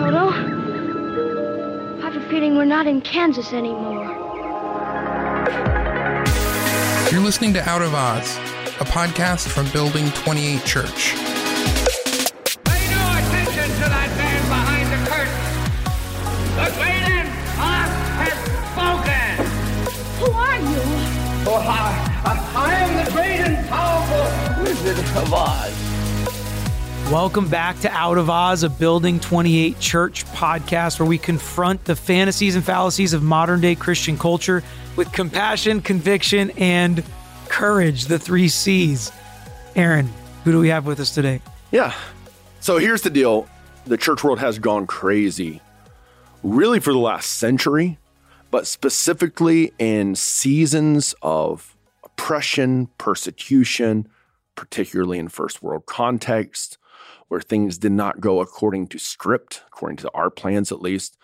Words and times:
Toto. 0.00 0.30
I 0.30 2.00
have 2.00 2.16
a 2.16 2.20
feeling 2.30 2.56
we're 2.56 2.64
not 2.64 2.86
in 2.86 3.02
Kansas 3.02 3.52
anymore. 3.52 4.06
You're 7.12 7.20
listening 7.20 7.52
to 7.52 7.68
Out 7.68 7.82
of 7.82 7.92
Oz, 7.92 8.38
a 8.80 8.86
podcast 8.86 9.48
from 9.48 9.68
Building 9.72 10.10
28 10.12 10.64
Church. 10.64 11.12
Pay 12.64 12.88
no 12.88 13.02
attention 13.20 13.68
to 13.76 13.86
that 13.92 14.10
man 14.16 14.40
behind 14.48 14.88
the 14.88 15.00
curtain. 15.04 15.36
The 16.56 16.72
great 16.80 17.04
and 17.04 17.28
Oz 17.60 17.92
has 18.24 18.38
spoken. 18.72 19.36
Who 20.16 20.32
are 20.32 20.60
you? 20.64 20.80
Oh, 21.46 21.60
I, 21.60 21.92
I, 22.24 22.32
I 22.56 22.72
am 22.74 23.04
the 23.04 23.10
great 23.12 23.40
and 23.40 23.68
powerful 23.68 24.24
Wizard 24.64 24.98
of 25.18 25.34
Oz. 25.34 25.79
Welcome 27.10 27.48
back 27.48 27.80
to 27.80 27.90
Out 27.90 28.18
of 28.18 28.30
Oz, 28.30 28.62
a 28.62 28.68
Building 28.68 29.18
28 29.18 29.80
Church 29.80 30.24
podcast 30.26 31.00
where 31.00 31.08
we 31.08 31.18
confront 31.18 31.84
the 31.84 31.96
fantasies 31.96 32.54
and 32.54 32.64
fallacies 32.64 33.14
of 33.14 33.20
modern 33.20 33.60
day 33.60 33.74
Christian 33.74 34.16
culture 34.16 34.62
with 34.94 35.10
compassion, 35.10 35.82
conviction, 35.82 36.52
and 36.56 37.02
courage, 37.48 38.04
the 38.04 38.16
three 38.16 38.46
C's. 38.46 39.10
Aaron, 39.74 40.08
who 40.44 40.52
do 40.52 40.60
we 40.60 40.68
have 40.68 40.86
with 40.86 41.00
us 41.00 41.12
today? 41.12 41.42
Yeah. 41.72 41.96
So 42.60 42.78
here's 42.78 43.02
the 43.02 43.10
deal 43.10 43.48
the 43.86 43.96
church 43.96 44.22
world 44.22 44.38
has 44.38 44.60
gone 44.60 44.86
crazy, 44.86 45.60
really, 46.44 46.78
for 46.78 46.92
the 46.92 47.00
last 47.00 47.32
century, 47.40 47.98
but 48.52 48.68
specifically 48.68 49.72
in 49.80 50.14
seasons 50.14 51.16
of 51.22 51.76
oppression, 52.04 52.86
persecution, 52.98 54.06
particularly 54.54 55.18
in 55.18 55.28
first 55.28 55.60
world 55.60 55.86
context, 55.86 56.78
where 57.30 57.40
things 57.40 57.78
did 57.78 57.92
not 57.92 58.20
go 58.20 58.40
according 58.40 58.88
to 58.88 58.98
script, 58.98 59.62
according 59.68 59.96
to 59.96 60.10
our 60.14 60.30
plans 60.30 60.72
at 60.72 60.82
least, 60.82 61.16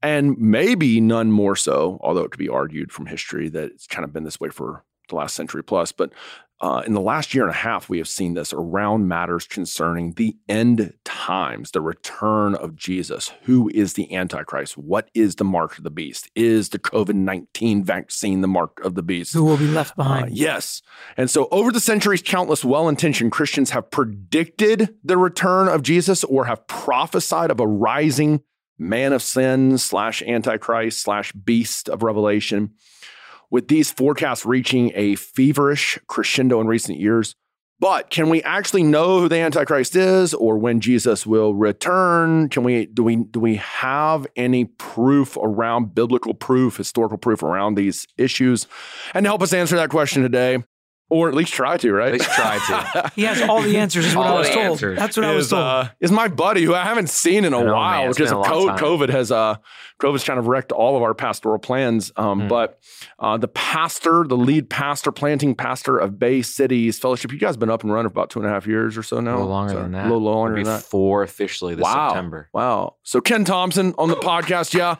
and 0.00 0.38
maybe 0.38 1.00
none 1.00 1.32
more 1.32 1.56
so, 1.56 1.98
although 2.00 2.22
it 2.22 2.30
could 2.30 2.38
be 2.38 2.48
argued 2.48 2.92
from 2.92 3.06
history 3.06 3.48
that 3.48 3.64
it's 3.72 3.88
kind 3.88 4.04
of 4.04 4.12
been 4.12 4.22
this 4.22 4.38
way 4.38 4.50
for 4.50 4.84
the 5.08 5.16
last 5.16 5.34
century 5.34 5.64
plus. 5.64 5.90
But 5.90 6.12
uh, 6.60 6.82
in 6.84 6.92
the 6.92 7.00
last 7.00 7.34
year 7.34 7.44
and 7.44 7.52
a 7.52 7.56
half, 7.56 7.88
we 7.88 7.98
have 7.98 8.08
seen 8.08 8.34
this 8.34 8.52
around 8.52 9.06
matters 9.06 9.46
concerning 9.46 10.12
the 10.14 10.36
end 10.48 10.92
times, 11.04 11.70
the 11.70 11.80
return 11.80 12.56
of 12.56 12.74
Jesus. 12.74 13.30
Who 13.42 13.70
is 13.72 13.92
the 13.92 14.12
Antichrist? 14.14 14.76
What 14.76 15.08
is 15.14 15.36
the 15.36 15.44
mark 15.44 15.78
of 15.78 15.84
the 15.84 15.90
beast? 15.90 16.28
Is 16.34 16.70
the 16.70 16.80
COVID 16.80 17.14
19 17.14 17.84
vaccine 17.84 18.40
the 18.40 18.48
mark 18.48 18.80
of 18.80 18.96
the 18.96 19.04
beast? 19.04 19.34
Who 19.34 19.44
will 19.44 19.56
be 19.56 19.68
left 19.68 19.94
behind? 19.94 20.26
Uh, 20.26 20.30
yes. 20.32 20.82
And 21.16 21.30
so, 21.30 21.46
over 21.52 21.70
the 21.70 21.80
centuries, 21.80 22.22
countless 22.22 22.64
well 22.64 22.88
intentioned 22.88 23.30
Christians 23.30 23.70
have 23.70 23.90
predicted 23.92 24.96
the 25.04 25.16
return 25.16 25.68
of 25.68 25.82
Jesus 25.82 26.24
or 26.24 26.46
have 26.46 26.66
prophesied 26.66 27.52
of 27.52 27.60
a 27.60 27.66
rising 27.68 28.42
man 28.78 29.12
of 29.12 29.22
sin 29.22 29.78
slash 29.78 30.22
Antichrist 30.22 31.02
slash 31.02 31.32
beast 31.32 31.88
of 31.88 32.02
Revelation. 32.02 32.74
With 33.50 33.68
these 33.68 33.90
forecasts 33.90 34.44
reaching 34.44 34.92
a 34.94 35.14
feverish 35.14 35.98
crescendo 36.06 36.60
in 36.60 36.66
recent 36.66 36.98
years, 36.98 37.34
but 37.80 38.10
can 38.10 38.28
we 38.28 38.42
actually 38.42 38.82
know 38.82 39.20
who 39.20 39.28
the 39.28 39.36
Antichrist 39.36 39.94
is 39.94 40.34
or 40.34 40.58
when 40.58 40.80
Jesus 40.80 41.24
will 41.24 41.54
return? 41.54 42.48
Can 42.48 42.64
we 42.64 42.86
do 42.86 43.04
we 43.04 43.16
do 43.16 43.38
we 43.38 43.56
have 43.56 44.26
any 44.34 44.64
proof 44.64 45.36
around 45.36 45.94
biblical 45.94 46.34
proof, 46.34 46.76
historical 46.76 47.18
proof 47.18 47.42
around 47.42 47.76
these 47.76 48.06
issues? 48.16 48.66
And 49.14 49.24
to 49.24 49.30
help 49.30 49.42
us 49.42 49.52
answer 49.52 49.76
that 49.76 49.90
question 49.90 50.22
today, 50.22 50.58
or 51.10 51.28
at 51.28 51.34
least 51.34 51.52
try 51.52 51.76
to, 51.78 51.92
right? 51.92 52.08
At 52.08 52.12
least 52.20 52.30
try 52.32 52.58
to. 52.58 53.12
he 53.16 53.22
has 53.24 53.40
all 53.42 53.62
the 53.62 53.78
answers, 53.78 54.04
is 54.06 54.14
what 54.14 54.26
All 54.26 54.36
I 54.36 54.38
was 54.40 54.48
told. 54.50 54.66
answers. 54.66 54.98
That's 54.98 55.16
what 55.16 55.24
I 55.26 55.34
was 55.34 55.48
told. 55.50 55.62
uh, 55.62 55.88
is 56.00 56.10
my 56.12 56.28
buddy 56.28 56.64
who 56.64 56.74
I 56.74 56.84
haven't 56.84 57.08
seen 57.08 57.44
in 57.44 57.54
a 57.54 57.60
know, 57.64 57.72
while 57.72 58.02
man. 58.02 58.10
Because 58.10 58.30
been 58.30 58.38
of 58.38 58.46
a 58.46 58.50
long 58.54 58.66
co- 58.66 58.68
time. 58.68 58.78
COVID 58.78 59.08
has 59.10 59.32
uh 59.32 59.56
COVID's 60.00 60.22
kind 60.24 60.38
of 60.38 60.46
wrecked 60.46 60.70
all 60.70 60.96
of 60.96 61.02
our 61.02 61.12
pastoral 61.14 61.58
plans. 61.58 62.12
Um, 62.16 62.42
Hmm. 62.42 62.48
But 62.48 62.78
uh, 63.18 63.36
the 63.38 63.48
pastor, 63.48 64.24
the 64.28 64.36
lead 64.36 64.70
pastor, 64.70 65.10
planting 65.10 65.54
pastor 65.54 65.98
of 65.98 66.18
Bay 66.18 66.40
Cities 66.42 66.98
Fellowship, 66.98 67.32
you 67.32 67.38
guys 67.38 67.54
have 67.54 67.58
been 67.60 67.70
up 67.70 67.82
and 67.82 67.92
running 67.92 68.08
for 68.10 68.12
about 68.12 68.30
two 68.30 68.38
and 68.38 68.46
a 68.48 68.52
half 68.52 68.66
years 68.66 68.96
or 68.96 69.02
so 69.02 69.18
now. 69.20 69.32
a 69.32 69.38
little 69.38 69.48
longer 69.48 69.72
So, 69.72 69.82
than 69.82 69.92
that. 69.92 70.02
A 70.02 70.08
little 70.08 70.20
longer 70.22 70.54
than 70.56 70.64
that. 70.64 70.82
Four 70.82 71.22
officially 71.24 71.74
this 71.74 71.82
wow. 71.82 72.10
September. 72.10 72.48
Wow. 72.52 72.96
So 73.02 73.20
Ken 73.20 73.44
Thompson 73.44 73.94
on 73.98 74.08
the 74.08 74.16
podcast, 74.30 74.72
yeah. 74.74 74.96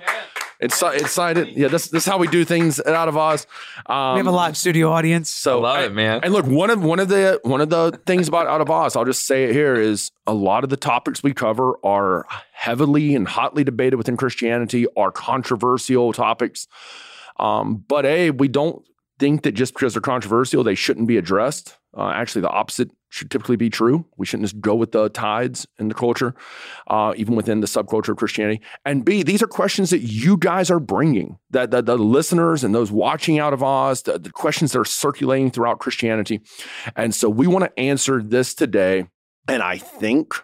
It's 0.60 0.82
excited. 0.82 1.56
Yeah, 1.56 1.69
this 1.69 1.86
this 1.88 2.04
is 2.04 2.10
how 2.10 2.19
we 2.19 2.26
do 2.26 2.44
things 2.44 2.80
at 2.80 2.92
Out 2.92 3.06
of 3.08 3.16
Oz. 3.16 3.46
Um, 3.86 4.14
we 4.14 4.19
have 4.19 4.26
a 4.26 4.32
live 4.32 4.56
studio 4.56 4.91
audience. 4.91 5.30
so 5.30 5.58
I 5.58 5.62
love 5.62 5.76
I- 5.76 5.84
it, 5.84 5.92
man. 5.94 6.20
And 6.24 6.32
look, 6.32 6.46
one 6.46 6.70
of 6.70 6.82
one 6.82 6.98
of 6.98 7.08
the 7.08 7.41
one 7.44 7.60
of 7.60 7.70
the 7.70 7.98
things 8.06 8.26
about 8.26 8.48
Out 8.48 8.60
of 8.60 8.69
Oz, 8.69 8.96
I'll 8.96 9.04
just 9.04 9.24
say 9.24 9.44
it 9.44 9.52
here, 9.52 9.76
is 9.76 10.10
a 10.26 10.34
lot 10.34 10.64
of 10.64 10.70
the 10.70 10.76
topics 10.76 11.22
we 11.22 11.32
cover 11.32 11.78
are 11.84 12.26
heavily 12.52 13.14
and 13.14 13.28
hotly 13.28 13.62
debated 13.62 13.96
within 13.96 14.16
Christianity, 14.16 14.86
are 14.96 15.12
controversial 15.12 16.12
topics. 16.12 16.66
Um, 17.38 17.84
but 17.86 18.04
a, 18.04 18.32
we 18.32 18.48
don't 18.48 18.84
think 19.20 19.44
that 19.44 19.52
just 19.52 19.75
because 19.75 19.94
they're 19.94 20.00
controversial, 20.00 20.64
they 20.64 20.75
shouldn't 20.75 21.06
be 21.06 21.16
addressed. 21.16 21.77
Uh, 21.97 22.10
actually, 22.15 22.43
the 22.43 22.50
opposite 22.50 22.91
should 23.10 23.31
typically 23.31 23.56
be 23.56 23.71
true. 23.71 24.04
We 24.16 24.26
shouldn't 24.26 24.44
just 24.44 24.60
go 24.60 24.75
with 24.75 24.93
the 24.93 25.09
tides 25.09 25.66
in 25.78 25.88
the 25.88 25.94
culture, 25.94 26.34
uh, 26.88 27.15
even 27.16 27.34
within 27.34 27.60
the 27.60 27.66
subculture 27.66 28.10
of 28.10 28.19
Christianity. 28.19 28.60
And 28.84 29.04
B, 29.04 29.22
these 29.22 29.43
are 29.43 29.47
questions 29.47 29.91
that 29.91 30.00
you 30.00 30.37
guys 30.37 30.71
are 30.71 30.81
bringing, 30.81 31.38
that, 31.50 31.71
that 31.71 31.87
the 31.87 31.97
listeners 31.97 32.62
and 32.65 32.75
those 32.75 32.93
watching 32.93 33.38
out 33.38 33.54
of 33.54 33.62
Oz, 33.62 34.03
the, 34.03 34.19
the 34.19 34.31
questions 34.31 34.72
that 34.72 34.81
are 34.81 34.84
circulating 34.84 35.50
throughout 35.50 35.78
Christianity. 35.78 36.43
And 36.94 37.15
so 37.15 37.31
we 37.31 37.47
want 37.47 37.65
to 37.65 37.81
answer 37.81 38.22
this 38.22 38.55
today. 38.55 39.06
And 39.49 39.62
I 39.62 39.78
think 39.78 40.34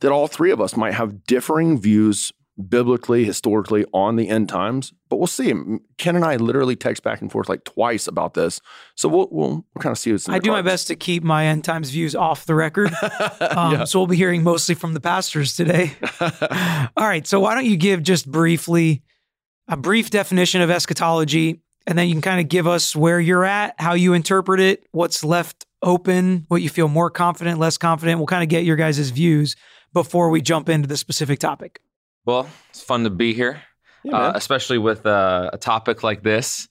that 0.00 0.12
all 0.12 0.26
three 0.26 0.50
of 0.50 0.60
us 0.60 0.76
might 0.76 0.92
have 0.92 1.24
differing 1.24 1.80
views 1.80 2.30
biblically, 2.68 3.24
historically 3.24 3.84
on 3.92 4.16
the 4.16 4.28
end 4.28 4.48
times, 4.48 4.92
but 5.08 5.16
we'll 5.16 5.26
see. 5.26 5.52
Ken 5.98 6.16
and 6.16 6.24
I 6.24 6.36
literally 6.36 6.76
text 6.76 7.02
back 7.02 7.20
and 7.20 7.30
forth 7.30 7.48
like 7.48 7.64
twice 7.64 8.06
about 8.06 8.34
this. 8.34 8.60
So 8.94 9.08
we'll, 9.08 9.28
we'll, 9.30 9.48
we'll 9.48 9.80
kind 9.80 9.92
of 9.92 9.98
see 9.98 10.12
what's 10.12 10.28
in 10.28 10.34
I 10.34 10.38
do 10.38 10.50
my 10.50 10.62
best 10.62 10.86
to 10.88 10.96
keep 10.96 11.24
my 11.24 11.46
end 11.46 11.64
times 11.64 11.90
views 11.90 12.14
off 12.14 12.46
the 12.46 12.54
record. 12.54 12.92
Um, 13.40 13.72
Yeah. 13.72 13.84
So 13.84 13.98
we'll 13.98 14.06
be 14.06 14.16
hearing 14.16 14.42
mostly 14.42 14.74
from 14.74 14.94
the 14.94 15.00
pastors 15.00 15.56
today. 15.56 15.92
All 16.20 17.06
right. 17.06 17.26
So 17.26 17.40
why 17.40 17.54
don't 17.54 17.66
you 17.66 17.76
give 17.76 18.02
just 18.02 18.30
briefly 18.30 19.02
a 19.68 19.76
brief 19.76 20.10
definition 20.10 20.60
of 20.60 20.70
eschatology, 20.70 21.62
and 21.86 21.98
then 21.98 22.08
you 22.08 22.14
can 22.14 22.22
kind 22.22 22.40
of 22.40 22.48
give 22.48 22.66
us 22.66 22.96
where 22.96 23.20
you're 23.20 23.44
at, 23.44 23.74
how 23.78 23.94
you 23.94 24.12
interpret 24.12 24.60
it, 24.60 24.86
what's 24.92 25.22
left 25.24 25.66
open, 25.82 26.46
what 26.48 26.62
you 26.62 26.68
feel 26.68 26.88
more 26.88 27.10
confident, 27.10 27.58
less 27.58 27.76
confident. 27.78 28.18
We'll 28.18 28.26
kind 28.26 28.42
of 28.42 28.48
get 28.48 28.64
your 28.64 28.76
guys' 28.76 29.10
views 29.10 29.56
before 29.92 30.30
we 30.30 30.40
jump 30.40 30.68
into 30.68 30.88
the 30.88 30.96
specific 30.96 31.38
topic. 31.38 31.80
Well, 32.24 32.48
it's 32.70 32.82
fun 32.82 33.04
to 33.04 33.10
be 33.10 33.34
here, 33.34 33.62
Yeah, 34.02 34.16
uh, 34.16 34.32
especially 34.34 34.78
with 34.78 35.04
uh, 35.04 35.50
a 35.52 35.58
topic 35.58 36.02
like 36.02 36.22
this. 36.22 36.68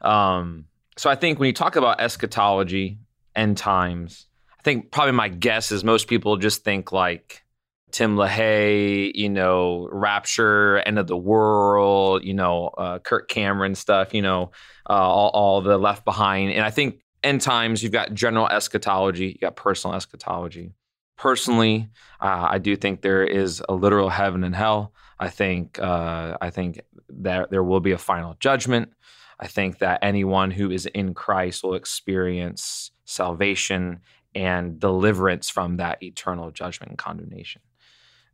Um, 0.00 0.64
so 0.96 1.10
I 1.10 1.14
think 1.14 1.38
when 1.38 1.46
you 1.46 1.52
talk 1.52 1.76
about 1.76 2.00
eschatology, 2.00 2.98
end 3.34 3.56
times, 3.56 4.26
I 4.58 4.62
think 4.62 4.90
probably 4.90 5.12
my 5.12 5.28
guess 5.28 5.70
is 5.70 5.84
most 5.84 6.08
people 6.08 6.36
just 6.36 6.64
think 6.64 6.90
like 6.90 7.44
Tim 7.92 8.16
LaHaye, 8.16 9.12
you 9.14 9.28
know, 9.28 9.88
Rapture, 9.92 10.78
End 10.78 10.98
of 10.98 11.06
the 11.06 11.16
World, 11.16 12.24
you 12.24 12.34
know, 12.34 12.68
uh, 12.68 12.98
Kirk 12.98 13.28
Cameron 13.28 13.74
stuff, 13.74 14.12
you 14.12 14.22
know, 14.22 14.50
uh, 14.88 14.92
all, 14.92 15.30
all 15.30 15.60
the 15.60 15.78
Left 15.78 16.04
Behind. 16.04 16.52
And 16.52 16.64
I 16.64 16.70
think 16.70 17.00
end 17.22 17.40
times, 17.40 17.82
you've 17.82 17.92
got 17.92 18.12
general 18.12 18.48
eschatology, 18.48 19.28
you 19.28 19.38
got 19.38 19.56
personal 19.56 19.96
eschatology. 19.96 20.72
Personally, 21.16 21.88
uh, 22.20 22.48
I 22.50 22.58
do 22.58 22.76
think 22.76 23.00
there 23.00 23.24
is 23.24 23.62
a 23.68 23.74
literal 23.74 24.10
heaven 24.10 24.44
and 24.44 24.54
hell. 24.54 24.92
I 25.18 25.30
think 25.30 25.78
uh, 25.78 26.36
I 26.40 26.50
think 26.50 26.80
that 27.08 27.50
there 27.50 27.62
will 27.62 27.80
be 27.80 27.92
a 27.92 27.98
final 27.98 28.36
judgment. 28.40 28.90
I 29.38 29.46
think 29.46 29.78
that 29.78 30.00
anyone 30.02 30.50
who 30.50 30.70
is 30.70 30.86
in 30.86 31.14
Christ 31.14 31.62
will 31.62 31.74
experience 31.74 32.90
salvation 33.04 34.00
and 34.34 34.78
deliverance 34.78 35.48
from 35.48 35.78
that 35.78 36.02
eternal 36.02 36.50
judgment 36.50 36.90
and 36.90 36.98
condemnation. 36.98 37.62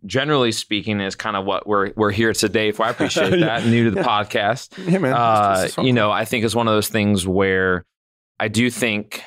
Generally 0.05 0.53
speaking, 0.53 1.01
is 1.01 1.15
kind 1.15 1.37
of 1.37 1.45
what 1.45 1.67
we're 1.67 1.93
we're 1.95 2.11
here 2.11 2.33
today 2.33 2.73
for. 2.73 2.85
I 2.85 2.91
appreciate 2.91 3.31
that. 3.41 3.65
New 3.65 3.85
to 3.85 3.91
the 3.93 4.01
podcast, 4.01 4.77
Yeah, 4.91 4.99
man. 4.99 5.13
uh, 5.13 5.69
you 5.81 5.93
know, 5.93 6.11
I 6.11 6.25
think 6.25 6.45
it's 6.45 6.55
one 6.55 6.67
of 6.67 6.75
those 6.75 6.89
things 6.89 7.27
where 7.27 7.85
I 8.41 8.49
do 8.49 8.69
think 8.71 9.23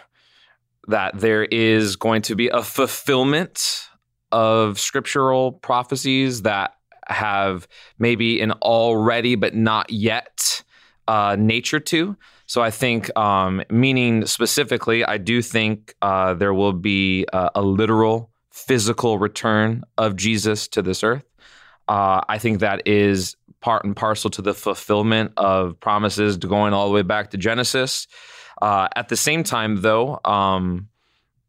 that 0.87 1.17
there 1.17 1.45
is 1.45 1.95
going 1.95 2.23
to 2.23 2.35
be 2.35 2.49
a 2.49 2.61
fulfillment 2.61 3.87
of 4.31 4.77
scriptural 4.79 5.53
prophecies 5.53 6.41
that 6.41 6.73
have 7.07 7.67
maybe 7.99 8.41
an 8.41 8.51
already 8.53 9.35
but 9.35 9.55
not 9.55 9.91
yet 9.91 10.63
uh, 11.07 11.35
nature 11.39 11.79
to. 11.79 12.15
So 12.47 12.61
I 12.61 12.71
think, 12.71 13.15
um, 13.17 13.63
meaning 13.69 14.25
specifically, 14.25 15.03
I 15.03 15.17
do 15.17 15.41
think 15.41 15.95
uh, 16.01 16.35
there 16.35 16.53
will 16.53 16.73
be 16.73 17.25
uh, 17.33 17.49
a 17.55 17.61
literal 17.61 18.31
physical 18.51 19.17
return 19.17 19.83
of 19.97 20.15
Jesus 20.15 20.67
to 20.69 20.81
this 20.81 21.03
earth. 21.03 21.25
Uh, 21.87 22.21
I 22.27 22.37
think 22.37 22.59
that 22.59 22.87
is 22.87 23.35
part 23.61 23.83
and 23.83 23.95
parcel 23.95 24.29
to 24.31 24.41
the 24.41 24.53
fulfillment 24.53 25.33
of 25.37 25.79
promises 25.79 26.37
going 26.37 26.73
all 26.73 26.87
the 26.87 26.93
way 26.93 27.01
back 27.01 27.31
to 27.31 27.37
Genesis. 27.37 28.07
Uh, 28.61 28.87
at 28.95 29.09
the 29.09 29.17
same 29.17 29.43
time, 29.43 29.81
though, 29.81 30.19
um, 30.23 30.87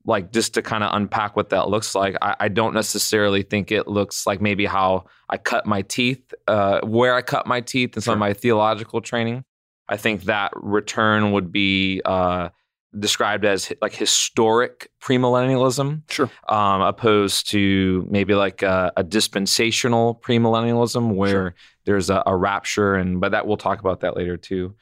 like 0.07 0.33
just 0.33 0.55
to 0.55 0.63
kind 0.63 0.85
of 0.85 0.95
unpack 0.95 1.37
what 1.37 1.51
that 1.51 1.69
looks 1.69 1.95
like, 1.95 2.17
I, 2.23 2.37
I, 2.41 2.49
don't 2.49 2.75
necessarily 2.75 3.43
think 3.43 3.73
it 3.73 3.89
looks 3.89 4.27
like 4.27 4.41
maybe 4.41 4.65
how 4.65 5.07
I 5.29 5.37
cut 5.37 5.67
my 5.67 5.83
teeth, 5.83 6.33
uh, 6.47 6.81
where 6.83 7.15
I 7.15 7.23
cut 7.23 7.47
my 7.47 7.61
teeth, 7.61 7.97
and 7.97 8.05
some 8.05 8.13
of 8.13 8.19
my 8.19 8.33
theological 8.33 9.01
training. 9.01 9.45
I 9.89 9.97
think 9.97 10.25
that 10.25 10.53
return 10.55 11.33
would 11.33 11.53
be 11.53 12.03
uh, 12.05 12.51
described 12.99 13.45
as 13.45 13.73
like 13.83 13.95
historic 13.95 14.91
premillennialism, 15.03 16.03
sure, 16.11 16.31
um, 16.49 16.81
opposed 16.83 17.51
to 17.51 18.07
maybe 18.11 18.35
like 18.35 18.63
a, 18.63 18.93
a 18.97 19.05
dispensational 19.05 20.21
premillennialism 20.25 21.15
where 21.15 21.31
sure. 21.31 21.55
there's 21.85 22.11
a, 22.11 22.23
a, 22.27 22.37
rapture, 22.37 22.95
and 22.95 23.21
but 23.21 23.33
that 23.33 23.47
we'll 23.47 23.57
talk 23.57 23.81
about 23.81 24.01
that 24.01 24.17
later 24.17 24.37
too. 24.37 24.75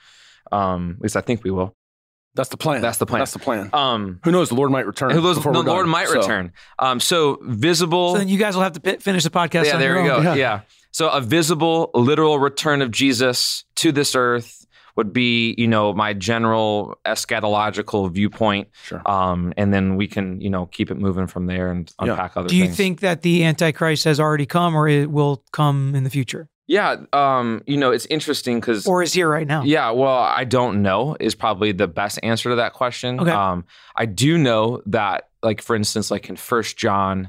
Um, 0.52 0.96
at 0.98 1.02
least 1.02 1.16
I 1.16 1.22
think 1.22 1.44
we 1.44 1.50
will. 1.50 1.74
That's 2.34 2.48
the 2.48 2.56
plan. 2.56 2.82
That's 2.82 2.98
the 2.98 3.06
plan. 3.06 3.20
That's 3.20 3.32
the 3.32 3.38
plan. 3.38 3.70
Um, 3.72 4.20
who 4.24 4.32
knows? 4.32 4.48
The 4.48 4.56
Lord 4.56 4.70
might 4.70 4.86
return. 4.86 5.10
Who 5.10 5.20
knows? 5.20 5.40
The 5.40 5.50
Lord 5.50 5.66
done, 5.66 5.88
might 5.88 6.08
so. 6.08 6.18
return. 6.18 6.52
Um, 6.78 6.98
so 6.98 7.38
visible. 7.42 8.12
So 8.12 8.18
then 8.18 8.28
you 8.28 8.38
guys 8.38 8.56
will 8.56 8.62
have 8.62 8.72
to 8.72 8.80
p- 8.80 8.96
finish 8.96 9.22
the 9.22 9.30
podcast. 9.30 9.66
Yeah, 9.66 9.76
there 9.76 10.02
we 10.02 10.08
go. 10.08 10.20
Yeah. 10.20 10.34
yeah. 10.34 10.60
So 10.90 11.08
a 11.10 11.20
visible, 11.20 11.90
literal 11.94 12.38
return 12.38 12.82
of 12.82 12.90
Jesus 12.90 13.64
to 13.76 13.92
this 13.92 14.14
earth 14.14 14.66
would 14.96 15.12
be, 15.12 15.54
you 15.58 15.66
know, 15.66 15.92
my 15.92 16.12
general 16.12 16.98
eschatological 17.04 18.10
viewpoint. 18.12 18.68
Sure. 18.84 19.02
Um, 19.08 19.52
and 19.56 19.74
then 19.74 19.96
we 19.96 20.06
can, 20.06 20.40
you 20.40 20.50
know, 20.50 20.66
keep 20.66 20.90
it 20.90 20.96
moving 20.96 21.26
from 21.26 21.46
there 21.46 21.70
and 21.70 21.92
unpack 21.98 22.34
yeah. 22.34 22.40
other 22.40 22.48
Do 22.48 22.56
you 22.56 22.66
things. 22.66 22.76
think 22.76 23.00
that 23.00 23.22
the 23.22 23.44
Antichrist 23.44 24.04
has 24.04 24.20
already 24.20 24.46
come 24.46 24.76
or 24.76 24.88
it 24.88 25.10
will 25.10 25.42
come 25.52 25.94
in 25.94 26.04
the 26.04 26.10
future? 26.10 26.48
Yeah, 26.66 26.96
um, 27.12 27.62
you 27.66 27.76
know, 27.76 27.90
it's 27.90 28.06
interesting 28.06 28.58
because 28.58 28.86
or 28.86 29.02
is 29.02 29.12
here 29.12 29.28
right 29.28 29.46
now. 29.46 29.64
Yeah, 29.64 29.90
well, 29.90 30.16
I 30.18 30.44
don't 30.44 30.82
know 30.82 31.16
is 31.20 31.34
probably 31.34 31.72
the 31.72 31.88
best 31.88 32.18
answer 32.22 32.50
to 32.50 32.56
that 32.56 32.72
question. 32.72 33.20
Okay. 33.20 33.30
Um, 33.30 33.66
I 33.94 34.06
do 34.06 34.38
know 34.38 34.80
that, 34.86 35.28
like 35.42 35.60
for 35.60 35.76
instance, 35.76 36.10
like 36.10 36.30
in 36.30 36.36
First 36.36 36.78
John, 36.78 37.28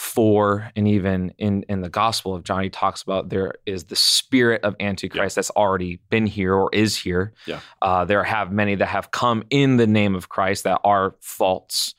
four 0.00 0.70
and 0.74 0.88
even 0.88 1.32
in 1.36 1.62
in 1.68 1.82
the 1.82 1.88
gospel 1.90 2.34
of 2.34 2.42
john 2.42 2.62
he 2.62 2.70
talks 2.70 3.02
about 3.02 3.28
there 3.28 3.52
is 3.66 3.84
the 3.84 3.96
spirit 3.96 4.64
of 4.64 4.74
antichrist 4.80 5.36
yeah. 5.36 5.38
that's 5.38 5.50
already 5.50 6.00
been 6.08 6.24
here 6.24 6.54
or 6.54 6.70
is 6.72 6.96
here 6.96 7.34
yeah 7.44 7.60
uh, 7.82 8.02
there 8.06 8.24
have 8.24 8.50
many 8.50 8.74
that 8.74 8.86
have 8.86 9.10
come 9.10 9.44
in 9.50 9.76
the 9.76 9.86
name 9.86 10.14
of 10.14 10.30
christ 10.30 10.64
that 10.64 10.80
are 10.84 11.14
false 11.20 11.94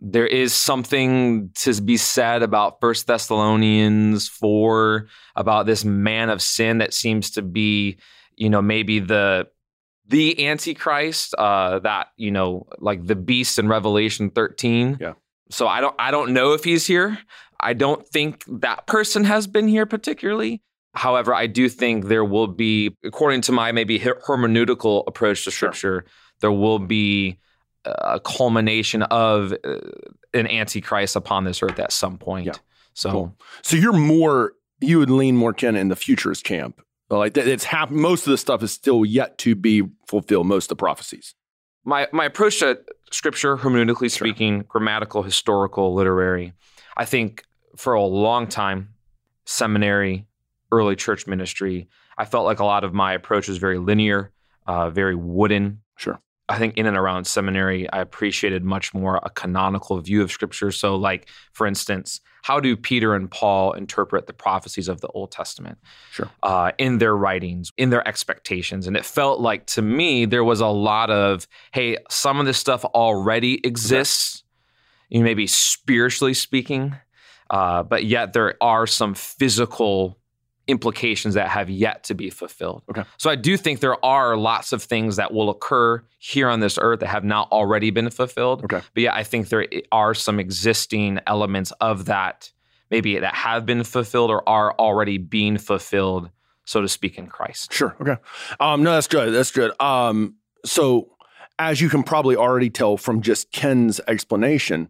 there 0.00 0.26
is 0.26 0.54
something 0.54 1.50
to 1.54 1.80
be 1.82 1.96
said 1.96 2.42
about 2.42 2.80
first 2.80 3.06
thessalonians 3.06 4.28
4 4.28 5.06
about 5.36 5.66
this 5.66 5.84
man 5.84 6.30
of 6.30 6.40
sin 6.40 6.78
that 6.78 6.94
seems 6.94 7.30
to 7.32 7.42
be 7.42 7.98
you 8.36 8.48
know 8.48 8.62
maybe 8.62 8.98
the 8.98 9.46
the 10.06 10.48
antichrist 10.48 11.34
uh 11.36 11.78
that 11.80 12.08
you 12.16 12.30
know 12.30 12.66
like 12.78 13.06
the 13.06 13.16
beast 13.16 13.58
in 13.58 13.68
revelation 13.68 14.30
13 14.30 14.98
yeah 15.00 15.12
so 15.50 15.66
I 15.66 15.80
don't 15.80 15.94
I 15.98 16.10
don't 16.10 16.32
know 16.32 16.52
if 16.52 16.64
he's 16.64 16.86
here. 16.86 17.18
I 17.58 17.74
don't 17.74 18.06
think 18.08 18.44
that 18.60 18.86
person 18.86 19.24
has 19.24 19.46
been 19.46 19.68
here 19.68 19.84
particularly. 19.84 20.62
However, 20.94 21.34
I 21.34 21.46
do 21.46 21.68
think 21.68 22.06
there 22.06 22.24
will 22.24 22.48
be, 22.48 22.96
according 23.04 23.42
to 23.42 23.52
my 23.52 23.70
maybe 23.70 24.00
hermeneutical 24.00 25.04
approach 25.06 25.44
to 25.44 25.52
scripture, 25.52 26.02
sure. 26.02 26.04
there 26.40 26.50
will 26.50 26.80
be 26.80 27.38
a 27.84 28.20
culmination 28.20 29.02
of 29.02 29.52
uh, 29.64 29.76
an 30.34 30.46
antichrist 30.46 31.16
upon 31.16 31.44
this 31.44 31.62
earth 31.62 31.78
at 31.78 31.92
some 31.92 32.18
point. 32.18 32.46
Yeah. 32.46 32.52
So, 32.94 33.10
cool. 33.10 33.36
so 33.62 33.76
you're 33.76 33.92
more, 33.92 34.54
you 34.80 34.98
would 34.98 35.10
lean 35.10 35.36
more, 35.36 35.52
Ken, 35.52 35.76
in 35.76 35.88
the 35.88 35.96
futurist 35.96 36.44
camp. 36.44 36.82
Like 37.08 37.36
it's 37.36 37.64
happened. 37.64 37.98
Most 37.98 38.26
of 38.26 38.30
the 38.30 38.38
stuff 38.38 38.62
is 38.62 38.70
still 38.70 39.04
yet 39.04 39.36
to 39.38 39.54
be 39.56 39.82
fulfilled. 40.06 40.46
Most 40.46 40.66
of 40.66 40.68
the 40.70 40.76
prophecies. 40.76 41.34
My 41.84 42.06
my 42.12 42.26
approach 42.26 42.60
to 42.60 42.80
scripture, 43.10 43.56
hermeneutically 43.56 44.16
sure. 44.16 44.26
speaking, 44.28 44.64
grammatical, 44.68 45.22
historical, 45.22 45.92
literary. 45.92 46.52
I 46.96 47.04
think 47.06 47.42
for 47.76 47.94
a 47.94 48.02
long 48.02 48.46
time, 48.46 48.90
seminary, 49.44 50.26
early 50.70 50.94
church 50.94 51.26
ministry, 51.26 51.88
I 52.16 52.26
felt 52.26 52.44
like 52.44 52.60
a 52.60 52.64
lot 52.64 52.84
of 52.84 52.94
my 52.94 53.14
approach 53.14 53.48
was 53.48 53.58
very 53.58 53.78
linear, 53.78 54.30
uh, 54.66 54.90
very 54.90 55.16
wooden. 55.16 55.80
Sure. 55.96 56.20
I 56.50 56.58
think 56.58 56.76
in 56.76 56.86
and 56.86 56.96
around 56.96 57.26
seminary, 57.26 57.88
I 57.90 58.00
appreciated 58.00 58.64
much 58.64 58.92
more 58.92 59.20
a 59.22 59.30
canonical 59.30 60.00
view 60.00 60.20
of 60.20 60.32
scripture. 60.32 60.72
So, 60.72 60.96
like, 60.96 61.28
for 61.52 61.66
instance, 61.66 62.20
how 62.42 62.58
do 62.58 62.76
Peter 62.76 63.14
and 63.14 63.30
Paul 63.30 63.72
interpret 63.72 64.26
the 64.26 64.32
prophecies 64.32 64.88
of 64.88 65.00
the 65.00 65.06
Old 65.08 65.30
Testament? 65.30 65.78
Sure. 66.10 66.28
Uh, 66.42 66.72
in 66.76 66.98
their 66.98 67.16
writings, 67.16 67.70
in 67.76 67.90
their 67.90 68.06
expectations. 68.06 68.86
And 68.88 68.96
it 68.96 69.04
felt 69.04 69.40
like 69.40 69.66
to 69.66 69.82
me, 69.82 70.24
there 70.24 70.42
was 70.42 70.60
a 70.60 70.66
lot 70.66 71.10
of, 71.10 71.46
hey, 71.72 71.98
some 72.10 72.40
of 72.40 72.46
this 72.46 72.58
stuff 72.58 72.84
already 72.84 73.64
exists, 73.64 74.42
you 75.08 75.20
know, 75.20 75.24
maybe 75.24 75.46
spiritually 75.46 76.34
speaking, 76.34 76.96
uh, 77.50 77.84
but 77.84 78.04
yet 78.04 78.32
there 78.32 78.54
are 78.60 78.86
some 78.86 79.14
physical 79.14 80.19
implications 80.70 81.34
that 81.34 81.48
have 81.48 81.68
yet 81.68 82.04
to 82.04 82.14
be 82.14 82.30
fulfilled. 82.30 82.82
Okay. 82.90 83.04
So 83.16 83.30
I 83.30 83.34
do 83.34 83.56
think 83.56 83.80
there 83.80 84.02
are 84.04 84.36
lots 84.36 84.72
of 84.72 84.82
things 84.82 85.16
that 85.16 85.32
will 85.32 85.50
occur 85.50 86.02
here 86.18 86.48
on 86.48 86.60
this 86.60 86.78
earth 86.80 87.00
that 87.00 87.08
have 87.08 87.24
not 87.24 87.50
already 87.50 87.90
been 87.90 88.10
fulfilled. 88.10 88.64
Okay. 88.64 88.80
But 88.94 89.02
yeah, 89.02 89.14
I 89.14 89.24
think 89.24 89.48
there 89.48 89.66
are 89.92 90.14
some 90.14 90.38
existing 90.40 91.20
elements 91.26 91.72
of 91.80 92.06
that 92.06 92.50
maybe 92.90 93.18
that 93.18 93.34
have 93.34 93.66
been 93.66 93.84
fulfilled 93.84 94.30
or 94.30 94.48
are 94.48 94.74
already 94.78 95.18
being 95.18 95.58
fulfilled, 95.58 96.30
so 96.64 96.80
to 96.80 96.88
speak, 96.88 97.18
in 97.18 97.26
Christ. 97.26 97.72
Sure. 97.72 97.96
Okay. 98.00 98.16
Um, 98.58 98.82
no, 98.82 98.92
that's 98.92 99.06
good. 99.06 99.32
That's 99.32 99.52
good. 99.52 99.72
Um, 99.80 100.36
so 100.64 101.10
as 101.58 101.80
you 101.80 101.88
can 101.88 102.02
probably 102.02 102.36
already 102.36 102.70
tell 102.70 102.96
from 102.96 103.22
just 103.22 103.52
Ken's 103.52 104.00
explanation, 104.08 104.88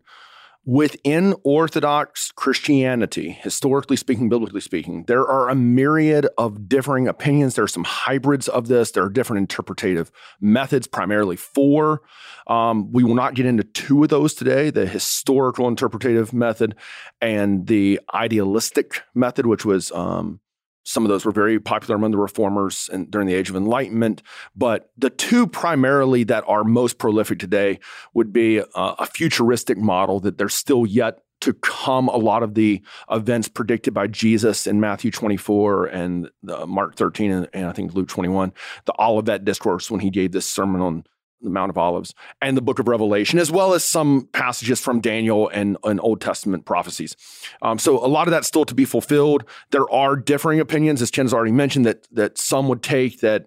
Within 0.71 1.35
Orthodox 1.43 2.31
Christianity, 2.31 3.31
historically 3.31 3.97
speaking, 3.97 4.29
biblically 4.29 4.61
speaking, 4.61 5.03
there 5.09 5.27
are 5.27 5.49
a 5.49 5.55
myriad 5.57 6.29
of 6.39 6.69
differing 6.69 7.09
opinions. 7.09 7.57
There 7.57 7.65
are 7.65 7.67
some 7.67 7.83
hybrids 7.83 8.47
of 8.47 8.69
this. 8.69 8.93
There 8.93 9.03
are 9.03 9.09
different 9.09 9.39
interpretative 9.39 10.13
methods, 10.41 10.87
primarily 10.87 11.35
four. 11.35 12.03
Um, 12.47 12.93
we 12.93 13.03
will 13.03 13.17
not 13.17 13.35
get 13.35 13.47
into 13.47 13.65
two 13.65 14.05
of 14.05 14.11
those 14.11 14.33
today 14.33 14.71
the 14.71 14.87
historical 14.87 15.67
interpretative 15.67 16.33
method 16.33 16.77
and 17.21 17.67
the 17.67 17.99
idealistic 18.15 19.03
method, 19.13 19.47
which 19.47 19.65
was 19.65 19.91
um, 19.91 20.39
some 20.85 21.05
of 21.05 21.09
those 21.09 21.25
were 21.25 21.33
very 21.33 21.61
popular 21.61 21.97
among 21.97 22.11
the 22.11 22.19
reformers 22.19 22.89
and 22.93 23.11
during 23.11 23.27
the 23.27 23.35
Age 23.35 23.51
of 23.51 23.57
Enlightenment. 23.57 24.23
But 24.57 24.91
the 24.97 25.11
two 25.11 25.47
primarily 25.47 26.25
that 26.25 26.45
are 26.47 26.65
most 26.65 26.99
prolific 26.99 27.39
today 27.39 27.79
would 28.15 28.33
be 28.33 28.59
a, 28.59 28.65
a 28.75 29.07
futuristic 29.07 29.79
model 29.79 30.21
that 30.21 30.39
there's 30.39 30.55
still 30.55 30.87
yet 30.87 31.21
to 31.41 31.55
come 31.55 32.09
a 32.09 32.17
lot 32.17 32.43
of 32.43 32.55
the 32.55 32.83
events 33.11 33.49
predicted 33.49 33.95
by 33.95 34.07
Jesus 34.07 34.67
in 34.67 34.81
Matthew 34.81 35.11
24 35.11 35.87
and 35.87 36.31
uh, 36.49 36.67
Mark 36.67 36.97
13 36.97 37.31
and, 37.31 37.49
and, 37.53 37.67
I 37.67 37.73
think 37.73 37.95
Luke 37.95 38.09
21, 38.09 38.53
the 38.85 38.95
Olivet 38.99 39.45
discourse 39.45 39.91
when 39.91 40.01
he 40.01 40.11
gave 40.11 40.33
this 40.33 40.47
sermon 40.47 40.81
on 40.81 41.05
the 41.43 41.51
Mount 41.51 41.71
of 41.71 41.79
Olives, 41.79 42.15
and 42.41 42.57
the 42.57 42.63
book 42.63 42.79
of 42.79 42.89
Revelation, 42.89 43.39
as 43.39 43.51
well 43.51 43.75
as 43.75 43.85
some 43.85 44.29
passages 44.33 44.81
from 44.81 45.01
Daniel 45.01 45.49
and, 45.49 45.77
and 45.85 46.01
Old 46.03 46.21
Testament 46.21 46.65
prophecies. 46.65 47.17
Um, 47.63 47.79
so 47.79 48.05
a 48.05 48.09
lot 48.09 48.29
of 48.29 48.33
that's 48.33 48.49
still 48.49 48.65
to 48.65 48.75
be 48.75 48.85
fulfilled. 48.85 49.45
There 49.71 49.91
are 49.91 50.17
differing 50.17 50.61
opinions, 50.61 51.03
as 51.03 51.11
Ken 51.11 51.25
has 51.25 51.35
already 51.35 51.53
mentioned, 51.53 51.87
that 51.87 52.07
that 52.13 52.39
some 52.39 52.69
would 52.69 52.83
take 52.83 53.21
that 53.21 53.47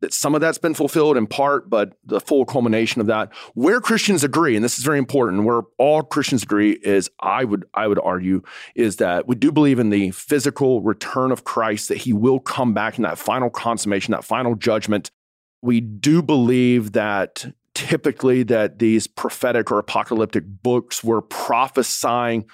that 0.00 0.12
some 0.12 0.34
of 0.34 0.40
that's 0.42 0.58
been 0.58 0.74
fulfilled 0.74 1.16
in 1.16 1.26
part, 1.26 1.70
but 1.70 1.94
the 2.04 2.20
full 2.20 2.44
culmination 2.44 3.00
of 3.00 3.06
that, 3.06 3.32
where 3.54 3.80
Christians 3.80 4.22
agree, 4.22 4.54
and 4.54 4.62
this 4.62 4.76
is 4.76 4.84
very 4.84 4.98
important, 4.98 5.44
where 5.44 5.62
all 5.78 6.02
Christians 6.02 6.42
agree 6.42 6.72
is 6.82 7.10
I 7.20 7.44
would 7.44 7.64
I 7.72 7.86
would 7.86 7.98
argue 7.98 8.42
is 8.74 8.96
that 8.96 9.26
we 9.26 9.34
do 9.34 9.50
believe 9.50 9.78
in 9.78 9.88
the 9.88 10.10
physical 10.10 10.82
return 10.82 11.32
of 11.32 11.44
Christ, 11.44 11.88
that 11.88 11.98
he 11.98 12.12
will 12.12 12.38
come 12.38 12.74
back 12.74 12.98
in 12.98 13.02
that 13.02 13.18
final 13.18 13.48
consummation, 13.48 14.12
that 14.12 14.24
final 14.24 14.54
judgment 14.54 15.10
we 15.64 15.80
do 15.80 16.20
believe 16.20 16.92
that 16.92 17.46
typically 17.74 18.42
that 18.42 18.78
these 18.78 19.06
prophetic 19.06 19.72
or 19.72 19.78
apocalyptic 19.78 20.44
books 20.46 21.02
were 21.02 21.22
prophesying 21.22 22.44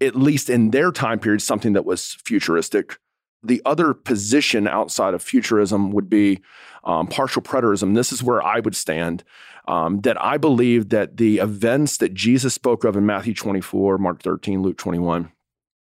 at 0.00 0.16
least 0.16 0.48
in 0.48 0.70
their 0.70 0.90
time 0.90 1.18
period 1.18 1.42
something 1.42 1.74
that 1.74 1.84
was 1.84 2.16
futuristic. 2.24 2.98
The 3.42 3.60
other 3.66 3.92
position 3.92 4.66
outside 4.66 5.12
of 5.12 5.22
futurism 5.22 5.90
would 5.92 6.08
be 6.08 6.40
um, 6.84 7.06
partial 7.06 7.42
preterism. 7.42 7.94
This 7.94 8.10
is 8.10 8.22
where 8.22 8.42
i 8.42 8.60
would 8.60 8.74
stand 8.74 9.22
um, 9.68 10.00
that 10.00 10.20
i 10.22 10.38
believe 10.38 10.88
that 10.88 11.18
the 11.18 11.38
events 11.38 11.98
that 11.98 12.14
jesus 12.14 12.54
spoke 12.54 12.84
of 12.84 12.96
in 12.96 13.04
matthew 13.04 13.34
24 13.34 13.98
mark 13.98 14.22
13 14.22 14.62
luke 14.62 14.78
21 14.78 15.30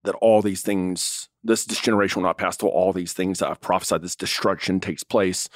that 0.05 0.15
all 0.15 0.41
these 0.41 0.62
things, 0.62 1.29
this, 1.45 1.65
this 1.65 1.79
generation 1.79 2.21
will 2.21 2.27
not 2.27 2.37
pass 2.37 2.57
till 2.57 2.69
all 2.69 2.91
these 2.91 3.13
things 3.13 3.39
that 3.39 3.49
I've 3.49 3.61
prophesied, 3.61 4.01
this 4.01 4.15
destruction 4.15 4.79
takes 4.79 5.03
place. 5.03 5.47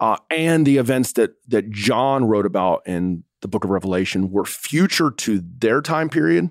Uh, 0.00 0.16
and 0.30 0.66
the 0.66 0.78
events 0.78 1.12
that 1.12 1.34
that 1.48 1.70
John 1.70 2.24
wrote 2.24 2.46
about 2.46 2.82
in 2.86 3.24
the 3.42 3.48
book 3.48 3.64
of 3.64 3.70
Revelation 3.70 4.30
were 4.30 4.44
future 4.44 5.10
to 5.10 5.42
their 5.58 5.80
time 5.82 6.08
period, 6.08 6.50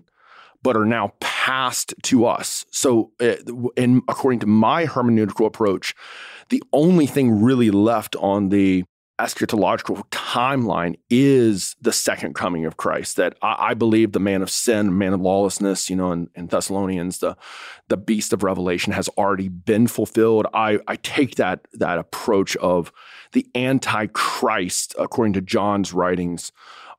but 0.63 0.77
are 0.77 0.85
now 0.85 1.13
past 1.19 1.93
to 2.03 2.25
us. 2.25 2.65
So, 2.71 3.11
uh, 3.19 3.35
in 3.75 4.01
according 4.07 4.39
to 4.41 4.47
my 4.47 4.85
hermeneutical 4.85 5.45
approach, 5.45 5.95
the 6.49 6.63
only 6.71 7.07
thing 7.07 7.41
really 7.41 7.71
left 7.71 8.15
on 8.17 8.49
the 8.49 8.85
eschatological 9.19 10.03
timeline 10.09 10.97
is 11.09 11.75
the 11.81 11.93
second 11.93 12.35
coming 12.35 12.65
of 12.65 12.77
Christ. 12.77 13.15
That 13.15 13.37
I, 13.41 13.69
I 13.69 13.73
believe 13.73 14.11
the 14.11 14.19
man 14.19 14.41
of 14.41 14.49
sin, 14.49 14.97
man 14.97 15.13
of 15.13 15.21
lawlessness, 15.21 15.89
you 15.89 15.95
know, 15.95 16.11
in, 16.11 16.29
in, 16.35 16.47
Thessalonians, 16.47 17.19
the 17.19 17.37
the 17.87 17.97
beast 17.97 18.33
of 18.33 18.43
Revelation 18.43 18.93
has 18.93 19.07
already 19.09 19.47
been 19.47 19.87
fulfilled. 19.87 20.47
I, 20.53 20.79
I 20.87 20.97
take 20.97 21.35
that 21.35 21.61
that 21.73 21.97
approach 21.97 22.55
of 22.57 22.91
the 23.31 23.47
antichrist, 23.55 24.95
according 24.99 25.33
to 25.33 25.41
John's 25.41 25.93
writings, 25.93 26.51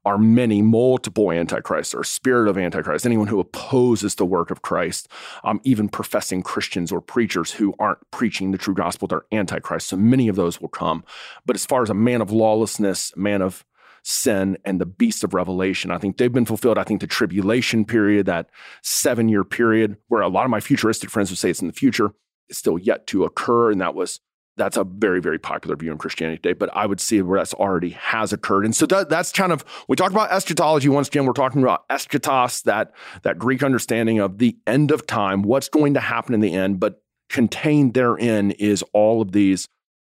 are 0.06 0.16
many, 0.18 0.62
multiple 0.62 1.32
antichrists 1.32 1.92
or 1.92 2.04
spirit 2.04 2.48
of 2.48 2.56
antichrist, 2.56 3.04
anyone 3.04 3.26
who 3.26 3.40
opposes 3.40 4.14
the 4.14 4.24
work 4.24 4.52
of 4.52 4.62
Christ, 4.62 5.08
um, 5.42 5.60
even 5.64 5.88
professing 5.88 6.42
Christians 6.42 6.92
or 6.92 7.00
preachers 7.00 7.50
who 7.50 7.74
aren't 7.80 7.98
preaching 8.12 8.52
the 8.52 8.58
true 8.58 8.72
gospel, 8.72 9.08
they're 9.08 9.26
antichrist. 9.32 9.88
So 9.88 9.96
many 9.96 10.28
of 10.28 10.36
those 10.36 10.60
will 10.60 10.68
come. 10.68 11.04
But 11.44 11.56
as 11.56 11.66
far 11.66 11.82
as 11.82 11.90
a 11.90 11.94
man 11.94 12.20
of 12.22 12.30
lawlessness, 12.30 13.14
man 13.16 13.42
of 13.42 13.64
sin, 14.04 14.56
and 14.64 14.80
the 14.80 14.86
beast 14.86 15.24
of 15.24 15.34
revelation, 15.34 15.90
I 15.90 15.98
think 15.98 16.18
they've 16.18 16.32
been 16.32 16.46
fulfilled. 16.46 16.78
I 16.78 16.84
think 16.84 17.00
the 17.00 17.08
tribulation 17.08 17.84
period, 17.84 18.26
that 18.26 18.48
seven 18.82 19.28
year 19.28 19.42
period, 19.42 19.96
where 20.06 20.22
a 20.22 20.28
lot 20.28 20.44
of 20.44 20.50
my 20.50 20.60
futuristic 20.60 21.10
friends 21.10 21.30
would 21.30 21.38
say 21.38 21.50
it's 21.50 21.60
in 21.60 21.66
the 21.66 21.72
future, 21.72 22.12
is 22.48 22.56
still 22.56 22.78
yet 22.78 23.08
to 23.08 23.24
occur. 23.24 23.72
And 23.72 23.80
that 23.80 23.96
was 23.96 24.20
that's 24.56 24.76
a 24.76 24.84
very 24.84 25.20
very 25.20 25.38
popular 25.38 25.76
view 25.76 25.92
in 25.92 25.98
christianity 25.98 26.38
today 26.38 26.52
but 26.52 26.74
i 26.74 26.86
would 26.86 27.00
see 27.00 27.20
where 27.22 27.38
that's 27.38 27.54
already 27.54 27.90
has 27.90 28.32
occurred. 28.32 28.64
And 28.64 28.74
so 28.74 28.86
that, 28.86 29.08
that's 29.08 29.32
kind 29.32 29.52
of 29.52 29.64
we 29.88 29.96
talked 29.96 30.12
about 30.12 30.30
eschatology 30.30 30.88
once 30.88 31.08
again 31.08 31.26
we're 31.26 31.32
talking 31.32 31.62
about 31.62 31.88
eschatos 31.88 32.62
that 32.64 32.92
that 33.22 33.38
greek 33.38 33.62
understanding 33.62 34.18
of 34.18 34.38
the 34.38 34.56
end 34.66 34.90
of 34.90 35.06
time 35.06 35.42
what's 35.42 35.68
going 35.68 35.94
to 35.94 36.00
happen 36.00 36.34
in 36.34 36.40
the 36.40 36.54
end 36.54 36.80
but 36.80 37.02
contained 37.28 37.94
therein 37.94 38.52
is 38.52 38.84
all 38.92 39.20
of 39.20 39.32
these 39.32 39.68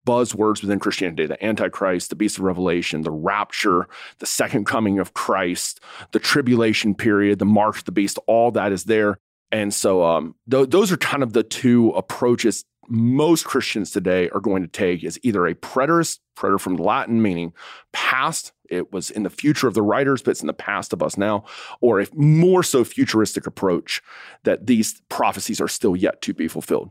buzzwords 0.06 0.62
within 0.62 0.78
christianity 0.78 1.26
the 1.26 1.44
antichrist 1.44 2.08
the 2.08 2.16
beast 2.16 2.38
of 2.38 2.44
revelation 2.44 3.02
the 3.02 3.10
rapture 3.10 3.86
the 4.18 4.26
second 4.26 4.64
coming 4.64 4.98
of 4.98 5.12
christ 5.12 5.80
the 6.12 6.18
tribulation 6.18 6.94
period 6.94 7.38
the 7.38 7.44
mark 7.44 7.76
of 7.78 7.84
the 7.84 7.92
beast 7.92 8.18
all 8.26 8.50
that 8.52 8.72
is 8.72 8.84
there. 8.84 9.18
And 9.52 9.74
so 9.74 10.04
um, 10.04 10.36
th- 10.48 10.70
those 10.70 10.92
are 10.92 10.96
kind 10.96 11.22
of 11.22 11.32
the 11.32 11.42
two 11.42 11.90
approaches 11.90 12.64
most 12.90 13.44
Christians 13.44 13.90
today 13.90 14.28
are 14.30 14.40
going 14.40 14.62
to 14.62 14.68
take 14.68 15.04
is 15.04 15.18
either 15.22 15.46
a 15.46 15.54
preterist, 15.54 16.18
preter 16.34 16.58
from 16.58 16.76
Latin, 16.76 17.22
meaning 17.22 17.52
past, 17.92 18.52
it 18.68 18.92
was 18.92 19.10
in 19.10 19.22
the 19.22 19.30
future 19.30 19.68
of 19.68 19.74
the 19.74 19.82
writers, 19.82 20.22
but 20.22 20.32
it's 20.32 20.40
in 20.40 20.46
the 20.46 20.52
past 20.52 20.92
of 20.92 21.02
us 21.02 21.16
now, 21.16 21.44
or 21.80 22.00
a 22.00 22.06
more 22.14 22.62
so 22.62 22.84
futuristic 22.84 23.46
approach 23.46 24.02
that 24.44 24.66
these 24.66 25.00
prophecies 25.08 25.60
are 25.60 25.68
still 25.68 25.94
yet 25.94 26.20
to 26.22 26.34
be 26.34 26.48
fulfilled. 26.48 26.90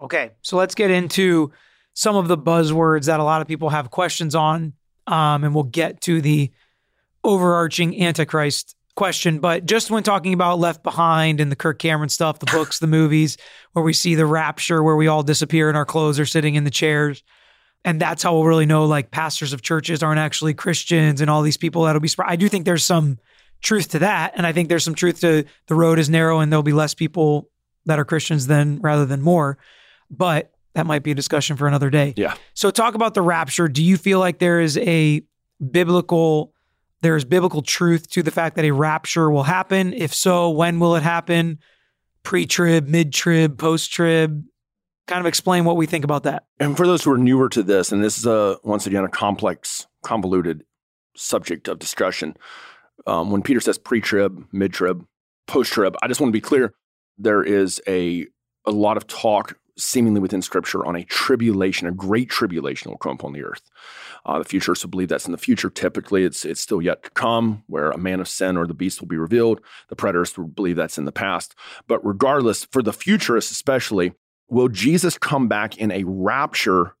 Okay, 0.00 0.32
so 0.42 0.56
let's 0.56 0.74
get 0.74 0.90
into 0.90 1.52
some 1.94 2.16
of 2.16 2.28
the 2.28 2.38
buzzwords 2.38 3.06
that 3.06 3.20
a 3.20 3.24
lot 3.24 3.40
of 3.40 3.48
people 3.48 3.70
have 3.70 3.90
questions 3.90 4.34
on, 4.34 4.72
um, 5.06 5.44
and 5.44 5.54
we'll 5.54 5.64
get 5.64 6.00
to 6.02 6.20
the 6.20 6.50
overarching 7.24 8.00
Antichrist 8.02 8.76
question, 8.98 9.38
but 9.38 9.64
just 9.64 9.92
when 9.92 10.02
talking 10.02 10.32
about 10.32 10.58
Left 10.58 10.82
Behind 10.82 11.40
and 11.40 11.52
the 11.52 11.56
Kirk 11.56 11.78
Cameron 11.78 12.08
stuff, 12.08 12.40
the 12.40 12.46
books, 12.46 12.80
the 12.80 12.88
movies, 12.88 13.36
where 13.72 13.84
we 13.84 13.92
see 13.92 14.16
the 14.16 14.26
rapture, 14.26 14.82
where 14.82 14.96
we 14.96 15.06
all 15.06 15.22
disappear 15.22 15.68
and 15.68 15.76
our 15.76 15.84
clothes 15.84 16.18
are 16.18 16.26
sitting 16.26 16.56
in 16.56 16.64
the 16.64 16.70
chairs. 16.70 17.22
And 17.84 18.00
that's 18.00 18.24
how 18.24 18.34
we'll 18.34 18.44
really 18.44 18.66
know 18.66 18.86
like 18.86 19.12
pastors 19.12 19.52
of 19.52 19.62
churches 19.62 20.02
aren't 20.02 20.18
actually 20.18 20.52
Christians 20.52 21.20
and 21.20 21.30
all 21.30 21.42
these 21.42 21.56
people 21.56 21.84
that'll 21.84 22.00
be. 22.00 22.10
I 22.18 22.34
do 22.34 22.48
think 22.48 22.64
there's 22.64 22.82
some 22.82 23.20
truth 23.62 23.90
to 23.90 24.00
that. 24.00 24.32
And 24.34 24.44
I 24.44 24.52
think 24.52 24.68
there's 24.68 24.82
some 24.82 24.96
truth 24.96 25.20
to 25.20 25.44
the 25.68 25.74
road 25.76 26.00
is 26.00 26.10
narrow 26.10 26.40
and 26.40 26.50
there'll 26.50 26.64
be 26.64 26.72
less 26.72 26.92
people 26.92 27.48
that 27.86 28.00
are 28.00 28.04
Christians 28.04 28.48
than 28.48 28.80
rather 28.80 29.06
than 29.06 29.22
more. 29.22 29.58
But 30.10 30.50
that 30.74 30.86
might 30.86 31.04
be 31.04 31.12
a 31.12 31.14
discussion 31.14 31.56
for 31.56 31.68
another 31.68 31.88
day. 31.88 32.14
Yeah. 32.16 32.34
So 32.54 32.72
talk 32.72 32.96
about 32.96 33.14
the 33.14 33.22
rapture. 33.22 33.68
Do 33.68 33.84
you 33.84 33.96
feel 33.96 34.18
like 34.18 34.40
there 34.40 34.60
is 34.60 34.76
a 34.76 35.22
biblical 35.70 36.52
there's 37.00 37.24
biblical 37.24 37.62
truth 37.62 38.08
to 38.10 38.22
the 38.22 38.30
fact 38.30 38.56
that 38.56 38.64
a 38.64 38.70
rapture 38.72 39.30
will 39.30 39.44
happen? 39.44 39.92
If 39.92 40.14
so, 40.14 40.50
when 40.50 40.80
will 40.80 40.96
it 40.96 41.02
happen? 41.02 41.58
Pre 42.22 42.46
trib, 42.46 42.88
mid 42.88 43.12
trib, 43.12 43.58
post 43.58 43.92
trib? 43.92 44.44
Kind 45.06 45.20
of 45.20 45.26
explain 45.26 45.64
what 45.64 45.76
we 45.76 45.86
think 45.86 46.04
about 46.04 46.24
that. 46.24 46.44
And 46.60 46.76
for 46.76 46.86
those 46.86 47.02
who 47.02 47.12
are 47.12 47.18
newer 47.18 47.48
to 47.50 47.62
this, 47.62 47.92
and 47.92 48.02
this 48.02 48.18
is 48.18 48.26
a 48.26 48.58
once 48.62 48.86
again 48.86 49.04
a 49.04 49.08
complex, 49.08 49.86
convoluted 50.02 50.64
subject 51.16 51.68
of 51.68 51.78
discussion. 51.78 52.36
Um, 53.06 53.30
when 53.30 53.42
Peter 53.42 53.60
says 53.60 53.78
pre 53.78 54.00
trib, 54.00 54.44
mid 54.52 54.72
trib, 54.72 55.04
post 55.46 55.72
trib, 55.72 55.96
I 56.02 56.08
just 56.08 56.20
want 56.20 56.28
to 56.28 56.36
be 56.36 56.40
clear. 56.40 56.74
There 57.16 57.42
is 57.42 57.80
a 57.86 58.26
a 58.66 58.70
lot 58.70 58.96
of 58.96 59.06
talk 59.06 59.58
seemingly 59.78 60.20
within 60.20 60.42
scripture 60.42 60.84
on 60.84 60.96
a 60.96 61.04
tribulation, 61.04 61.88
a 61.88 61.92
great 61.92 62.28
tribulation 62.28 62.90
will 62.90 62.98
come 62.98 63.12
upon 63.12 63.32
the 63.32 63.44
earth. 63.44 63.62
Uh, 64.28 64.38
the 64.38 64.44
futurists 64.44 64.84
will 64.84 64.90
believe 64.90 65.08
that's 65.08 65.26
in 65.26 65.32
the 65.32 65.38
future. 65.38 65.70
Typically, 65.70 66.24
it's 66.24 66.44
it's 66.44 66.60
still 66.60 66.82
yet 66.82 67.02
to 67.02 67.10
come, 67.10 67.64
where 67.66 67.90
a 67.90 67.98
man 67.98 68.20
of 68.20 68.28
sin 68.28 68.58
or 68.58 68.66
the 68.66 68.74
beast 68.74 69.00
will 69.00 69.08
be 69.08 69.16
revealed. 69.16 69.60
The 69.88 69.96
preterists 69.96 70.36
will 70.36 70.46
believe 70.46 70.76
that's 70.76 70.98
in 70.98 71.06
the 71.06 71.12
past. 71.12 71.54
But 71.86 72.04
regardless, 72.06 72.66
for 72.66 72.82
the 72.82 72.92
futurists 72.92 73.50
especially, 73.50 74.12
will 74.48 74.68
Jesus 74.68 75.16
come 75.16 75.48
back 75.48 75.78
in 75.78 75.90
a 75.90 76.04
rapture 76.04 76.94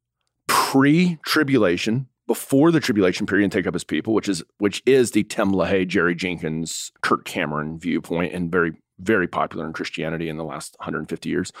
pre-tribulation, 0.46 2.08
before 2.26 2.70
the 2.70 2.80
tribulation 2.80 3.26
period 3.26 3.44
and 3.44 3.52
take 3.52 3.66
up 3.66 3.74
his 3.74 3.84
people, 3.84 4.14
which 4.14 4.28
is 4.28 4.42
which 4.58 4.82
is 4.86 5.10
the 5.10 5.24
Tim 5.24 5.50
LaHaye, 5.50 5.88
Jerry 5.88 6.14
Jenkins, 6.14 6.92
Kirk 7.02 7.24
Cameron 7.24 7.78
viewpoint, 7.78 8.32
and 8.32 8.52
very 8.52 8.74
very 8.98 9.28
popular 9.28 9.66
in 9.66 9.72
Christianity 9.72 10.28
in 10.28 10.36
the 10.36 10.44
last 10.44 10.76
150 10.78 11.28
years. 11.28 11.52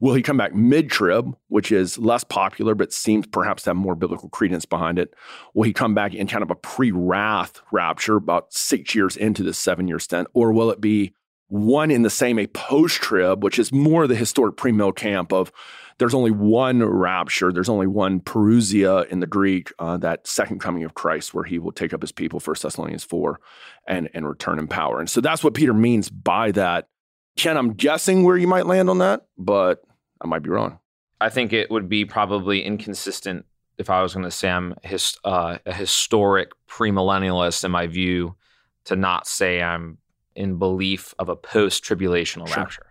Will 0.00 0.14
he 0.14 0.22
come 0.22 0.36
back 0.36 0.54
mid 0.54 0.90
trib, 0.90 1.36
which 1.48 1.72
is 1.72 1.98
less 1.98 2.24
popular 2.24 2.74
but 2.74 2.92
seems 2.92 3.26
perhaps 3.26 3.64
to 3.64 3.70
have 3.70 3.76
more 3.76 3.94
biblical 3.94 4.28
credence 4.28 4.64
behind 4.64 4.98
it? 4.98 5.14
Will 5.54 5.64
he 5.64 5.72
come 5.72 5.94
back 5.94 6.14
in 6.14 6.26
kind 6.26 6.42
of 6.42 6.50
a 6.50 6.56
pre 6.56 6.90
wrath 6.90 7.60
rapture 7.72 8.16
about 8.16 8.52
six 8.52 8.94
years 8.94 9.16
into 9.16 9.42
this 9.42 9.58
seven 9.58 9.88
year 9.88 9.98
stint? 9.98 10.28
Or 10.32 10.52
will 10.52 10.70
it 10.70 10.80
be 10.80 11.14
one 11.48 11.90
in 11.90 12.02
the 12.02 12.10
same, 12.10 12.38
a 12.38 12.46
post 12.48 12.96
trib, 12.96 13.44
which 13.44 13.58
is 13.58 13.72
more 13.72 14.06
the 14.06 14.16
historic 14.16 14.56
premill 14.56 14.94
camp 14.94 15.32
of 15.32 15.52
there's 15.98 16.14
only 16.14 16.30
one 16.30 16.84
rapture, 16.84 17.52
there's 17.52 17.68
only 17.68 17.86
one 17.86 18.20
parousia 18.20 19.06
in 19.08 19.20
the 19.20 19.26
Greek, 19.26 19.72
uh, 19.78 19.96
that 19.98 20.26
second 20.26 20.58
coming 20.58 20.84
of 20.84 20.94
Christ, 20.94 21.34
where 21.34 21.44
he 21.44 21.58
will 21.58 21.72
take 21.72 21.92
up 21.92 22.00
his 22.00 22.12
people, 22.12 22.40
First 22.40 22.62
Thessalonians 22.62 23.04
4, 23.04 23.40
and, 23.86 24.08
and 24.14 24.28
return 24.28 24.58
in 24.58 24.66
power. 24.66 24.98
And 24.98 25.08
so 25.08 25.20
that's 25.20 25.44
what 25.44 25.54
Peter 25.54 25.74
means 25.74 26.10
by 26.10 26.50
that. 26.52 26.88
Ken, 27.36 27.56
I'm 27.56 27.72
guessing 27.72 28.24
where 28.24 28.36
you 28.36 28.46
might 28.46 28.66
land 28.66 28.90
on 28.90 28.98
that, 28.98 29.26
but 29.38 29.82
I 30.20 30.26
might 30.26 30.42
be 30.42 30.50
wrong. 30.50 30.78
I 31.20 31.30
think 31.30 31.52
it 31.52 31.70
would 31.70 31.88
be 31.88 32.04
probably 32.04 32.62
inconsistent 32.62 33.46
if 33.78 33.90
I 33.90 34.02
was 34.02 34.14
going 34.14 34.24
to 34.24 34.30
say 34.30 34.50
I'm 34.50 34.74
his, 34.82 35.16
uh, 35.24 35.58
a 35.66 35.72
historic 35.72 36.52
premillennialist 36.68 37.64
in 37.64 37.70
my 37.70 37.86
view 37.86 38.36
to 38.84 38.96
not 38.96 39.26
say 39.26 39.62
I'm 39.62 39.98
in 40.36 40.58
belief 40.58 41.14
of 41.18 41.28
a 41.28 41.36
post 41.36 41.84
tribulational 41.84 42.48
sure. 42.48 42.64
rapture. 42.64 42.86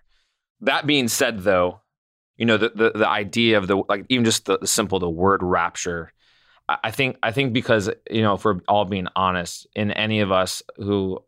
That 0.61 0.87
being 0.87 1.07
said, 1.07 1.39
though, 1.39 1.81
you 2.37 2.45
know 2.45 2.57
the, 2.57 2.71
the, 2.73 2.91
the 2.95 3.07
idea 3.07 3.57
of 3.57 3.67
the 3.67 3.83
like 3.89 4.05
even 4.09 4.25
just 4.25 4.45
the, 4.45 4.57
the 4.57 4.67
simple 4.67 4.99
the 4.99 5.09
word 5.09 5.43
rapture. 5.43 6.11
I 6.67 6.91
think 6.91 7.17
I 7.21 7.31
think 7.31 7.53
because 7.53 7.89
you 8.09 8.21
know 8.21 8.35
if 8.35 8.45
we're 8.45 8.59
all 8.67 8.85
being 8.85 9.07
honest 9.15 9.67
in 9.75 9.91
any 9.91 10.21
of 10.21 10.31
us 10.31 10.63
who 10.77 11.19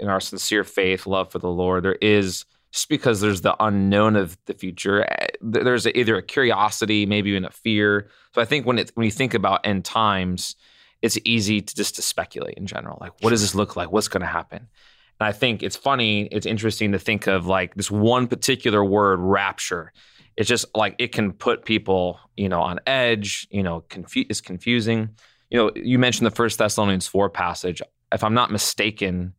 in 0.00 0.08
our 0.08 0.20
sincere 0.20 0.64
faith 0.64 1.06
love 1.06 1.30
for 1.30 1.38
the 1.38 1.48
Lord 1.48 1.84
there 1.84 1.94
is 1.94 2.44
just 2.72 2.88
because 2.88 3.20
there's 3.20 3.40
the 3.40 3.54
unknown 3.62 4.16
of 4.16 4.36
the 4.46 4.54
future 4.54 5.04
eh, 5.04 5.28
there's 5.40 5.86
either 5.86 6.16
a 6.16 6.22
curiosity 6.22 7.06
maybe 7.06 7.30
even 7.30 7.44
a 7.44 7.50
fear. 7.50 8.08
So 8.34 8.42
I 8.42 8.44
think 8.44 8.66
when 8.66 8.78
it 8.78 8.90
when 8.94 9.04
you 9.04 9.12
think 9.12 9.32
about 9.32 9.60
end 9.64 9.84
times 9.84 10.56
it's 11.02 11.18
easy 11.24 11.60
to 11.60 11.74
just 11.74 11.94
to 11.96 12.02
speculate 12.02 12.54
in 12.58 12.66
general 12.66 12.98
like 13.00 13.12
what 13.20 13.30
does 13.30 13.42
this 13.42 13.54
look 13.54 13.76
like? 13.76 13.92
What's 13.92 14.08
going 14.08 14.22
to 14.22 14.26
happen? 14.26 14.68
And 15.20 15.28
I 15.28 15.32
think 15.32 15.62
it's 15.62 15.76
funny 15.76 16.22
it's 16.32 16.46
interesting 16.46 16.92
to 16.92 16.98
think 16.98 17.28
of 17.28 17.46
like 17.46 17.76
this 17.76 17.92
one 17.92 18.26
particular 18.26 18.84
word 18.84 19.20
rapture 19.20 19.92
it's 20.36 20.48
just 20.48 20.64
like 20.74 20.94
it 20.98 21.12
can 21.12 21.32
put 21.32 21.64
people, 21.64 22.18
you 22.36 22.48
know, 22.48 22.62
on 22.62 22.80
edge, 22.86 23.46
you 23.50 23.62
know, 23.62 23.82
confu- 23.88 24.24
it's 24.28 24.40
confusing. 24.40 25.10
You 25.50 25.58
know, 25.58 25.70
you 25.74 25.98
mentioned 25.98 26.26
the 26.26 26.30
first 26.34 26.58
Thessalonians 26.58 27.06
4 27.06 27.30
passage. 27.30 27.82
If 28.12 28.24
I'm 28.24 28.34
not 28.34 28.50
mistaken, 28.50 29.34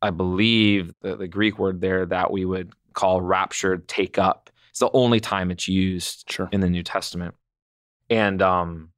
I 0.00 0.10
believe 0.10 0.92
the, 1.02 1.16
the 1.16 1.28
Greek 1.28 1.58
word 1.58 1.80
there 1.80 2.06
that 2.06 2.30
we 2.30 2.44
would 2.44 2.72
call 2.94 3.20
raptured, 3.20 3.88
take 3.88 4.18
up. 4.18 4.50
It's 4.70 4.78
the 4.78 4.90
only 4.92 5.20
time 5.20 5.50
it's 5.50 5.68
used 5.68 6.30
sure. 6.30 6.48
in 6.52 6.60
the 6.60 6.70
New 6.70 6.82
Testament. 6.82 7.34
And 8.08 8.40
um, 8.40 8.90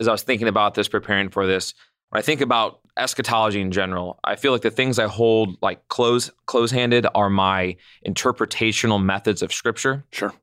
as 0.00 0.08
I 0.08 0.12
was 0.12 0.22
thinking 0.22 0.48
about 0.48 0.74
this, 0.74 0.88
preparing 0.88 1.28
for 1.28 1.46
this, 1.46 1.74
when 2.08 2.18
I 2.18 2.22
think 2.22 2.40
about 2.40 2.80
eschatology 2.96 3.60
in 3.60 3.70
general, 3.70 4.18
I 4.24 4.36
feel 4.36 4.52
like 4.52 4.62
the 4.62 4.70
things 4.70 4.98
I 4.98 5.06
hold 5.06 5.56
like 5.62 5.86
close 5.88 6.30
close 6.46 6.70
handed 6.70 7.06
are 7.14 7.30
my 7.30 7.76
interpretational 8.06 9.02
methods 9.02 9.42
of 9.42 9.52
Scripture. 9.52 10.04
Sure 10.10 10.34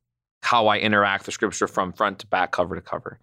how 0.47 0.67
I 0.67 0.77
interact 0.77 1.25
with 1.25 1.33
scripture 1.33 1.67
from 1.67 1.91
front 1.91 2.19
to 2.19 2.27
back, 2.27 2.53
cover 2.53 2.75
to 2.75 2.81
cover. 2.81 3.19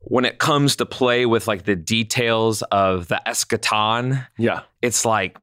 When 0.00 0.24
it 0.24 0.38
comes 0.38 0.76
to 0.76 0.86
play 0.86 1.26
with 1.26 1.46
like 1.46 1.64
the 1.64 1.76
details 1.76 2.62
of 2.62 3.08
the 3.08 3.20
eschaton, 3.26 4.26
yeah, 4.38 4.62
it's 4.80 5.04
like 5.04 5.36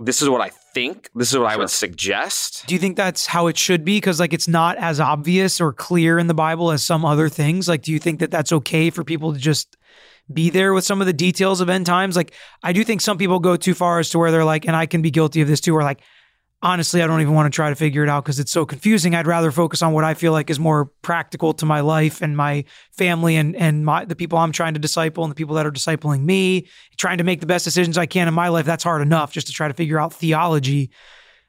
this 0.00 0.20
is 0.20 0.28
what 0.28 0.40
I 0.40 0.50
think. 0.74 1.10
This 1.14 1.30
is 1.30 1.38
what 1.38 1.44
sure. 1.44 1.50
I 1.50 1.56
would 1.56 1.70
suggest. 1.70 2.64
Do 2.66 2.74
you 2.74 2.80
think 2.80 2.96
that's 2.96 3.26
how 3.26 3.46
it 3.46 3.56
should 3.56 3.84
be? 3.84 3.98
Because 3.98 4.18
like 4.18 4.32
it's 4.32 4.48
not 4.48 4.76
as 4.78 4.98
obvious 4.98 5.60
or 5.60 5.72
clear 5.72 6.18
in 6.18 6.26
the 6.26 6.34
Bible 6.34 6.72
as 6.72 6.82
some 6.82 7.04
other 7.04 7.28
things. 7.28 7.68
Like, 7.68 7.82
do 7.82 7.92
you 7.92 7.98
think 8.00 8.20
that 8.20 8.30
that's 8.30 8.52
okay 8.52 8.90
for 8.90 9.04
people 9.04 9.32
to 9.32 9.38
just 9.38 9.76
be 10.32 10.50
there 10.50 10.74
with 10.74 10.84
some 10.84 11.00
of 11.00 11.06
the 11.06 11.12
details 11.12 11.60
of 11.60 11.68
end 11.68 11.86
times. 11.86 12.16
Like 12.16 12.32
I 12.62 12.72
do 12.72 12.84
think 12.84 13.00
some 13.00 13.18
people 13.18 13.38
go 13.38 13.56
too 13.56 13.74
far 13.74 13.98
as 13.98 14.10
to 14.10 14.18
where 14.18 14.30
they're 14.30 14.44
like, 14.44 14.66
and 14.66 14.76
I 14.76 14.86
can 14.86 15.02
be 15.02 15.10
guilty 15.10 15.40
of 15.40 15.48
this 15.48 15.60
too, 15.60 15.74
where 15.74 15.84
like, 15.84 16.00
honestly, 16.62 17.02
I 17.02 17.06
don't 17.06 17.20
even 17.20 17.34
want 17.34 17.52
to 17.52 17.54
try 17.54 17.68
to 17.68 17.76
figure 17.76 18.02
it 18.02 18.08
out 18.08 18.24
because 18.24 18.38
it's 18.40 18.50
so 18.50 18.66
confusing. 18.66 19.14
I'd 19.14 19.26
rather 19.26 19.50
focus 19.50 19.82
on 19.82 19.92
what 19.92 20.04
I 20.04 20.14
feel 20.14 20.32
like 20.32 20.50
is 20.50 20.58
more 20.58 20.86
practical 21.02 21.52
to 21.54 21.66
my 21.66 21.80
life 21.80 22.20
and 22.20 22.36
my 22.36 22.64
family 22.92 23.36
and 23.36 23.54
and 23.56 23.84
my 23.84 24.04
the 24.04 24.16
people 24.16 24.38
I'm 24.38 24.52
trying 24.52 24.74
to 24.74 24.80
disciple 24.80 25.24
and 25.24 25.30
the 25.30 25.34
people 25.34 25.54
that 25.56 25.66
are 25.66 25.72
discipling 25.72 26.24
me, 26.24 26.66
trying 26.96 27.18
to 27.18 27.24
make 27.24 27.40
the 27.40 27.46
best 27.46 27.64
decisions 27.64 27.96
I 27.96 28.06
can 28.06 28.28
in 28.28 28.34
my 28.34 28.48
life. 28.48 28.66
That's 28.66 28.84
hard 28.84 29.02
enough 29.02 29.32
just 29.32 29.46
to 29.48 29.52
try 29.52 29.68
to 29.68 29.74
figure 29.74 30.00
out 30.00 30.12
theology, 30.12 30.90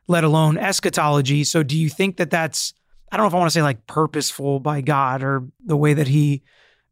let 0.08 0.24
alone 0.24 0.58
eschatology. 0.58 1.44
So 1.44 1.64
do 1.64 1.78
you 1.78 1.90
think 1.90 2.18
that 2.18 2.30
that's 2.30 2.74
I 3.12 3.18
don't 3.18 3.24
know 3.24 3.28
if 3.30 3.34
I 3.34 3.38
want 3.38 3.50
to 3.50 3.54
say 3.54 3.64
like 3.64 3.88
purposeful 3.88 4.60
by 4.60 4.82
God 4.82 5.24
or 5.24 5.48
the 5.66 5.78
way 5.78 5.94
that 5.94 6.08
he 6.08 6.44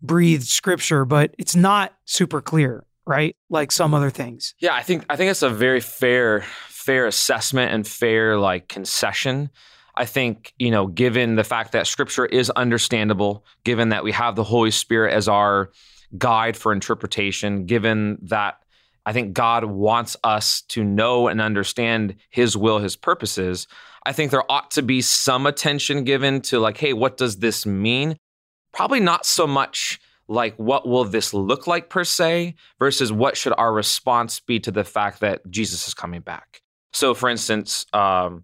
breathed 0.01 0.47
scripture, 0.47 1.05
but 1.05 1.33
it's 1.37 1.55
not 1.55 1.93
super 2.05 2.41
clear, 2.41 2.85
right? 3.05 3.35
Like 3.49 3.71
some 3.71 3.93
other 3.93 4.09
things. 4.09 4.55
Yeah, 4.59 4.73
I 4.73 4.81
think 4.81 5.05
I 5.09 5.15
think 5.15 5.29
it's 5.31 5.43
a 5.43 5.49
very 5.49 5.79
fair 5.79 6.43
fair 6.87 7.05
assessment 7.05 7.73
and 7.73 7.85
fair 7.85 8.39
like 8.39 8.69
concession. 8.69 9.49
I 9.95 10.05
think, 10.05 10.53
you 10.57 10.71
know, 10.71 10.87
given 10.87 11.35
the 11.35 11.43
fact 11.43 11.73
that 11.73 11.85
scripture 11.85 12.25
is 12.25 12.49
understandable, 12.51 13.43
given 13.65 13.89
that 13.89 14.05
we 14.05 14.13
have 14.13 14.37
the 14.37 14.43
Holy 14.45 14.71
Spirit 14.71 15.13
as 15.13 15.27
our 15.27 15.71
guide 16.17 16.55
for 16.55 16.71
interpretation, 16.71 17.65
given 17.65 18.19
that 18.21 18.63
I 19.05 19.11
think 19.11 19.33
God 19.33 19.65
wants 19.65 20.15
us 20.23 20.61
to 20.69 20.81
know 20.81 21.27
and 21.27 21.41
understand 21.41 22.15
his 22.29 22.55
will, 22.55 22.79
his 22.79 22.95
purposes. 22.95 23.67
I 24.05 24.13
think 24.13 24.31
there 24.31 24.49
ought 24.49 24.71
to 24.71 24.81
be 24.81 25.01
some 25.01 25.45
attention 25.45 26.05
given 26.05 26.39
to 26.43 26.59
like, 26.59 26.77
hey, 26.77 26.93
what 26.93 27.17
does 27.17 27.39
this 27.39 27.65
mean? 27.65 28.15
Probably 28.71 29.01
not 29.01 29.25
so 29.25 29.45
much 29.45 29.99
like 30.29 30.55
what 30.55 30.87
will 30.87 31.03
this 31.03 31.33
look 31.33 31.67
like 31.67 31.89
per 31.89 32.05
se 32.05 32.55
versus 32.79 33.11
what 33.11 33.35
should 33.35 33.53
our 33.57 33.73
response 33.73 34.39
be 34.39 34.61
to 34.61 34.71
the 34.71 34.85
fact 34.85 35.19
that 35.19 35.41
Jesus 35.49 35.85
is 35.85 35.93
coming 35.93 36.21
back. 36.21 36.61
So, 36.97 37.13
for 37.13 37.29
instance, 37.29 37.85
um, 37.93 38.43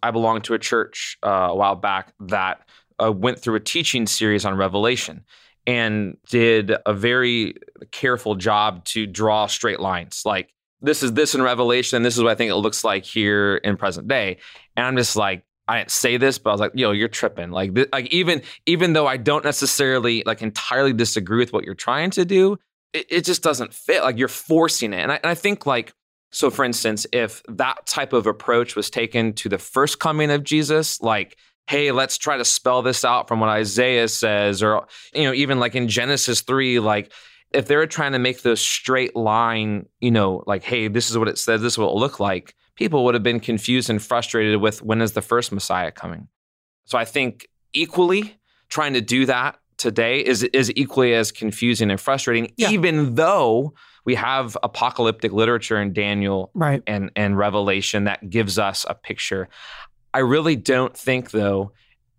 I 0.00 0.12
belonged 0.12 0.44
to 0.44 0.54
a 0.54 0.60
church 0.60 1.18
uh, 1.24 1.48
a 1.50 1.56
while 1.56 1.74
back 1.74 2.12
that 2.20 2.60
uh, 3.02 3.10
went 3.10 3.40
through 3.40 3.56
a 3.56 3.60
teaching 3.60 4.06
series 4.06 4.44
on 4.44 4.54
Revelation 4.54 5.24
and 5.66 6.16
did 6.28 6.72
a 6.86 6.94
very 6.94 7.56
careful 7.90 8.36
job 8.36 8.84
to 8.84 9.08
draw 9.08 9.48
straight 9.48 9.80
lines. 9.80 10.22
Like, 10.24 10.54
this 10.80 11.02
is 11.02 11.14
this 11.14 11.34
in 11.34 11.42
Revelation, 11.42 12.04
this 12.04 12.16
is 12.16 12.22
what 12.22 12.30
I 12.30 12.36
think 12.36 12.52
it 12.52 12.54
looks 12.54 12.84
like 12.84 13.04
here 13.04 13.56
in 13.56 13.76
present 13.76 14.06
day. 14.06 14.36
And 14.76 14.86
I'm 14.86 14.96
just 14.96 15.16
like, 15.16 15.42
I 15.66 15.78
didn't 15.78 15.90
say 15.90 16.16
this, 16.16 16.38
but 16.38 16.50
I 16.50 16.52
was 16.52 16.60
like, 16.60 16.72
yo, 16.76 16.92
you're 16.92 17.08
tripping. 17.08 17.50
Like, 17.50 17.74
th- 17.74 17.88
like 17.92 18.06
even 18.14 18.42
even 18.66 18.92
though 18.92 19.08
I 19.08 19.16
don't 19.16 19.44
necessarily 19.44 20.22
like 20.24 20.42
entirely 20.42 20.92
disagree 20.92 21.40
with 21.40 21.52
what 21.52 21.64
you're 21.64 21.74
trying 21.74 22.10
to 22.12 22.24
do, 22.24 22.56
it, 22.92 23.06
it 23.10 23.24
just 23.24 23.42
doesn't 23.42 23.74
fit. 23.74 24.04
Like 24.04 24.16
you're 24.16 24.28
forcing 24.28 24.92
it, 24.92 25.00
and 25.00 25.10
I, 25.10 25.16
and 25.16 25.26
I 25.26 25.34
think 25.34 25.66
like 25.66 25.92
so, 26.30 26.50
for 26.50 26.64
instance, 26.64 27.06
if 27.12 27.42
that 27.48 27.86
type 27.86 28.12
of 28.12 28.26
approach 28.26 28.76
was 28.76 28.90
taken 28.90 29.32
to 29.34 29.48
the 29.48 29.58
first 29.58 29.98
coming 29.98 30.30
of 30.30 30.44
Jesus, 30.44 31.00
like, 31.00 31.36
hey, 31.66 31.92
let's 31.92 32.18
try 32.18 32.36
to 32.36 32.44
spell 32.44 32.82
this 32.82 33.04
out 33.04 33.28
from 33.28 33.40
what 33.40 33.48
Isaiah 33.48 34.08
says, 34.08 34.62
or, 34.62 34.86
you 35.14 35.24
know, 35.24 35.32
even 35.32 35.58
like 35.60 35.74
in 35.74 35.88
Genesis 35.88 36.40
3, 36.42 36.80
like, 36.80 37.12
if 37.52 37.66
they 37.66 37.76
were 37.76 37.86
trying 37.86 38.12
to 38.12 38.18
make 38.18 38.42
the 38.42 38.56
straight 38.56 39.16
line, 39.16 39.86
you 40.00 40.10
know, 40.10 40.42
like, 40.46 40.62
hey, 40.62 40.88
this 40.88 41.10
is 41.10 41.18
what 41.18 41.28
it 41.28 41.36
says, 41.38 41.60
this 41.62 41.74
is 41.74 41.78
what 41.78 41.86
it 41.86 41.92
will 41.94 42.00
look 42.00 42.20
like, 42.20 42.54
people 42.76 43.04
would 43.04 43.14
have 43.14 43.22
been 43.24 43.40
confused 43.40 43.90
and 43.90 44.00
frustrated 44.02 44.60
with 44.60 44.82
when 44.82 45.00
is 45.00 45.12
the 45.12 45.22
first 45.22 45.50
Messiah 45.52 45.90
coming. 45.90 46.28
So 46.84 46.96
I 46.96 47.04
think 47.04 47.48
equally 47.72 48.36
trying 48.68 48.94
to 48.94 49.00
do 49.00 49.26
that 49.26 49.58
today 49.78 50.20
is 50.20 50.42
is 50.42 50.72
equally 50.76 51.14
as 51.14 51.32
confusing 51.32 51.90
and 51.90 52.00
frustrating, 52.00 52.52
Yeah. 52.56 52.70
even 52.70 53.14
though 53.14 53.74
we 54.04 54.14
have 54.14 54.56
apocalyptic 54.62 55.32
literature 55.32 55.80
in 55.80 55.92
Daniel 55.92 56.50
Right. 56.54 56.82
and 56.86 57.10
and 57.16 57.36
Revelation 57.36 58.04
that 58.04 58.30
gives 58.30 58.58
us 58.58 58.86
a 58.88 58.94
picture. 58.94 59.48
I 60.12 60.20
really 60.20 60.56
don't 60.56 60.96
think 60.96 61.30
though, 61.30 61.72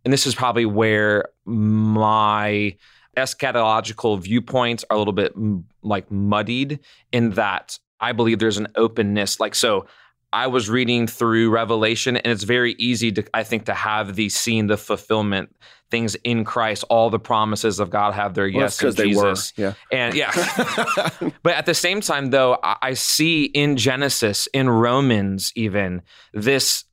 and 0.05 0.13
this 0.13 0.25
is 0.25 0.35
probably 0.35 0.65
where 0.65 1.29
my 1.45 2.75
eschatological 3.17 4.19
viewpoints 4.21 4.85
are 4.89 4.95
a 4.95 4.97
little 4.99 5.13
bit 5.13 5.35
mm, 5.37 5.63
like 5.81 6.09
muddied 6.11 6.79
in 7.11 7.31
that 7.31 7.77
I 7.99 8.13
believe 8.13 8.39
there's 8.39 8.57
an 8.57 8.67
openness 8.75 9.39
like 9.39 9.53
so 9.53 9.85
I 10.33 10.47
was 10.47 10.69
reading 10.69 11.07
through 11.07 11.49
Revelation, 11.49 12.17
and 12.17 12.31
it's 12.31 12.43
very 12.43 12.73
easy 12.73 13.11
to, 13.11 13.23
I 13.33 13.43
think, 13.43 13.65
to 13.65 13.73
have 13.73 14.15
the 14.15 14.29
scene, 14.29 14.67
the 14.67 14.77
fulfillment, 14.77 15.55
things 15.89 16.15
in 16.23 16.45
Christ, 16.45 16.85
all 16.89 17.09
the 17.09 17.19
promises 17.19 17.79
of 17.79 17.89
God 17.89 18.13
have 18.13 18.33
their 18.33 18.45
Well, 18.45 18.61
yes 18.63 18.81
in 18.81 18.93
they 18.95 19.13
were. 19.13 19.35
Yeah. 19.57 19.73
And 19.91 20.15
yeah, 20.15 20.31
but 21.43 21.53
at 21.53 21.65
the 21.65 21.73
same 21.73 21.99
time, 21.99 22.29
though, 22.29 22.57
I, 22.63 22.77
I 22.81 22.93
see 22.93 23.43
in 23.43 23.75
Genesis, 23.75 24.47
in 24.53 24.69
Romans, 24.69 25.51
even 25.55 26.01
this 26.33 26.85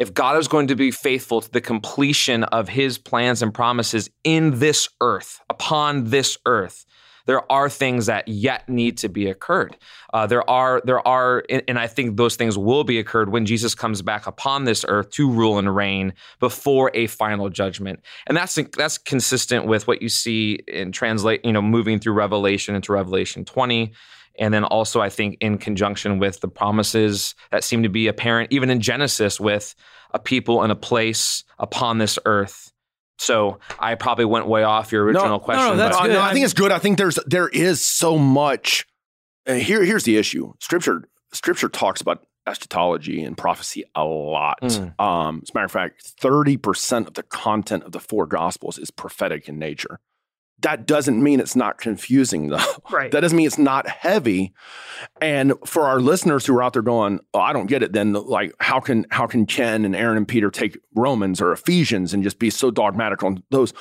if 0.00 0.14
God 0.14 0.38
is 0.38 0.48
going 0.48 0.68
to 0.68 0.76
be 0.76 0.90
faithful 0.90 1.42
to 1.42 1.50
the 1.50 1.60
completion 1.60 2.44
of 2.44 2.70
his 2.70 2.96
plans 2.96 3.42
and 3.42 3.52
promises 3.52 4.08
in 4.24 4.58
this 4.58 4.88
earth, 5.02 5.40
upon 5.50 6.04
this 6.04 6.38
earth, 6.46 6.86
there 7.30 7.50
are 7.52 7.70
things 7.70 8.06
that 8.06 8.26
yet 8.26 8.68
need 8.68 8.98
to 8.98 9.08
be 9.08 9.28
occurred. 9.28 9.76
Uh, 10.12 10.26
there 10.26 10.50
are, 10.50 10.82
there 10.84 11.06
are, 11.06 11.44
and 11.48 11.78
I 11.78 11.86
think 11.86 12.16
those 12.16 12.34
things 12.34 12.58
will 12.58 12.82
be 12.82 12.98
occurred 12.98 13.30
when 13.30 13.46
Jesus 13.46 13.72
comes 13.72 14.02
back 14.02 14.26
upon 14.26 14.64
this 14.64 14.84
earth 14.88 15.10
to 15.10 15.30
rule 15.30 15.56
and 15.56 15.72
reign 15.72 16.12
before 16.40 16.90
a 16.92 17.06
final 17.06 17.48
judgment. 17.48 18.00
And 18.26 18.36
that's 18.36 18.58
that's 18.76 18.98
consistent 18.98 19.66
with 19.66 19.86
what 19.86 20.02
you 20.02 20.08
see 20.08 20.58
in 20.66 20.90
translate, 20.90 21.44
you 21.44 21.52
know, 21.52 21.62
moving 21.62 22.00
through 22.00 22.14
Revelation 22.14 22.74
into 22.74 22.92
Revelation 22.92 23.44
20. 23.44 23.92
And 24.40 24.52
then 24.52 24.64
also, 24.64 25.00
I 25.00 25.08
think, 25.08 25.36
in 25.40 25.56
conjunction 25.56 26.18
with 26.18 26.40
the 26.40 26.48
promises 26.48 27.36
that 27.52 27.62
seem 27.62 27.84
to 27.84 27.88
be 27.88 28.08
apparent, 28.08 28.50
even 28.50 28.70
in 28.70 28.80
Genesis, 28.80 29.38
with 29.38 29.76
a 30.12 30.18
people 30.18 30.64
and 30.64 30.72
a 30.72 30.76
place 30.76 31.44
upon 31.60 31.98
this 31.98 32.18
earth. 32.26 32.72
So 33.20 33.58
I 33.78 33.96
probably 33.96 34.24
went 34.24 34.46
way 34.46 34.62
off 34.62 34.92
your 34.92 35.04
original 35.04 35.24
No, 35.24 35.28
no, 35.28 35.36
no, 35.36 35.44
question. 35.44 35.76
that's 35.76 35.96
but- 35.96 36.04
Uh, 36.04 36.06
good. 36.06 36.12
no, 36.14 36.22
I 36.22 36.32
think 36.32 36.44
it's 36.46 36.54
good. 36.54 36.72
I 36.72 36.78
think 36.78 36.96
there's 36.96 37.18
there 37.26 37.48
is 37.48 37.86
so 37.86 38.16
much. 38.16 38.86
Uh, 39.46 39.54
here, 39.54 39.84
here's 39.84 40.04
the 40.04 40.16
issue. 40.16 40.54
Scripture, 40.58 41.04
Scripture 41.32 41.68
talks 41.68 42.00
about 42.00 42.26
eschatology 42.46 43.22
and 43.22 43.36
prophecy 43.36 43.84
a 43.94 44.04
lot. 44.04 44.58
Mm. 44.62 44.98
Um, 44.98 45.40
as 45.42 45.50
a 45.50 45.52
matter 45.54 45.66
of 45.66 45.70
fact, 45.72 46.02
thirty 46.18 46.56
percent 46.56 47.08
of 47.08 47.14
the 47.14 47.22
content 47.22 47.84
of 47.84 47.92
the 47.92 48.00
four 48.00 48.26
Gospels 48.26 48.78
is 48.78 48.90
prophetic 48.90 49.48
in 49.48 49.58
nature. 49.58 50.00
That 50.62 50.86
doesn't 50.86 51.22
mean 51.22 51.40
it's 51.40 51.56
not 51.56 51.78
confusing, 51.78 52.48
though. 52.48 52.58
Right. 52.90 53.10
That 53.12 53.20
doesn't 53.20 53.36
mean 53.36 53.46
it's 53.46 53.58
not 53.58 53.88
heavy. 53.88 54.52
And 55.20 55.54
for 55.64 55.84
our 55.86 56.00
listeners 56.00 56.44
who 56.46 56.54
are 56.56 56.62
out 56.62 56.72
there 56.74 56.82
going, 56.82 57.20
"Oh, 57.34 57.40
I 57.40 57.52
don't 57.52 57.66
get 57.66 57.82
it," 57.82 57.92
then 57.92 58.12
like, 58.12 58.54
how 58.60 58.80
can 58.80 59.06
how 59.10 59.26
can 59.26 59.46
Ken 59.46 59.84
and 59.84 59.96
Aaron 59.96 60.16
and 60.16 60.28
Peter 60.28 60.50
take 60.50 60.78
Romans 60.94 61.40
or 61.40 61.52
Ephesians 61.52 62.12
and 62.14 62.22
just 62.22 62.38
be 62.38 62.50
so 62.50 62.70
dogmatic 62.70 63.22
on 63.22 63.42
those? 63.50 63.72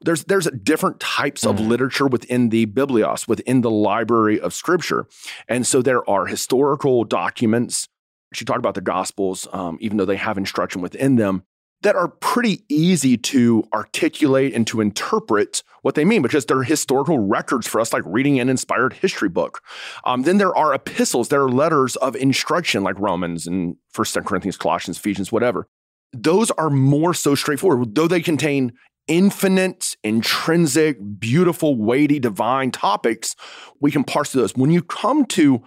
There's 0.00 0.24
there's 0.24 0.48
different 0.62 1.00
types 1.00 1.46
of 1.46 1.56
Mhm. 1.56 1.68
literature 1.68 2.06
within 2.06 2.48
the 2.50 2.66
Biblios, 2.66 3.26
within 3.28 3.60
the 3.62 3.70
library 3.70 4.38
of 4.40 4.52
Scripture, 4.52 5.06
and 5.48 5.66
so 5.66 5.80
there 5.82 6.08
are 6.10 6.26
historical 6.26 7.04
documents. 7.04 7.88
She 8.32 8.44
talked 8.44 8.58
about 8.58 8.74
the 8.74 8.80
Gospels, 8.80 9.46
um, 9.52 9.78
even 9.80 9.96
though 9.98 10.04
they 10.04 10.16
have 10.16 10.36
instruction 10.36 10.82
within 10.82 11.16
them 11.16 11.44
that 11.84 11.94
are 11.94 12.08
pretty 12.08 12.64
easy 12.70 13.16
to 13.18 13.62
articulate 13.72 14.54
and 14.54 14.66
to 14.66 14.80
interpret 14.80 15.62
what 15.82 15.94
they 15.94 16.04
mean 16.04 16.22
because 16.22 16.46
they're 16.46 16.62
historical 16.62 17.18
records 17.18 17.66
for 17.66 17.78
us, 17.78 17.92
like 17.92 18.02
reading 18.06 18.40
an 18.40 18.48
inspired 18.48 18.94
history 18.94 19.28
book. 19.28 19.60
Um, 20.04 20.22
then 20.22 20.38
there 20.38 20.56
are 20.56 20.72
epistles, 20.72 21.28
there 21.28 21.42
are 21.42 21.50
letters 21.50 21.96
of 21.96 22.16
instruction 22.16 22.82
like 22.82 22.98
Romans 22.98 23.46
and 23.46 23.76
First 23.90 24.14
Corinthians, 24.24 24.56
Colossians, 24.56 24.96
Ephesians, 24.96 25.30
whatever. 25.30 25.68
Those 26.14 26.50
are 26.52 26.70
more 26.70 27.12
so 27.12 27.34
straightforward, 27.34 27.94
though 27.94 28.08
they 28.08 28.22
contain 28.22 28.72
infinite, 29.06 29.94
intrinsic, 30.02 30.96
beautiful, 31.18 31.76
weighty, 31.76 32.18
divine 32.18 32.70
topics. 32.70 33.36
We 33.78 33.90
can 33.90 34.04
parse 34.04 34.30
through 34.32 34.40
those. 34.40 34.56
When 34.56 34.70
you 34.70 34.82
come 34.82 35.26
to 35.26 35.62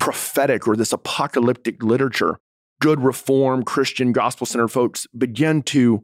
prophetic 0.00 0.66
or 0.66 0.74
this 0.74 0.92
apocalyptic 0.92 1.80
literature, 1.84 2.40
good 2.80 3.00
reform 3.00 3.62
Christian 3.62 4.12
gospel 4.12 4.46
centered 4.46 4.68
folks 4.68 5.06
begin 5.16 5.62
to 5.64 6.02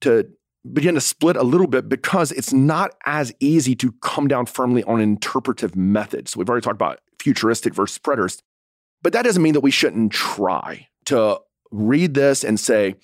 to 0.00 0.28
begin 0.72 0.94
to 0.94 1.00
split 1.00 1.36
a 1.36 1.42
little 1.42 1.66
bit 1.66 1.88
because 1.88 2.32
it's 2.32 2.52
not 2.52 2.94
as 3.04 3.32
easy 3.40 3.74
to 3.74 3.92
come 4.00 4.28
down 4.28 4.46
firmly 4.46 4.84
on 4.84 5.00
interpretive 5.00 5.74
methods. 5.74 6.36
We've 6.36 6.48
already 6.48 6.64
talked 6.64 6.76
about 6.76 7.00
futuristic 7.18 7.74
versus 7.74 7.98
preterist, 7.98 8.42
but 9.02 9.12
that 9.12 9.22
doesn't 9.22 9.42
mean 9.42 9.54
that 9.54 9.60
we 9.60 9.70
shouldn't 9.70 10.12
try 10.12 10.88
to 11.06 11.40
read 11.72 12.14
this 12.14 12.44
and 12.44 12.60
say, 12.60 12.94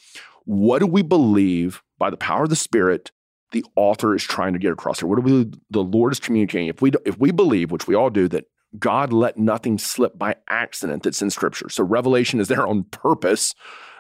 what 0.45 0.79
do 0.79 0.87
we 0.87 1.03
believe 1.03 1.83
by 1.99 2.11
the 2.11 2.17
power 2.17 2.45
of 2.45 2.51
the 2.51 2.57
Spirit? 2.57 3.11
The 3.51 3.65
author 3.77 4.15
is 4.15 4.23
trying 4.23 4.53
to 4.53 4.59
get 4.59 4.73
across 4.73 5.01
here. 5.01 5.09
What 5.09 5.17
do 5.17 5.23
we? 5.23 5.51
The 5.71 5.83
Lord 5.83 6.13
is 6.13 6.21
communicating. 6.21 6.69
If 6.69 6.83
we 6.83 6.93
if 7.07 7.19
we 7.19 7.31
believe, 7.31 7.71
which 7.71 7.87
we 7.87 7.95
all 7.95 8.11
do, 8.11 8.29
that 8.29 8.45
God 8.79 9.13
let 9.13 9.39
nothing 9.39 9.79
slip 9.79 10.19
by 10.19 10.37
accident 10.49 11.03
that's 11.03 11.23
in 11.23 11.31
Scripture. 11.31 11.69
So 11.69 11.85
Revelation 11.85 12.41
is 12.41 12.49
there 12.49 12.67
on 12.67 12.85
purpose. 12.85 13.55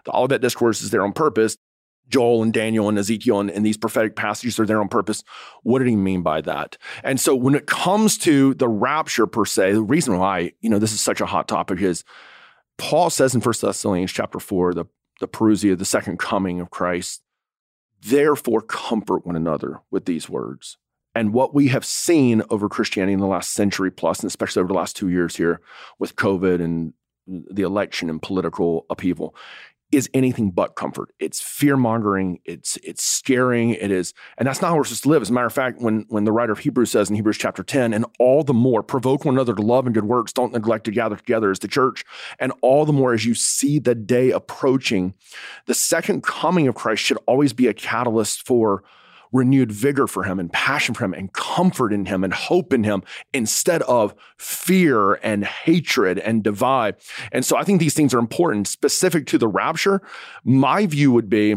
The 0.05 0.27
that 0.29 0.41
Discourse 0.41 0.83
is 0.83 0.91
there 0.91 1.03
on 1.03 1.13
purpose. 1.13 1.57
Joel 2.09 2.43
and 2.43 2.53
Daniel 2.53 2.89
and 2.89 2.99
Ezekiel 2.99 3.41
and, 3.41 3.51
and, 3.51 3.67
these 3.67 3.77
prophetic 3.77 4.17
passages 4.17 4.59
are 4.59 4.65
there 4.65 4.81
on 4.81 4.89
purpose. 4.89 5.23
What 5.63 5.81
did 5.81 5.89
he 5.89 5.97
mean 5.97 6.23
by 6.23 6.41
that? 6.41 6.79
And 7.05 7.21
so 7.21 7.35
when 7.35 7.55
it 7.55 7.67
comes 7.67 8.17
to 8.19 8.55
the 8.55 8.69
rapture 8.69 9.27
per 9.27 9.45
se, 9.45 9.73
the 9.73 9.83
reason 9.83 10.17
why, 10.19 10.53
you 10.61 10.71
know, 10.71 10.79
this 10.79 10.93
is 10.93 11.03
such 11.03 11.21
a 11.21 11.27
hot 11.27 11.49
topic 11.49 11.81
is 11.81 12.05
Paul 12.79 13.11
says 13.11 13.35
in 13.35 13.41
1 13.41 13.55
Thessalonians 13.61 14.13
chapter 14.13 14.41
4, 14.41 14.75
the, 14.75 14.85
the 15.21 15.29
parousia, 15.29 15.77
the 15.77 15.85
second 15.85 16.19
coming 16.19 16.61
of 16.61 16.71
Christ, 16.71 17.23
therefore 18.01 18.63
comfort 18.63 19.27
one 19.27 19.37
another 19.37 19.81
with 19.91 20.07
these 20.07 20.31
words. 20.31 20.79
And 21.19 21.33
what 21.33 21.53
we 21.53 21.67
have 21.67 21.85
seen 21.85 22.45
over 22.49 22.69
Christianity 22.69 23.13
in 23.13 23.19
the 23.19 23.27
last 23.27 23.51
century 23.51 23.91
plus, 23.91 24.21
and 24.21 24.29
especially 24.29 24.61
over 24.61 24.69
the 24.69 24.79
last 24.79 24.95
two 24.95 25.09
years 25.09 25.35
here 25.35 25.61
with 25.99 26.15
COVID 26.15 26.63
and 26.63 26.93
the 27.27 27.63
election 27.63 28.09
and 28.09 28.23
political 28.23 28.87
upheaval, 28.89 29.35
is 29.91 30.09
anything 30.15 30.53
but 30.53 30.77
comfort. 30.77 31.11
It's 31.19 31.41
fear 31.41 31.77
mongering. 31.77 32.39
It's 32.45 32.79
it's 32.85 33.03
scaring. 33.03 33.71
It 33.71 33.91
is, 33.91 34.15
and 34.37 34.47
that's 34.47 34.63
not 34.63 34.69
how 34.69 34.77
we're 34.77 34.85
supposed 34.85 35.03
to 35.03 35.09
live. 35.09 35.23
As 35.23 35.31
a 35.31 35.33
matter 35.33 35.49
of 35.49 35.53
fact, 35.53 35.81
when 35.81 36.07
when 36.09 36.23
the 36.23 36.31
writer 36.31 36.53
of 36.53 36.61
Hebrews 36.61 36.93
says 36.93 37.11
in 37.11 37.17
Hebrews 37.17 37.39
chapter 37.39 37.65
ten, 37.65 37.93
and 37.93 38.07
all 38.21 38.45
the 38.45 38.55
more 38.55 38.85
provoke 38.85 39.25
one 39.25 39.35
another 39.35 39.57
to 39.57 39.63
love 39.63 39.87
and 39.87 39.95
good 39.97 40.05
works, 40.05 40.33
don't 40.33 40.53
neglect 40.53 40.85
to 40.85 40.93
gather 40.93 41.17
together 41.17 41.51
as 41.51 41.59
the 41.59 41.67
church, 41.67 42.05
and 42.39 42.53
all 42.63 42.87
the 42.87 42.93
more 42.93 43.13
as 43.13 43.25
you 43.25 43.35
see 43.35 43.81
the 43.81 43.97
day 43.97 44.31
approaching, 44.31 45.15
the 45.67 45.75
second 45.75 46.23
coming 46.23 46.69
of 46.69 46.77
Christ 46.77 47.03
should 47.03 47.19
always 47.27 47.53
be 47.53 47.67
a 47.67 47.75
catalyst 47.75 48.47
for 48.47 48.85
renewed 49.33 49.73
vigor 49.73 50.07
for 50.07 50.25
him 50.25 50.39
and 50.39 50.53
passion 50.53 50.95
for 50.95 51.05
him 51.05 51.15
and 51.15 51.33
comfort 51.33 51.93
in 51.93 52.07
him 52.07 52.25
and 52.25 52.33
hope 52.33 52.73
in 52.73 52.85
him 52.85 53.03
instead 53.33 53.83
of 53.83 54.15
fear 54.37 55.15
and 55.15 55.45
hatred 55.45 56.19
and 56.19 56.43
divide. 56.43 56.97
And 57.33 57.45
so 57.45 57.57
I 57.57 57.65
think 57.65 57.81
these 57.81 57.95
things 57.95 58.15
are 58.15 58.19
important. 58.19 58.69
Specific 58.69 59.27
to 59.27 59.39
the 59.39 59.49
rapture, 59.49 60.03
my 60.45 60.87
view 60.87 61.13
would 61.13 61.29
be 61.29 61.57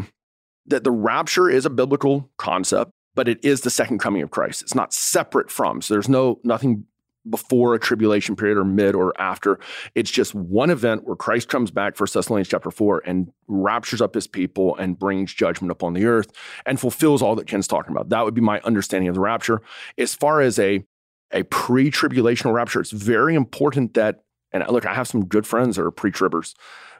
that 0.66 0.84
the 0.84 0.90
rapture 0.90 1.50
is 1.50 1.66
a 1.66 1.70
biblical 1.70 2.30
concept, 2.36 2.92
but 3.14 3.28
it 3.28 3.44
is 3.44 3.62
the 3.62 3.70
second 3.70 3.98
coming 3.98 4.22
of 4.22 4.30
Christ. 4.30 4.62
It's 4.62 4.74
not 4.74 4.92
separate 4.92 5.50
from. 5.50 5.82
So 5.82 5.94
there's 5.94 6.08
no 6.08 6.40
nothing 6.44 6.84
before 7.28 7.74
a 7.74 7.78
tribulation 7.78 8.36
period 8.36 8.58
or 8.58 8.64
mid 8.64 8.94
or 8.94 9.18
after. 9.20 9.58
It's 9.94 10.10
just 10.10 10.34
one 10.34 10.70
event 10.70 11.04
where 11.04 11.16
Christ 11.16 11.48
comes 11.48 11.70
back, 11.70 11.96
First 11.96 12.14
Thessalonians 12.14 12.48
chapter 12.48 12.70
4, 12.70 13.02
and 13.06 13.32
raptures 13.46 14.00
up 14.00 14.14
his 14.14 14.26
people 14.26 14.76
and 14.76 14.98
brings 14.98 15.32
judgment 15.32 15.70
upon 15.70 15.92
the 15.92 16.06
earth 16.06 16.32
and 16.66 16.80
fulfills 16.80 17.22
all 17.22 17.36
that 17.36 17.46
Ken's 17.46 17.68
talking 17.68 17.92
about. 17.92 18.08
That 18.08 18.24
would 18.24 18.34
be 18.34 18.40
my 18.40 18.60
understanding 18.60 19.08
of 19.08 19.14
the 19.14 19.20
rapture. 19.20 19.62
As 19.98 20.14
far 20.14 20.40
as 20.40 20.58
a, 20.58 20.84
a 21.30 21.44
pre-tribulational 21.44 22.52
rapture, 22.52 22.80
it's 22.80 22.90
very 22.90 23.34
important 23.34 23.94
that, 23.94 24.24
and 24.52 24.64
look, 24.68 24.86
I 24.86 24.94
have 24.94 25.08
some 25.08 25.26
good 25.26 25.46
friends 25.46 25.76
that 25.76 25.84
are 25.84 25.90
pre-tribbers. 25.90 26.54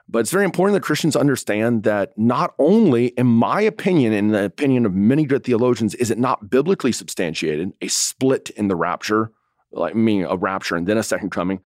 But 0.08 0.20
it's 0.20 0.30
very 0.30 0.44
important 0.44 0.74
that 0.74 0.82
Christians 0.82 1.14
understand 1.14 1.84
that 1.84 2.16
not 2.18 2.54
only, 2.58 3.08
in 3.08 3.26
my 3.26 3.60
opinion, 3.60 4.12
in 4.12 4.28
the 4.28 4.44
opinion 4.44 4.84
of 4.84 4.94
many 4.94 5.24
good 5.24 5.44
theologians, 5.44 5.94
is 5.94 6.10
it 6.10 6.18
not 6.18 6.50
biblically 6.50 6.92
substantiated, 6.92 7.72
a 7.80 7.88
split 7.88 8.50
in 8.50 8.68
the 8.68 8.76
rapture, 8.76 9.30
like 9.72 9.94
meaning 9.94 10.24
a 10.24 10.36
rapture 10.36 10.76
and 10.76 10.86
then 10.86 10.98
a 10.98 11.02
second 11.02 11.30
coming, 11.30 11.60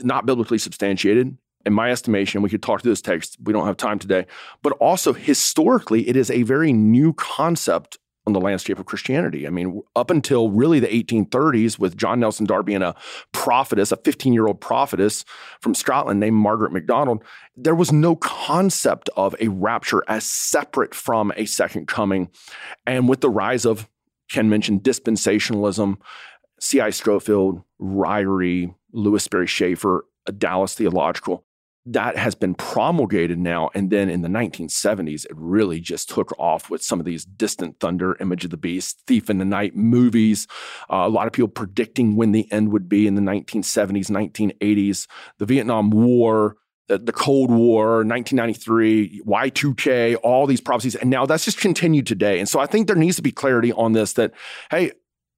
not 0.00 0.26
biblically 0.26 0.58
substantiated. 0.58 1.36
In 1.64 1.72
my 1.72 1.92
estimation, 1.92 2.42
we 2.42 2.50
could 2.50 2.62
talk 2.62 2.82
to 2.82 2.88
this 2.88 3.00
text. 3.00 3.36
We 3.42 3.52
don't 3.52 3.66
have 3.66 3.76
time 3.76 3.98
today. 3.98 4.26
But 4.62 4.72
also 4.74 5.12
historically, 5.12 6.08
it 6.08 6.16
is 6.16 6.30
a 6.30 6.42
very 6.42 6.72
new 6.72 7.12
concept 7.12 7.98
on 8.26 8.32
the 8.32 8.40
landscape 8.40 8.78
of 8.78 8.86
Christianity. 8.86 9.46
I 9.46 9.50
mean, 9.50 9.82
up 9.96 10.10
until 10.10 10.50
really 10.50 10.78
the 10.78 10.86
1830s, 10.86 11.78
with 11.78 11.96
John 11.96 12.20
Nelson 12.20 12.46
Darby 12.46 12.74
and 12.74 12.84
a 12.84 12.94
prophetess, 13.32 13.90
a 13.90 13.96
15 13.96 14.32
year 14.32 14.46
old 14.46 14.60
prophetess 14.60 15.24
from 15.60 15.74
Scotland 15.74 16.20
named 16.20 16.36
Margaret 16.36 16.72
MacDonald, 16.72 17.24
there 17.56 17.74
was 17.74 17.90
no 17.90 18.16
concept 18.16 19.10
of 19.16 19.34
a 19.40 19.48
rapture 19.48 20.04
as 20.08 20.24
separate 20.24 20.94
from 20.94 21.32
a 21.36 21.46
second 21.46 21.88
coming. 21.88 22.28
And 22.86 23.08
with 23.08 23.20
the 23.20 23.30
rise 23.30 23.64
of, 23.64 23.88
Ken 24.30 24.48
mentioned 24.48 24.82
dispensationalism, 24.82 25.96
C.I. 26.62 26.90
Scofield, 26.90 27.62
Ryrie, 27.80 28.72
Lewis 28.92 29.24
Sperry 29.24 29.48
Chafer, 29.48 30.06
Dallas 30.38 30.74
Theological. 30.74 31.44
That 31.84 32.16
has 32.16 32.36
been 32.36 32.54
promulgated 32.54 33.40
now. 33.40 33.70
And 33.74 33.90
then 33.90 34.08
in 34.08 34.22
the 34.22 34.28
1970s, 34.28 35.24
it 35.24 35.32
really 35.34 35.80
just 35.80 36.08
took 36.08 36.32
off 36.38 36.70
with 36.70 36.80
some 36.80 37.00
of 37.00 37.04
these 37.04 37.24
distant 37.24 37.80
thunder, 37.80 38.16
Image 38.20 38.44
of 38.44 38.52
the 38.52 38.56
Beast, 38.56 39.02
Thief 39.08 39.28
in 39.28 39.38
the 39.38 39.44
Night 39.44 39.74
movies. 39.74 40.46
Uh, 40.88 41.02
a 41.04 41.08
lot 41.08 41.26
of 41.26 41.32
people 41.32 41.48
predicting 41.48 42.14
when 42.14 42.30
the 42.30 42.50
end 42.52 42.70
would 42.70 42.88
be 42.88 43.08
in 43.08 43.16
the 43.16 43.20
1970s, 43.20 44.08
1980s, 44.08 45.08
the 45.38 45.46
Vietnam 45.46 45.90
War, 45.90 46.56
the, 46.86 47.12
Cold 47.12 47.50
War, 47.50 48.04
1993, 48.04 49.22
Y2K, 49.26 50.16
all 50.22 50.46
these 50.46 50.60
prophecies. 50.60 50.94
And 50.94 51.10
now 51.10 51.26
that's 51.26 51.44
just 51.44 51.58
continued 51.58 52.06
today. 52.06 52.38
And 52.38 52.48
so 52.48 52.60
I 52.60 52.66
think 52.66 52.86
there 52.86 52.96
needs 52.96 53.16
to 53.16 53.22
be 53.22 53.32
clarity 53.32 53.72
on 53.72 53.92
this 53.92 54.12
that, 54.14 54.32
hey, 54.70 54.92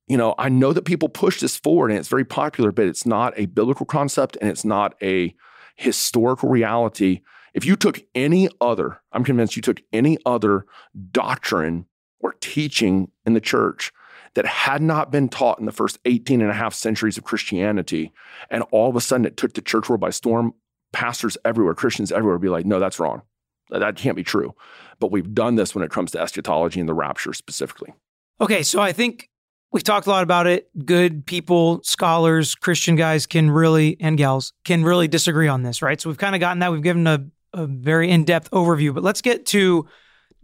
you 0.06 0.16
know, 0.16 0.34
I 0.38 0.48
know 0.48 0.72
that 0.72 0.84
people 0.84 1.08
push 1.08 1.40
this 1.40 1.56
forward 1.56 1.90
and 1.90 1.98
it's 1.98 2.08
very 2.08 2.24
popular, 2.24 2.72
but 2.72 2.86
it's 2.86 3.06
not 3.06 3.32
a 3.36 3.46
biblical 3.46 3.86
concept 3.86 4.36
and 4.40 4.50
it's 4.50 4.64
not 4.64 4.94
a 5.02 5.34
historical 5.76 6.48
reality. 6.48 7.22
If 7.54 7.64
you 7.64 7.76
took 7.76 8.00
any 8.14 8.48
other, 8.60 9.00
I'm 9.12 9.24
convinced 9.24 9.56
you 9.56 9.62
took 9.62 9.80
any 9.92 10.18
other 10.26 10.66
doctrine 11.10 11.86
or 12.20 12.34
teaching 12.40 13.10
in 13.24 13.34
the 13.34 13.40
church 13.40 13.92
that 14.34 14.46
had 14.46 14.82
not 14.82 15.12
been 15.12 15.28
taught 15.28 15.60
in 15.60 15.66
the 15.66 15.72
first 15.72 15.98
18 16.04 16.40
and 16.40 16.50
a 16.50 16.54
half 16.54 16.74
centuries 16.74 17.16
of 17.16 17.24
Christianity, 17.24 18.12
and 18.50 18.64
all 18.72 18.90
of 18.90 18.96
a 18.96 19.00
sudden 19.00 19.24
it 19.24 19.36
took 19.36 19.54
the 19.54 19.62
church 19.62 19.88
world 19.88 20.00
by 20.00 20.10
storm, 20.10 20.54
pastors 20.92 21.38
everywhere, 21.44 21.74
Christians 21.74 22.10
everywhere 22.10 22.34
would 22.34 22.42
be 22.42 22.48
like, 22.48 22.66
no, 22.66 22.80
that's 22.80 22.98
wrong. 22.98 23.22
That 23.70 23.96
can't 23.96 24.16
be 24.16 24.24
true. 24.24 24.54
But 24.98 25.12
we've 25.12 25.34
done 25.34 25.54
this 25.54 25.74
when 25.74 25.84
it 25.84 25.90
comes 25.90 26.10
to 26.12 26.20
eschatology 26.20 26.80
and 26.80 26.88
the 26.88 26.94
rapture 26.94 27.32
specifically. 27.32 27.94
Okay, 28.40 28.62
so 28.62 28.80
I 28.80 28.92
think 28.92 29.30
We've 29.74 29.82
talked 29.82 30.06
a 30.06 30.10
lot 30.10 30.22
about 30.22 30.46
it. 30.46 30.68
Good 30.87 31.26
people, 31.26 31.80
scholars, 31.82 32.54
Christian 32.54 32.94
guys 32.94 33.26
can 33.26 33.50
really, 33.50 33.96
and 33.98 34.16
gals, 34.16 34.52
can 34.64 34.84
really 34.84 35.08
disagree 35.08 35.48
on 35.48 35.64
this, 35.64 35.82
right? 35.82 36.00
So 36.00 36.08
we've 36.08 36.16
kind 36.16 36.37
of 36.37 36.40
gotten 36.40 36.60
that. 36.60 36.70
We've 36.70 36.80
given 36.80 37.08
a, 37.08 37.26
a 37.52 37.66
very 37.66 38.08
in 38.08 38.22
depth 38.22 38.52
overview, 38.52 38.94
but 38.94 39.02
let's 39.02 39.20
get 39.20 39.46
to 39.46 39.88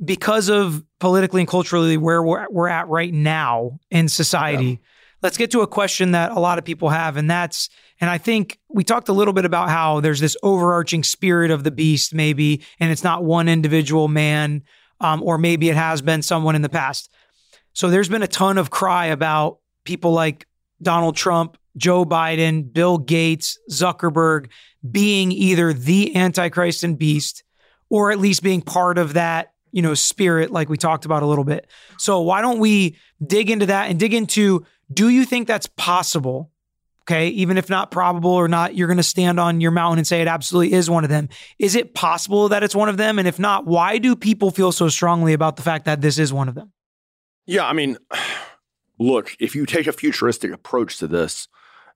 because 0.04 0.48
of 0.48 0.82
politically 0.98 1.42
and 1.42 1.48
culturally 1.48 1.96
where 1.96 2.20
we're, 2.24 2.44
we're 2.50 2.66
at 2.66 2.88
right 2.88 3.14
now 3.14 3.78
in 3.88 4.08
society. 4.08 4.64
Yeah. 4.64 4.76
Let's 5.22 5.36
get 5.36 5.52
to 5.52 5.60
a 5.60 5.66
question 5.68 6.10
that 6.10 6.32
a 6.32 6.40
lot 6.40 6.58
of 6.58 6.64
people 6.64 6.88
have, 6.88 7.16
and 7.16 7.30
that's, 7.30 7.68
and 8.00 8.10
I 8.10 8.18
think 8.18 8.58
we 8.68 8.82
talked 8.82 9.08
a 9.08 9.12
little 9.12 9.32
bit 9.32 9.44
about 9.44 9.68
how 9.68 10.00
there's 10.00 10.18
this 10.18 10.36
overarching 10.42 11.04
spirit 11.04 11.52
of 11.52 11.62
the 11.62 11.70
beast, 11.70 12.12
maybe, 12.12 12.62
and 12.80 12.90
it's 12.90 13.04
not 13.04 13.22
one 13.22 13.48
individual 13.48 14.08
man, 14.08 14.64
um, 14.98 15.22
or 15.22 15.38
maybe 15.38 15.68
it 15.68 15.76
has 15.76 16.02
been 16.02 16.22
someone 16.22 16.56
in 16.56 16.62
the 16.62 16.68
past. 16.68 17.10
So 17.72 17.90
there's 17.90 18.09
been 18.09 18.22
a 18.22 18.28
ton 18.28 18.59
of 18.59 18.70
cry 18.70 19.06
about 19.06 19.59
people 19.85 20.12
like 20.12 20.46
Donald 20.83 21.16
Trump, 21.16 21.56
Joe 21.76 22.04
Biden, 22.04 22.72
Bill 22.72 22.98
Gates, 22.98 23.59
Zuckerberg 23.70 24.48
being 24.88 25.30
either 25.33 25.72
the 25.72 26.16
Antichrist 26.16 26.85
and 26.85 26.98
beast 26.98 27.44
or 27.88 28.12
at 28.12 28.18
least 28.18 28.42
being 28.42 28.62
part 28.62 28.98
of 28.98 29.14
that, 29.14 29.52
you 29.72 29.83
know, 29.83 29.94
spirit 29.94 30.50
like 30.50 30.68
we 30.68 30.76
talked 30.76 31.04
about 31.04 31.22
a 31.22 31.26
little 31.26 31.44
bit. 31.44 31.68
So 31.98 32.20
why 32.20 32.40
don't 32.40 32.59
we 32.59 32.96
dig 33.24 33.50
into 33.50 33.66
that 33.66 33.90
and 33.90 33.98
dig 33.98 34.14
into 34.14 34.64
do 34.92 35.09
you 35.09 35.24
think 35.24 35.46
that's 35.46 35.66
possible? 35.66 36.50
Okay, 37.02 37.28
even 37.28 37.59
if 37.59 37.68
not 37.68 37.90
probable 37.90 38.30
or 38.30 38.46
not, 38.46 38.76
you're 38.76 38.87
going 38.87 38.96
to 38.96 39.02
stand 39.02 39.40
on 39.40 39.61
your 39.61 39.70
mountain 39.70 39.98
and 39.98 40.06
say 40.06 40.20
it 40.20 40.28
absolutely 40.28 40.72
is 40.72 40.88
one 40.88 41.02
of 41.02 41.11
them. 41.11 41.28
Is 41.59 41.74
it 41.74 41.94
possible 41.94 42.48
that 42.50 42.62
it's 42.62 42.74
one 42.74 42.88
of 42.88 42.96
them? 42.96 43.18
And 43.18 43.26
if 43.26 43.38
not, 43.38 43.66
why 43.66 43.98
do 43.98 44.14
people 44.14 44.50
feel 44.50 44.70
so 44.70 44.88
strongly 44.88 45.33
about 45.33 45.56
the 45.56 45.62
fact 45.62 45.87
that 45.87 46.00
this 46.00 46.18
is 46.18 46.33
one 46.33 46.48
of 46.48 46.54
them? 46.54 46.72
Yeah, 47.46 47.66
I 47.66 47.72
mean, 47.72 47.96
look, 48.98 49.37
if 49.40 49.55
you 49.55 49.66
take 49.66 49.87
a 49.87 49.92
futuristic 49.92 50.53
approach 50.53 50.98
to 50.98 51.07
this, 51.07 51.48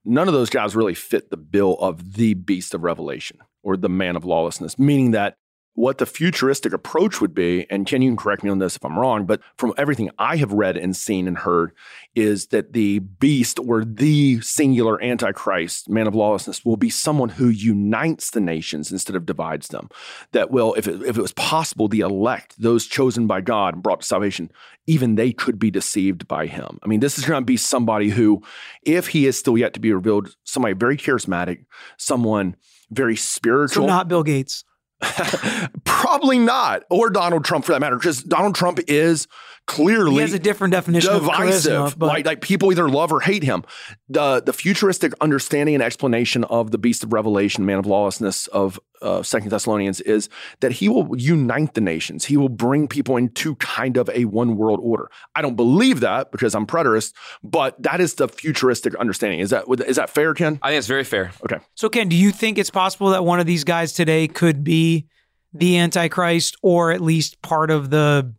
none 0.03 0.27
of 0.27 0.33
those 0.33 0.49
guys 0.49 0.75
really 0.75 0.93
fit 0.93 1.29
the 1.29 1.37
bill 1.37 1.73
of 1.79 2.13
the 2.13 2.33
beast 2.33 2.73
of 2.73 2.83
revelation 2.83 3.39
or 3.63 3.77
the 3.77 3.89
man 3.89 4.15
of 4.15 4.25
lawlessness, 4.25 4.77
meaning 4.77 5.11
that 5.11 5.37
what 5.75 5.97
the 5.97 6.05
futuristic 6.05 6.73
approach 6.73 7.19
would 7.19 7.35
be, 7.35 7.69
and 7.69 7.85
Ken, 7.85 8.01
you 8.01 8.09
can 8.09 8.17
correct 8.17 8.43
me 8.43 8.49
on 8.49 8.59
this 8.59 8.77
if 8.77 8.85
I'm 8.85 8.97
wrong, 8.97 9.25
but 9.25 9.41
from 9.57 9.73
everything 9.77 10.09
I 10.17 10.37
have 10.37 10.53
read 10.53 10.77
and 10.77 10.95
seen 10.95 11.27
and 11.27 11.37
heard, 11.37 11.73
is 12.15 12.47
that 12.47 12.71
the 12.71 12.99
beast 12.99 13.59
or 13.59 13.83
the 13.83 14.39
singular 14.39 15.03
antichrist, 15.03 15.89
man 15.89 16.07
of 16.07 16.15
lawlessness, 16.15 16.63
will 16.63 16.77
be 16.77 16.89
someone 16.89 17.27
who 17.27 17.49
unites 17.49 18.31
the 18.31 18.39
nations 18.39 18.89
instead 18.89 19.17
of 19.17 19.25
divides 19.25 19.67
them. 19.67 19.89
That 20.31 20.49
will, 20.49 20.73
if 20.75 20.87
it, 20.87 21.03
if 21.03 21.17
it 21.17 21.21
was 21.21 21.33
possible, 21.33 21.89
the 21.89 21.99
elect, 21.99 22.55
those 22.57 22.87
chosen 22.87 23.27
by 23.27 23.41
God 23.41 23.73
and 23.73 23.83
brought 23.83 23.99
to 23.99 24.07
salvation, 24.07 24.49
even 24.87 25.15
they 25.15 25.33
could 25.33 25.59
be 25.59 25.71
deceived 25.71 26.25
by 26.25 26.47
him. 26.47 26.79
I 26.83 26.87
mean, 26.87 27.01
this 27.01 27.17
is 27.17 27.25
going 27.25 27.41
to 27.41 27.45
be 27.45 27.57
somebody 27.57 28.09
who, 28.09 28.41
if 28.83 29.07
he 29.07 29.27
is 29.27 29.37
still 29.37 29.57
yet 29.57 29.73
to 29.73 29.81
be 29.81 29.91
revealed, 29.91 30.35
somebody 30.45 30.73
very 30.73 30.95
charismatic, 30.95 31.65
someone 31.97 32.55
very 32.91 33.17
spiritual. 33.17 33.83
So 33.83 33.87
not 33.87 34.07
Bill 34.07 34.23
Gates. 34.23 34.63
Probably 35.83 36.39
not, 36.39 36.83
or 36.89 37.09
Donald 37.09 37.45
Trump 37.45 37.65
for 37.65 37.73
that 37.73 37.81
matter, 37.81 37.97
because 37.97 38.23
Donald 38.23 38.55
Trump 38.55 38.79
is 38.87 39.27
clearly 39.67 40.15
he 40.15 40.21
has 40.21 40.33
a 40.33 40.39
different 40.39 40.71
definition 40.71 41.11
divisive. 41.11 41.73
of 41.73 41.93
charisma. 41.93 41.99
But... 41.99 42.07
Like, 42.07 42.25
like 42.25 42.41
people 42.41 42.71
either 42.71 42.87
love 42.87 43.11
or 43.11 43.19
hate 43.19 43.43
him. 43.43 43.63
The 44.09 44.41
the 44.41 44.53
futuristic 44.53 45.13
understanding 45.21 45.75
and 45.75 45.83
explanation 45.83 46.43
of 46.45 46.71
the 46.71 46.77
beast 46.77 47.03
of 47.03 47.13
revelation, 47.13 47.65
man 47.65 47.79
of 47.79 47.85
lawlessness, 47.85 48.47
of 48.47 48.79
uh, 49.05 49.23
Second 49.23 49.49
Thessalonians 49.49 50.01
is 50.01 50.29
that 50.59 50.73
he 50.73 50.89
will 50.89 51.15
unite 51.15 51.75
the 51.75 51.81
nations. 51.81 52.25
He 52.25 52.37
will 52.37 52.49
bring 52.49 52.87
people 52.87 53.15
into 53.15 53.55
kind 53.55 53.97
of 53.97 54.09
a 54.09 54.25
one 54.25 54.57
world 54.57 54.79
order. 54.81 55.09
I 55.35 55.41
don't 55.41 55.55
believe 55.55 55.99
that 55.99 56.31
because 56.31 56.55
I'm 56.55 56.65
preterist, 56.65 57.13
but 57.43 57.81
that 57.83 58.01
is 58.01 58.15
the 58.15 58.27
futuristic 58.27 58.95
understanding. 58.95 59.39
Is 59.39 59.51
that 59.51 59.65
is 59.87 59.97
that 59.97 60.09
fair, 60.09 60.33
Ken? 60.33 60.59
I 60.61 60.69
think 60.69 60.79
it's 60.79 60.87
very 60.87 61.03
fair. 61.03 61.31
Okay. 61.43 61.59
So, 61.75 61.87
Ken, 61.87 62.09
do 62.09 62.15
you 62.15 62.31
think 62.31 62.57
it's 62.57 62.71
possible 62.71 63.11
that 63.11 63.23
one 63.23 63.39
of 63.39 63.45
these 63.45 63.63
guys 63.63 63.93
today 63.93 64.27
could 64.27 64.63
be 64.63 65.05
the 65.53 65.77
Antichrist 65.77 66.57
or 66.61 66.91
at 66.91 67.01
least 67.01 67.41
part 67.41 67.69
of 67.69 67.89
the? 67.91 68.33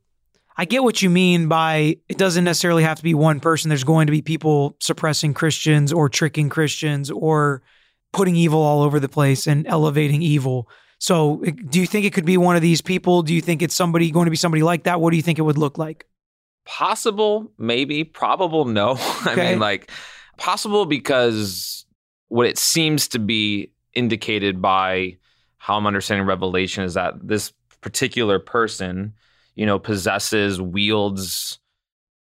I 0.58 0.64
get 0.64 0.82
what 0.82 1.02
you 1.02 1.10
mean 1.10 1.48
by 1.48 1.98
it 2.08 2.16
doesn't 2.16 2.44
necessarily 2.44 2.82
have 2.82 2.96
to 2.96 3.02
be 3.02 3.14
one 3.14 3.40
person. 3.40 3.68
There's 3.68 3.84
going 3.84 4.06
to 4.06 4.10
be 4.10 4.22
people 4.22 4.76
suppressing 4.80 5.34
Christians 5.34 5.92
or 5.92 6.08
tricking 6.08 6.48
Christians 6.48 7.10
or 7.10 7.62
putting 8.12 8.36
evil 8.36 8.60
all 8.62 8.82
over 8.82 9.00
the 9.00 9.08
place 9.08 9.46
and 9.46 9.66
elevating 9.66 10.22
evil. 10.22 10.68
So, 10.98 11.42
do 11.68 11.78
you 11.78 11.86
think 11.86 12.06
it 12.06 12.12
could 12.12 12.24
be 12.24 12.38
one 12.38 12.56
of 12.56 12.62
these 12.62 12.80
people? 12.80 13.22
Do 13.22 13.34
you 13.34 13.40
think 13.40 13.60
it's 13.60 13.74
somebody 13.74 14.10
going 14.10 14.24
to 14.24 14.30
be 14.30 14.36
somebody 14.36 14.62
like 14.62 14.84
that? 14.84 15.00
What 15.00 15.10
do 15.10 15.16
you 15.16 15.22
think 15.22 15.38
it 15.38 15.42
would 15.42 15.58
look 15.58 15.76
like? 15.76 16.06
Possible, 16.64 17.52
maybe. 17.58 18.02
Probable, 18.02 18.64
no. 18.64 18.96
I 18.98 19.34
mean, 19.36 19.58
like, 19.58 19.90
possible 20.38 20.86
because 20.86 21.84
what 22.28 22.46
it 22.46 22.58
seems 22.58 23.08
to 23.08 23.18
be 23.18 23.72
indicated 23.94 24.62
by 24.62 25.18
how 25.58 25.76
I'm 25.76 25.86
understanding 25.86 26.26
Revelation 26.26 26.84
is 26.84 26.94
that 26.94 27.14
this 27.22 27.52
particular 27.80 28.38
person, 28.38 29.14
you 29.54 29.66
know, 29.66 29.78
possesses, 29.78 30.60
wields 30.60 31.58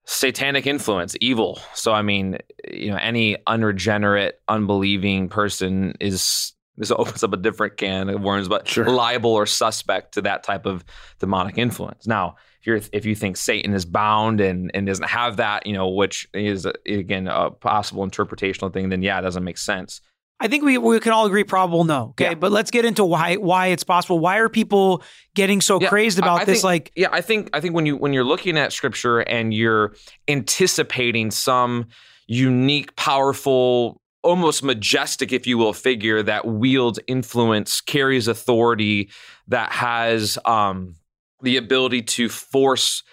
satanic 0.06 0.68
influence, 0.68 1.16
evil. 1.22 1.60
So, 1.74 1.94
I 1.94 2.02
mean, 2.02 2.38
you 2.70 2.92
know, 2.92 2.98
any 2.98 3.38
unregenerate, 3.48 4.42
unbelieving 4.48 5.30
person 5.30 5.96
is. 6.00 6.54
This 6.76 6.90
opens 6.98 7.24
up 7.24 7.34
a 7.34 7.38
different 7.38 7.78
can 7.78 8.10
of 8.10 8.22
worms, 8.22 8.48
but 8.48 8.68
Sure. 8.68 8.90
liable 8.90 9.32
or 9.32 9.46
suspect 9.46 10.16
to 10.16 10.24
that 10.24 10.42
type 10.44 10.66
of 10.66 10.84
demonic 11.20 11.60
influence. 11.60 12.08
Now, 12.08 12.36
if 12.60 12.66
you're 12.66 12.80
if 12.92 13.06
you 13.06 13.14
think 13.14 13.38
Satan 13.38 13.74
is 13.76 13.86
bound 13.86 14.42
and 14.42 14.72
and 14.74 14.88
doesn't 14.88 15.08
have 15.08 15.38
that, 15.38 15.68
you 15.68 15.74
know, 15.74 15.90
which 15.90 16.28
is 16.34 16.66
again 16.88 17.28
a 17.28 17.52
possible 17.52 18.08
interpretational 18.08 18.74
thing, 18.74 18.90
then 18.90 19.04
yeah, 19.04 19.20
it 19.20 19.22
doesn't 19.22 19.44
make 19.44 19.60
sense. 19.60 20.02
I 20.44 20.50
think 20.50 20.64
we 20.66 20.78
we 20.78 21.00
can 21.00 21.14
all 21.14 21.26
agree 21.26 21.46
probable 21.46 21.86
no. 21.86 22.10
Okay, 22.10 22.26
Yeah. 22.32 22.34
but 22.36 22.52
let's 22.52 22.70
get 22.70 22.84
into 22.84 23.06
why 23.06 23.36
why 23.38 23.68
it's 23.68 23.86
possible. 23.86 24.20
Why 24.20 24.38
are 24.40 24.50
people 24.50 25.02
getting 25.36 25.62
so 25.62 25.80
Yeah, 25.80 25.88
crazed 25.88 26.20
I- 26.20 26.26
about 26.26 26.42
I 26.42 26.46
this? 26.46 26.56
think- 26.58 26.64
like, 26.66 26.92
Yeah, 26.96 27.08
I 27.12 27.22
think 27.22 27.50
I 27.54 27.62
think 27.62 27.74
when 27.74 27.86
you 27.86 27.96
when 27.96 28.12
you're 28.12 28.26
looking 28.26 28.58
at 28.58 28.74
scripture 28.74 29.20
and 29.22 29.54
you're 29.54 29.96
anticipating 30.28 31.32
some 31.32 31.86
unique, 32.28 32.96
powerful, 32.98 34.02
almost 34.22 34.64
majestic, 34.64 35.32
if 35.32 35.48
you 35.48 35.58
will, 35.58 35.74
figure 35.74 36.22
that 36.24 36.46
wields 36.46 37.00
influence, 37.08 37.80
carries 37.82 38.28
authority, 38.28 39.10
that 39.48 39.72
has 39.72 40.38
um, 40.46 40.96
the 41.42 41.56
ability 41.58 42.02
to 42.02 42.28
force 42.30 43.04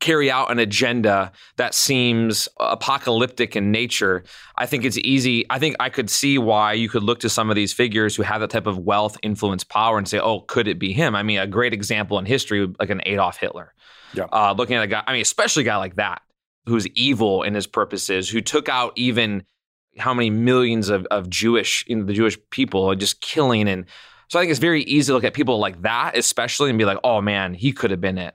carry 0.00 0.30
out 0.30 0.50
an 0.50 0.58
agenda 0.58 1.32
that 1.56 1.74
seems 1.74 2.48
apocalyptic 2.60 3.56
in 3.56 3.70
nature 3.70 4.22
i 4.56 4.66
think 4.66 4.84
it's 4.84 4.98
easy 4.98 5.44
i 5.50 5.58
think 5.58 5.74
i 5.80 5.88
could 5.88 6.10
see 6.10 6.36
why 6.38 6.72
you 6.72 6.88
could 6.88 7.02
look 7.02 7.18
to 7.20 7.28
some 7.28 7.48
of 7.48 7.56
these 7.56 7.72
figures 7.72 8.14
who 8.14 8.22
have 8.22 8.40
that 8.40 8.50
type 8.50 8.66
of 8.66 8.78
wealth 8.78 9.16
influence 9.22 9.64
power 9.64 9.96
and 9.96 10.06
say 10.06 10.18
oh 10.18 10.40
could 10.40 10.68
it 10.68 10.78
be 10.78 10.92
him? 10.92 11.14
I 11.14 11.22
mean 11.22 11.38
a 11.38 11.46
great 11.46 11.72
example 11.72 12.18
in 12.18 12.26
history 12.26 12.66
like 12.78 12.90
an 12.90 13.00
adolf 13.06 13.38
hitler. 13.38 13.72
Yeah. 14.14 14.24
uh, 14.32 14.54
looking 14.56 14.76
at 14.76 14.84
a 14.84 14.86
guy 14.86 15.02
i 15.06 15.12
mean 15.12 15.22
especially 15.22 15.62
a 15.62 15.64
guy 15.64 15.76
like 15.76 15.96
that 15.96 16.22
who's 16.66 16.86
evil 16.88 17.42
in 17.42 17.54
his 17.54 17.66
purposes 17.66 18.28
who 18.28 18.40
took 18.40 18.68
out 18.68 18.92
even 18.96 19.44
how 19.98 20.12
many 20.12 20.30
millions 20.30 20.88
of, 20.90 21.06
of 21.10 21.30
jewish 21.30 21.84
in 21.86 22.06
the 22.06 22.12
jewish 22.12 22.38
people 22.50 22.94
just 22.94 23.20
killing 23.20 23.68
and 23.68 23.86
so 24.28 24.38
i 24.38 24.42
think 24.42 24.50
it's 24.50 24.60
very 24.60 24.82
easy 24.84 25.06
to 25.06 25.14
look 25.14 25.24
at 25.24 25.34
people 25.34 25.58
like 25.58 25.82
that 25.82 26.16
especially 26.16 26.70
and 26.70 26.78
be 26.78 26.84
like 26.84 26.98
oh 27.02 27.20
man 27.20 27.54
he 27.54 27.72
could 27.72 27.90
have 27.90 28.00
been 28.00 28.18
it 28.18 28.34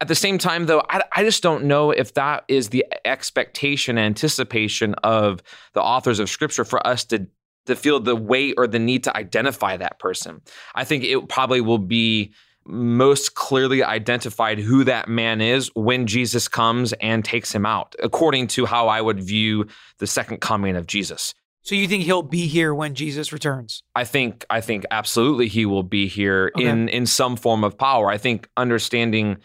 at 0.00 0.08
the 0.08 0.14
same 0.14 0.38
time, 0.38 0.66
though, 0.66 0.82
I, 0.90 1.02
I 1.14 1.22
just 1.24 1.42
don't 1.42 1.64
know 1.64 1.90
if 1.90 2.14
that 2.14 2.44
is 2.48 2.68
the 2.68 2.84
expectation, 3.04 3.98
anticipation 3.98 4.94
of 5.02 5.42
the 5.74 5.82
authors 5.82 6.18
of 6.18 6.28
Scripture 6.30 6.64
for 6.64 6.84
us 6.86 7.04
to 7.06 7.26
to 7.66 7.74
feel 7.74 7.98
the 7.98 8.14
weight 8.14 8.54
or 8.58 8.68
the 8.68 8.78
need 8.78 9.02
to 9.02 9.16
identify 9.16 9.76
that 9.76 9.98
person. 9.98 10.40
I 10.76 10.84
think 10.84 11.02
it 11.02 11.28
probably 11.28 11.60
will 11.60 11.78
be 11.78 12.32
most 12.64 13.34
clearly 13.34 13.82
identified 13.82 14.60
who 14.60 14.84
that 14.84 15.08
man 15.08 15.40
is 15.40 15.68
when 15.74 16.06
Jesus 16.06 16.46
comes 16.46 16.92
and 16.94 17.24
takes 17.24 17.52
him 17.52 17.66
out, 17.66 17.96
according 18.00 18.46
to 18.48 18.66
how 18.66 18.86
I 18.86 19.00
would 19.00 19.20
view 19.20 19.66
the 19.98 20.06
second 20.06 20.40
coming 20.40 20.76
of 20.76 20.86
Jesus. 20.86 21.34
so 21.62 21.74
you 21.74 21.88
think 21.88 22.04
he'll 22.04 22.22
be 22.22 22.46
here 22.46 22.72
when 22.72 22.94
Jesus 22.94 23.32
returns? 23.32 23.82
I 23.96 24.04
think 24.04 24.44
I 24.48 24.60
think 24.60 24.84
absolutely 24.92 25.48
he 25.48 25.66
will 25.66 25.82
be 25.82 26.06
here 26.06 26.52
Okay. 26.56 26.66
in 26.68 26.88
in 26.88 27.04
some 27.06 27.34
form 27.36 27.64
of 27.64 27.76
power. 27.76 28.08
I 28.10 28.18
think 28.18 28.48
understanding 28.56 29.38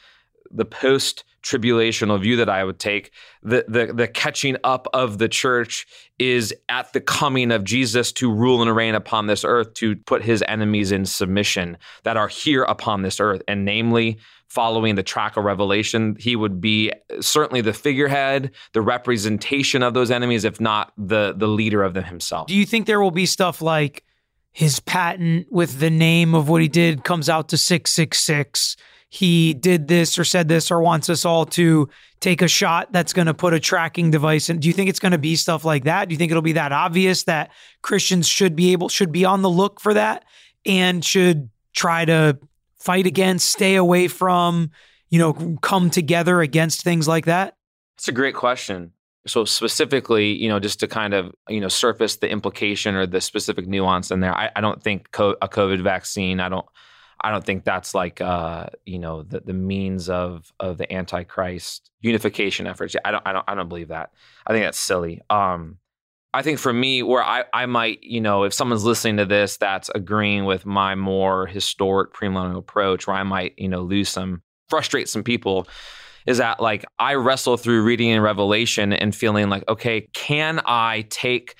the 0.53 0.65
post 0.65 1.23
tribulational 1.43 2.21
view 2.21 2.35
that 2.35 2.49
I 2.49 2.63
would 2.63 2.79
take, 2.79 3.11
the, 3.41 3.65
the 3.67 3.93
the 3.93 4.07
catching 4.07 4.57
up 4.63 4.87
of 4.93 5.17
the 5.17 5.27
church 5.27 5.87
is 6.19 6.53
at 6.69 6.93
the 6.93 7.01
coming 7.01 7.51
of 7.51 7.63
Jesus 7.63 8.11
to 8.13 8.31
rule 8.31 8.61
and 8.61 8.75
reign 8.75 8.95
upon 8.95 9.27
this 9.27 9.43
earth, 9.43 9.73
to 9.75 9.95
put 9.95 10.23
his 10.23 10.43
enemies 10.47 10.91
in 10.91 11.05
submission 11.05 11.77
that 12.03 12.17
are 12.17 12.27
here 12.27 12.63
upon 12.63 13.01
this 13.01 13.19
earth, 13.19 13.41
and 13.47 13.65
namely 13.65 14.19
following 14.47 14.95
the 14.95 15.03
track 15.03 15.37
of 15.37 15.45
revelation, 15.45 16.15
he 16.19 16.35
would 16.35 16.59
be 16.59 16.91
certainly 17.21 17.61
the 17.61 17.71
figurehead, 17.71 18.51
the 18.73 18.81
representation 18.81 19.81
of 19.81 19.93
those 19.93 20.11
enemies, 20.11 20.43
if 20.43 20.59
not 20.59 20.91
the 20.97 21.33
the 21.35 21.47
leader 21.47 21.83
of 21.83 21.93
them 21.93 22.03
himself. 22.03 22.47
Do 22.47 22.55
you 22.55 22.65
think 22.65 22.85
there 22.85 23.01
will 23.01 23.11
be 23.11 23.25
stuff 23.25 23.61
like 23.61 24.03
his 24.51 24.81
patent 24.81 25.47
with 25.49 25.79
the 25.79 25.89
name 25.89 26.35
of 26.35 26.49
what 26.49 26.61
he 26.61 26.67
did 26.67 27.03
comes 27.03 27.29
out 27.29 27.47
to 27.49 27.57
666? 27.57 28.75
He 29.13 29.53
did 29.53 29.89
this 29.89 30.17
or 30.17 30.23
said 30.23 30.47
this 30.47 30.71
or 30.71 30.81
wants 30.81 31.09
us 31.09 31.25
all 31.25 31.45
to 31.47 31.89
take 32.21 32.41
a 32.41 32.47
shot 32.47 32.93
that's 32.93 33.11
going 33.11 33.25
to 33.25 33.33
put 33.33 33.53
a 33.53 33.59
tracking 33.59 34.09
device 34.09 34.49
in. 34.49 34.59
Do 34.59 34.69
you 34.69 34.73
think 34.73 34.89
it's 34.89 35.01
going 35.01 35.11
to 35.11 35.17
be 35.17 35.35
stuff 35.35 35.65
like 35.65 35.83
that? 35.83 36.07
Do 36.07 36.13
you 36.13 36.17
think 36.17 36.31
it'll 36.31 36.41
be 36.41 36.53
that 36.53 36.71
obvious 36.71 37.23
that 37.23 37.51
Christians 37.81 38.25
should 38.25 38.55
be 38.55 38.71
able 38.71 38.87
should 38.87 39.11
be 39.11 39.25
on 39.25 39.41
the 39.41 39.49
look 39.49 39.81
for 39.81 39.93
that 39.93 40.23
and 40.65 41.03
should 41.03 41.49
try 41.73 42.05
to 42.05 42.39
fight 42.79 43.05
against, 43.05 43.51
stay 43.51 43.75
away 43.75 44.07
from, 44.07 44.71
you 45.09 45.19
know, 45.19 45.57
come 45.61 45.89
together 45.89 46.39
against 46.39 46.81
things 46.81 47.05
like 47.05 47.25
that? 47.25 47.57
That's 47.97 48.07
a 48.07 48.13
great 48.13 48.35
question. 48.35 48.93
So 49.27 49.43
specifically, 49.43 50.31
you 50.31 50.47
know, 50.47 50.61
just 50.61 50.79
to 50.79 50.87
kind 50.87 51.13
of 51.13 51.35
you 51.49 51.59
know 51.59 51.67
surface 51.67 52.15
the 52.15 52.31
implication 52.31 52.95
or 52.95 53.05
the 53.05 53.19
specific 53.19 53.67
nuance 53.67 54.09
in 54.09 54.21
there, 54.21 54.33
I, 54.33 54.51
I 54.55 54.61
don't 54.61 54.81
think 54.81 55.11
co- 55.11 55.35
a 55.41 55.49
COVID 55.49 55.83
vaccine. 55.83 56.39
I 56.39 56.47
don't. 56.47 56.65
I 57.23 57.31
don't 57.31 57.45
think 57.45 57.63
that's 57.63 57.93
like 57.93 58.21
uh, 58.21 58.67
you 58.85 58.99
know 58.99 59.23
the, 59.23 59.41
the 59.41 59.53
means 59.53 60.09
of 60.09 60.51
of 60.59 60.77
the 60.77 60.91
antichrist 60.91 61.91
unification 62.01 62.67
efforts. 62.67 62.95
I 63.05 63.11
don't. 63.11 63.23
I 63.25 63.33
don't. 63.33 63.45
I 63.47 63.55
don't 63.55 63.69
believe 63.69 63.89
that. 63.89 64.11
I 64.45 64.53
think 64.53 64.65
that's 64.65 64.79
silly. 64.79 65.21
Um, 65.29 65.77
I 66.33 66.41
think 66.41 66.59
for 66.59 66.71
me, 66.71 67.03
where 67.03 67.23
I, 67.23 67.43
I 67.53 67.65
might, 67.65 68.01
you 68.03 68.21
know, 68.21 68.43
if 68.43 68.53
someone's 68.53 68.85
listening 68.85 69.17
to 69.17 69.25
this 69.25 69.57
that's 69.57 69.89
agreeing 69.93 70.45
with 70.45 70.65
my 70.65 70.95
more 70.95 71.45
historic 71.45 72.13
premillennial 72.13 72.57
approach, 72.57 73.05
where 73.05 73.17
I 73.17 73.23
might, 73.23 73.53
you 73.57 73.67
know, 73.67 73.81
lose 73.81 74.07
some, 74.07 74.41
frustrate 74.69 75.09
some 75.09 75.23
people, 75.23 75.67
is 76.25 76.37
that 76.37 76.61
like 76.61 76.85
I 76.99 77.15
wrestle 77.15 77.57
through 77.57 77.83
reading 77.83 78.09
in 78.09 78.21
Revelation 78.21 78.93
and 78.93 79.13
feeling 79.13 79.49
like, 79.49 79.67
okay, 79.67 80.07
can 80.13 80.61
I 80.65 81.05
take 81.09 81.55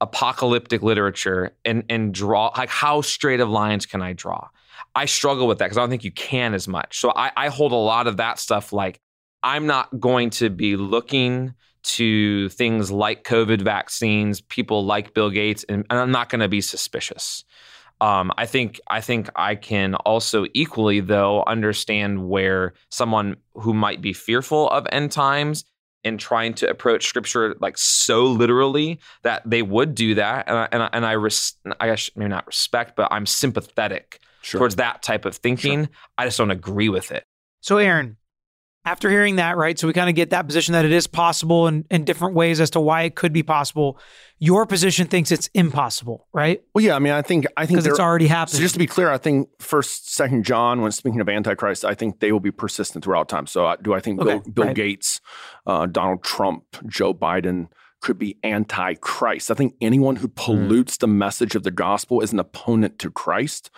apocalyptic 0.00 0.80
literature 0.80 1.56
and 1.64 1.82
and 1.88 2.14
draw 2.14 2.52
like 2.56 2.68
how 2.68 3.00
straight 3.00 3.40
of 3.40 3.50
lines 3.50 3.84
can 3.84 4.00
I 4.00 4.12
draw? 4.14 4.48
I 4.94 5.04
struggle 5.04 5.46
with 5.46 5.58
that 5.58 5.66
because 5.66 5.78
I 5.78 5.82
don't 5.82 5.90
think 5.90 6.04
you 6.04 6.12
can 6.12 6.54
as 6.54 6.66
much. 6.66 6.98
So 6.98 7.12
I, 7.14 7.30
I 7.36 7.48
hold 7.48 7.72
a 7.72 7.76
lot 7.76 8.06
of 8.06 8.16
that 8.16 8.38
stuff 8.38 8.72
like 8.72 9.00
I'm 9.42 9.66
not 9.66 10.00
going 10.00 10.30
to 10.30 10.50
be 10.50 10.76
looking 10.76 11.54
to 11.82 12.48
things 12.50 12.90
like 12.90 13.24
COVID 13.24 13.62
vaccines, 13.62 14.40
people 14.40 14.84
like 14.84 15.14
Bill 15.14 15.30
Gates, 15.30 15.64
and, 15.68 15.86
and 15.88 15.98
I'm 15.98 16.10
not 16.10 16.28
going 16.28 16.40
to 16.40 16.48
be 16.48 16.60
suspicious. 16.60 17.44
Um, 18.00 18.32
I 18.36 18.46
think 18.46 18.80
I 18.88 19.00
think 19.00 19.28
I 19.34 19.56
can 19.56 19.94
also 19.96 20.46
equally 20.54 21.00
though 21.00 21.42
understand 21.46 22.28
where 22.28 22.74
someone 22.90 23.36
who 23.54 23.74
might 23.74 24.00
be 24.00 24.12
fearful 24.12 24.68
of 24.70 24.86
end 24.92 25.10
times 25.10 25.64
and 26.04 26.20
trying 26.20 26.54
to 26.54 26.70
approach 26.70 27.06
scripture 27.06 27.56
like 27.60 27.76
so 27.76 28.24
literally 28.24 29.00
that 29.22 29.42
they 29.44 29.62
would 29.62 29.96
do 29.96 30.14
that, 30.14 30.48
and 30.48 30.56
I, 30.56 30.68
and 30.70 30.82
I, 30.82 30.90
and 30.92 31.06
I, 31.06 31.12
res- 31.12 31.56
I 31.80 31.88
guess 31.88 32.10
maybe 32.14 32.28
not 32.28 32.46
respect, 32.46 32.94
but 32.94 33.08
I'm 33.10 33.26
sympathetic 33.26 34.20
Sure. 34.48 34.60
towards 34.60 34.76
that 34.76 35.02
type 35.02 35.26
of 35.26 35.36
thinking. 35.36 35.90
I 36.16 36.24
just 36.24 36.38
don't 36.38 36.50
agree 36.50 36.88
with 36.88 37.12
it. 37.12 37.24
So, 37.60 37.76
Aaron, 37.76 38.16
after 38.88 39.10
hearing 39.10 39.36
that, 39.36 39.58
right? 39.58 39.78
So 39.78 39.86
we 39.86 39.92
kind 39.92 40.08
of 40.08 40.14
get 40.14 40.30
that 40.30 40.46
position 40.46 40.72
that 40.72 40.86
it 40.86 40.92
is 40.92 41.06
possible 41.06 41.66
in, 41.66 41.84
in 41.90 42.04
different 42.04 42.34
ways 42.34 42.58
as 42.60 42.70
to 42.70 42.80
why 42.80 43.02
it 43.02 43.14
could 43.14 43.32
be 43.34 43.42
possible. 43.42 43.98
Your 44.38 44.64
position 44.64 45.06
thinks 45.06 45.30
it's 45.30 45.48
impossible, 45.52 46.26
right? 46.32 46.62
Well, 46.74 46.82
yeah. 46.82 46.96
I 46.96 46.98
mean, 46.98 47.12
I 47.12 47.20
think 47.20 47.44
I 47.56 47.66
think 47.66 47.80
Because 47.80 47.86
it's 47.86 48.00
already 48.00 48.28
happened. 48.28 48.56
So 48.56 48.60
just 48.60 48.74
to 48.74 48.78
be 48.78 48.86
clear, 48.86 49.10
I 49.10 49.18
think 49.18 49.50
First, 49.58 50.14
Second 50.14 50.44
John, 50.44 50.80
when 50.80 50.92
speaking 50.92 51.20
of 51.20 51.28
Antichrist, 51.28 51.84
I 51.84 51.94
think 51.94 52.20
they 52.20 52.32
will 52.32 52.40
be 52.40 52.50
persistent 52.50 53.04
throughout 53.04 53.28
time. 53.28 53.46
So 53.46 53.66
uh, 53.66 53.76
do 53.76 53.92
I 53.92 54.00
think 54.00 54.20
Okay, 54.20 54.38
Bill, 54.38 54.52
Bill 54.52 54.64
right. 54.66 54.76
Gates, 54.76 55.20
uh, 55.66 55.84
Donald 55.84 56.22
Trump, 56.22 56.64
Joe 56.86 57.12
Biden, 57.12 57.68
could 58.00 58.18
be 58.18 58.38
anti-Christ. 58.42 59.50
I 59.50 59.54
think 59.54 59.74
anyone 59.80 60.16
who 60.16 60.28
pollutes 60.28 60.96
mm. 60.96 61.00
the 61.00 61.06
message 61.08 61.54
of 61.54 61.62
the 61.62 61.70
gospel 61.70 62.20
is 62.20 62.32
an 62.32 62.38
opponent 62.38 62.98
to 63.00 63.10
Christ. 63.10 63.70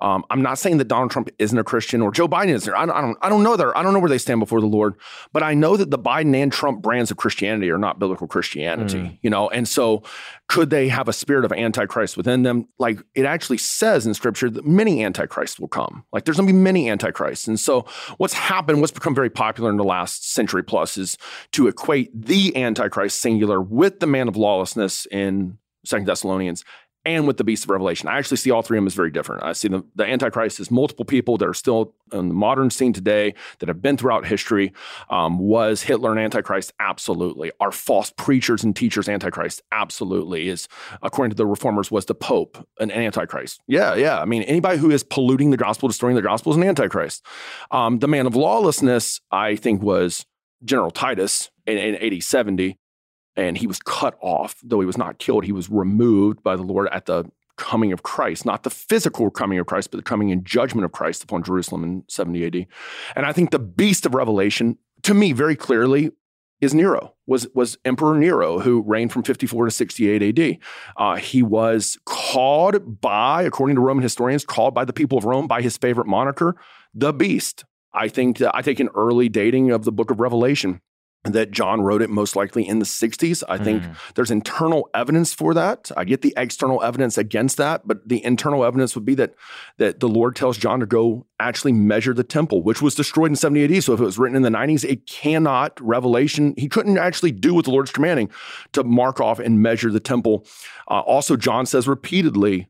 Um, 0.00 0.24
I'm 0.30 0.42
not 0.42 0.58
saying 0.58 0.78
that 0.78 0.88
Donald 0.88 1.10
Trump 1.10 1.30
isn't 1.38 1.58
a 1.58 1.64
Christian 1.64 2.02
or 2.02 2.12
Joe 2.12 2.28
Biden 2.28 2.50
is. 2.50 2.68
I 2.68 2.84
don't, 2.84 2.90
I 2.90 3.00
don't, 3.00 3.18
I 3.22 3.28
don't 3.28 3.42
know 3.42 3.56
there. 3.56 3.76
I 3.76 3.82
don't 3.82 3.94
know 3.94 4.00
where 4.00 4.10
they 4.10 4.18
stand 4.18 4.40
before 4.40 4.60
the 4.60 4.66
Lord, 4.66 4.94
but 5.32 5.42
I 5.42 5.54
know 5.54 5.76
that 5.76 5.90
the 5.90 5.98
Biden 5.98 6.34
and 6.34 6.52
Trump 6.52 6.82
brands 6.82 7.10
of 7.10 7.16
Christianity 7.16 7.70
are 7.70 7.78
not 7.78 7.98
biblical 7.98 8.26
Christianity. 8.26 8.98
Mm. 8.98 9.18
You 9.22 9.30
know, 9.30 9.48
and 9.48 9.66
so 9.66 10.02
could 10.48 10.68
they 10.68 10.88
have 10.88 11.08
a 11.08 11.12
spirit 11.12 11.46
of 11.46 11.52
antichrist 11.52 12.16
within 12.16 12.42
them? 12.42 12.68
Like 12.78 13.00
it 13.14 13.24
actually 13.24 13.58
says 13.58 14.06
in 14.06 14.12
Scripture 14.12 14.50
that 14.50 14.66
many 14.66 15.02
antichrists 15.02 15.58
will 15.58 15.68
come. 15.68 16.04
Like 16.12 16.24
there's 16.24 16.36
going 16.36 16.46
to 16.46 16.52
be 16.52 16.58
many 16.58 16.90
antichrists, 16.90 17.48
and 17.48 17.58
so 17.58 17.86
what's 18.18 18.34
happened, 18.34 18.80
what's 18.80 18.92
become 18.92 19.14
very 19.14 19.30
popular 19.30 19.70
in 19.70 19.78
the 19.78 19.84
last 19.84 20.30
century 20.30 20.62
plus, 20.62 20.98
is 20.98 21.16
to 21.52 21.68
equate 21.68 22.10
the 22.14 22.54
antichrist 22.56 23.20
singular 23.20 23.61
with 23.62 24.00
the 24.00 24.06
man 24.06 24.28
of 24.28 24.36
lawlessness 24.36 25.06
in 25.10 25.58
Second 25.84 26.06
Thessalonians 26.06 26.64
and 27.04 27.26
with 27.26 27.36
the 27.36 27.44
beast 27.44 27.64
of 27.64 27.70
Revelation. 27.70 28.08
I 28.08 28.18
actually 28.18 28.36
see 28.36 28.50
all 28.50 28.62
three 28.62 28.78
of 28.78 28.82
them 28.82 28.86
as 28.86 28.94
very 28.94 29.10
different. 29.10 29.42
I 29.42 29.52
see 29.54 29.68
the, 29.68 29.84
the 29.96 30.04
Antichrist 30.04 30.60
as 30.60 30.70
multiple 30.70 31.04
people 31.04 31.36
that 31.38 31.48
are 31.48 31.54
still 31.54 31.94
in 32.12 32.28
the 32.28 32.34
modern 32.34 32.70
scene 32.70 32.92
today 32.92 33.34
that 33.58 33.68
have 33.68 33.82
been 33.82 33.96
throughout 33.96 34.26
history. 34.26 34.72
Um, 35.10 35.38
was 35.38 35.82
Hitler 35.82 36.12
an 36.12 36.18
Antichrist? 36.18 36.72
Absolutely. 36.78 37.50
Are 37.58 37.72
false 37.72 38.10
preachers 38.10 38.62
and 38.62 38.76
teachers 38.76 39.08
Antichrist? 39.08 39.62
Absolutely. 39.72 40.48
Is, 40.48 40.68
according 41.02 41.30
to 41.30 41.36
the 41.36 41.46
reformers, 41.46 41.90
was 41.90 42.06
the 42.06 42.14
Pope 42.14 42.66
an 42.78 42.90
Antichrist? 42.90 43.60
Yeah, 43.66 43.94
yeah. 43.94 44.20
I 44.20 44.24
mean, 44.24 44.42
anybody 44.44 44.78
who 44.78 44.90
is 44.90 45.02
polluting 45.02 45.50
the 45.50 45.56
gospel, 45.56 45.88
destroying 45.88 46.16
the 46.16 46.22
gospel 46.22 46.52
is 46.52 46.56
an 46.56 46.64
Antichrist. 46.64 47.24
Um, 47.70 47.98
the 47.98 48.08
man 48.08 48.26
of 48.26 48.36
lawlessness, 48.36 49.20
I 49.30 49.56
think, 49.56 49.82
was 49.82 50.24
General 50.64 50.92
Titus 50.92 51.50
in, 51.66 51.78
in 51.78 51.96
AD 51.96 52.22
70 52.22 52.78
and 53.36 53.56
he 53.56 53.66
was 53.66 53.78
cut 53.78 54.16
off, 54.20 54.56
though 54.62 54.80
he 54.80 54.86
was 54.86 54.98
not 54.98 55.18
killed. 55.18 55.44
He 55.44 55.52
was 55.52 55.70
removed 55.70 56.42
by 56.42 56.56
the 56.56 56.62
Lord 56.62 56.88
at 56.92 57.06
the 57.06 57.24
coming 57.56 57.92
of 57.92 58.02
Christ, 58.02 58.44
not 58.44 58.62
the 58.62 58.70
physical 58.70 59.30
coming 59.30 59.58
of 59.58 59.66
Christ, 59.66 59.90
but 59.90 59.98
the 59.98 60.02
coming 60.02 60.30
in 60.30 60.44
judgment 60.44 60.84
of 60.84 60.92
Christ 60.92 61.22
upon 61.22 61.42
Jerusalem 61.42 61.84
in 61.84 62.04
70 62.08 62.46
AD. 62.46 62.66
And 63.14 63.26
I 63.26 63.32
think 63.32 63.50
the 63.50 63.58
beast 63.58 64.06
of 64.06 64.14
Revelation, 64.14 64.78
to 65.02 65.14
me, 65.14 65.32
very 65.32 65.56
clearly, 65.56 66.10
is 66.60 66.72
Nero, 66.72 67.14
was, 67.26 67.46
was 67.54 67.76
Emperor 67.84 68.16
Nero, 68.16 68.60
who 68.60 68.82
reigned 68.82 69.12
from 69.12 69.24
54 69.24 69.66
to 69.66 69.70
68 69.70 70.38
AD. 70.38 70.58
Uh, 70.96 71.16
he 71.16 71.42
was 71.42 71.98
called 72.04 73.00
by, 73.00 73.42
according 73.42 73.76
to 73.76 73.82
Roman 73.82 74.02
historians, 74.02 74.44
called 74.44 74.72
by 74.72 74.84
the 74.84 74.92
people 74.92 75.18
of 75.18 75.24
Rome 75.24 75.48
by 75.48 75.60
his 75.60 75.76
favorite 75.76 76.06
moniker, 76.06 76.56
the 76.94 77.12
beast. 77.12 77.64
I 77.92 78.08
think 78.08 78.38
that 78.38 78.56
I 78.56 78.62
take 78.62 78.80
an 78.80 78.88
early 78.94 79.28
dating 79.28 79.70
of 79.70 79.84
the 79.84 79.92
book 79.92 80.10
of 80.10 80.20
Revelation 80.20 80.80
that 81.24 81.52
John 81.52 81.82
wrote 81.82 82.02
it 82.02 82.10
most 82.10 82.34
likely 82.34 82.66
in 82.66 82.80
the 82.80 82.84
60s. 82.84 83.44
I 83.48 83.56
think 83.56 83.84
mm. 83.84 83.96
there's 84.14 84.32
internal 84.32 84.90
evidence 84.92 85.32
for 85.32 85.54
that. 85.54 85.90
I 85.96 86.04
get 86.04 86.22
the 86.22 86.34
external 86.36 86.82
evidence 86.82 87.16
against 87.16 87.58
that, 87.58 87.86
but 87.86 88.08
the 88.08 88.24
internal 88.24 88.64
evidence 88.64 88.96
would 88.96 89.04
be 89.04 89.14
that 89.14 89.34
that 89.78 90.00
the 90.00 90.08
Lord 90.08 90.34
tells 90.34 90.58
John 90.58 90.80
to 90.80 90.86
go 90.86 91.26
actually 91.38 91.72
measure 91.72 92.12
the 92.12 92.24
temple, 92.24 92.62
which 92.62 92.82
was 92.82 92.96
destroyed 92.96 93.30
in 93.30 93.36
70 93.36 93.76
AD. 93.76 93.84
So 93.84 93.92
if 93.92 94.00
it 94.00 94.04
was 94.04 94.18
written 94.18 94.36
in 94.36 94.42
the 94.42 94.50
90s, 94.50 94.84
it 94.84 95.06
cannot 95.06 95.80
revelation. 95.80 96.54
He 96.56 96.68
couldn't 96.68 96.98
actually 96.98 97.32
do 97.32 97.54
what 97.54 97.66
the 97.66 97.70
Lord's 97.70 97.92
commanding 97.92 98.28
to 98.72 98.82
mark 98.82 99.20
off 99.20 99.38
and 99.38 99.62
measure 99.62 99.92
the 99.92 100.00
temple. 100.00 100.44
Uh, 100.88 101.00
also, 101.00 101.36
John 101.36 101.66
says 101.66 101.86
repeatedly 101.86 102.68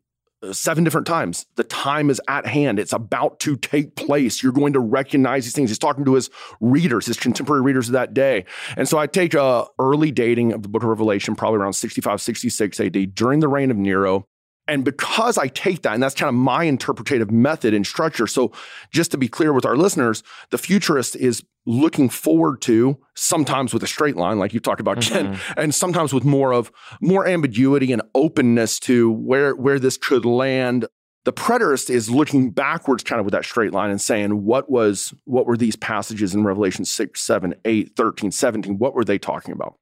seven 0.50 0.83
different 0.85 1.07
times. 1.07 1.46
The 1.57 1.64
time 1.64 2.11
is 2.11 2.20
at 2.28 2.46
hand. 2.46 2.78
It's 2.78 2.92
about 2.92 3.38
to 3.40 3.57
take 3.57 3.94
place. 3.94 4.42
You're 4.42 4.52
going 4.52 4.72
to 4.72 4.81
recognize 4.81 5.44
these 5.44 5.52
things. 5.52 5.70
He's 5.70 5.78
talking 5.78 6.05
to 6.05 6.14
his 6.14 6.31
readers, 6.61 7.07
his 7.07 7.16
contemporary 7.16 7.62
readers 7.62 7.88
of 7.88 7.92
that 7.92 8.12
day. 8.14 8.44
And 8.76 8.88
so 8.88 8.98
I 8.98 9.07
take 9.07 9.35
a 9.35 9.66
early 9.78 10.11
dating 10.11 10.52
of 10.52 10.62
the 10.62 10.68
book 10.68 10.83
of 10.83 10.88
Revelation, 10.88 11.37
probably 11.37 11.61
around 11.61 11.74
65, 11.74 12.20
66 12.20 12.81
AD, 12.81 13.14
during 13.14 13.40
the 13.40 13.48
reign 13.48 13.70
of 13.70 13.76
Nero. 13.76 14.26
And 14.72 14.87
because 14.87 15.37
I 15.37 15.48
take 15.48 15.82
that, 15.82 15.92
and 15.92 16.02
that's 16.02 16.14
kind 16.14 16.30
of 16.30 16.35
my 16.35 16.64
interpretative 16.64 17.30
method 17.30 17.74
and 17.74 17.87
structure. 17.87 18.26
So, 18.26 18.52
just 18.90 19.11
to 19.11 19.18
be 19.18 19.28
clear 19.28 19.52
with 19.52 19.66
our 19.66 19.76
listeners, 19.76 20.22
the 20.48 20.56
futurist 20.56 21.14
is 21.14 21.44
looking 21.66 22.08
forward 22.08 22.62
to 22.62 22.96
sometimes 23.14 23.74
with 23.74 23.82
a 23.82 23.87
straight 23.87 24.16
line, 24.16 24.38
like 24.38 24.54
you 24.54 24.61
talked 24.61 24.80
about, 24.80 24.96
mm-hmm. 24.96 25.35
Ken, 25.35 25.40
and 25.58 25.74
sometimes 25.74 26.14
with 26.14 26.24
more 26.24 26.54
of 26.54 26.72
more 27.02 27.26
ambiguity 27.26 27.92
and 27.92 28.00
openness 28.14 28.80
to 28.80 29.12
where 29.12 29.54
where 29.54 29.78
this 29.78 29.98
could 29.98 30.24
land. 30.24 30.87
The 31.24 31.35
preterist 31.35 31.90
is 31.90 32.08
looking 32.08 32.50
backwards 32.50 33.04
kind 33.04 33.20
of 33.20 33.26
with 33.26 33.32
that 33.32 33.44
straight 33.44 33.72
line 33.72 33.90
and 33.90 34.00
saying, 34.00 34.42
what 34.42 34.70
was 34.70 35.12
what 35.24 35.44
were 35.44 35.58
these 35.58 35.76
passages 35.76 36.35
in 36.35 36.44
Revelation 36.44 36.87
6, 36.87 37.20
7, 37.20 37.54
8, 37.62 37.92
13, 37.94 38.30
17? 38.30 38.78
What 38.78 38.94
were 38.94 39.04
they 39.04 39.18
talking 39.18 39.52
about? 39.52 39.76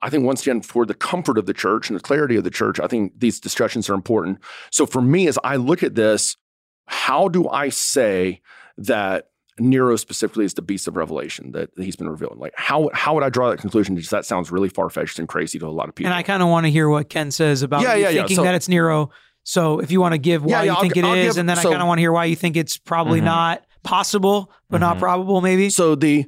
I 0.00 0.10
think 0.10 0.24
once 0.24 0.42
again, 0.42 0.62
for 0.62 0.86
the 0.86 0.94
comfort 0.94 1.38
of 1.38 1.46
the 1.46 1.54
church 1.54 1.90
and 1.90 1.98
the 1.98 2.02
clarity 2.02 2.36
of 2.36 2.44
the 2.44 2.50
church, 2.50 2.78
I 2.78 2.86
think 2.86 3.18
these 3.18 3.40
discussions 3.40 3.90
are 3.90 3.94
important. 3.94 4.38
So 4.70 4.86
for 4.86 5.02
me, 5.02 5.26
as 5.26 5.38
I 5.42 5.56
look 5.56 5.82
at 5.82 5.94
this, 5.94 6.36
how 6.86 7.28
do 7.28 7.48
I 7.48 7.68
say 7.68 8.40
that 8.78 9.30
Nero 9.58 9.96
specifically 9.96 10.44
is 10.44 10.54
the 10.54 10.62
beast 10.62 10.86
of 10.86 10.96
Revelation 10.96 11.52
that 11.52 11.70
he's 11.76 11.96
been 11.96 12.08
revealed? 12.08 12.38
Like 12.38 12.54
how 12.56 12.90
how 12.94 13.14
would 13.14 13.24
I 13.24 13.28
draw 13.28 13.50
that 13.50 13.58
conclusion? 13.58 13.94
Because 13.94 14.10
that 14.10 14.24
sounds 14.24 14.52
really 14.52 14.68
far 14.68 14.88
fetched 14.88 15.18
and 15.18 15.28
crazy 15.28 15.58
to 15.58 15.66
a 15.66 15.68
lot 15.68 15.88
of 15.88 15.94
people. 15.94 16.08
And 16.08 16.16
I 16.16 16.22
kind 16.22 16.42
of 16.42 16.48
want 16.48 16.66
to 16.66 16.70
hear 16.70 16.88
what 16.88 17.08
Ken 17.08 17.30
says 17.30 17.62
about 17.62 17.82
yeah, 17.82 17.94
yeah, 17.94 18.06
thinking 18.08 18.30
yeah. 18.30 18.36
So, 18.36 18.42
that 18.44 18.54
it's 18.54 18.68
Nero. 18.68 19.10
So 19.42 19.80
if 19.80 19.90
you 19.90 20.00
want 20.00 20.12
to 20.12 20.18
give 20.18 20.44
why 20.44 20.64
yeah, 20.64 20.74
you 20.74 20.80
think 20.80 20.96
I'll, 20.96 21.04
it 21.04 21.08
I'll 21.08 21.16
is, 21.16 21.34
give, 21.34 21.40
and 21.40 21.48
then 21.48 21.56
so, 21.56 21.68
I 21.68 21.72
kind 21.72 21.82
of 21.82 21.88
want 21.88 21.98
to 21.98 22.02
hear 22.02 22.12
why 22.12 22.26
you 22.26 22.36
think 22.36 22.56
it's 22.56 22.76
probably 22.76 23.18
mm-hmm. 23.18 23.26
not 23.26 23.64
possible, 23.82 24.52
but 24.68 24.76
mm-hmm. 24.76 24.82
not 24.82 24.98
probable, 24.98 25.40
maybe. 25.40 25.70
So 25.70 25.94
the 25.94 26.26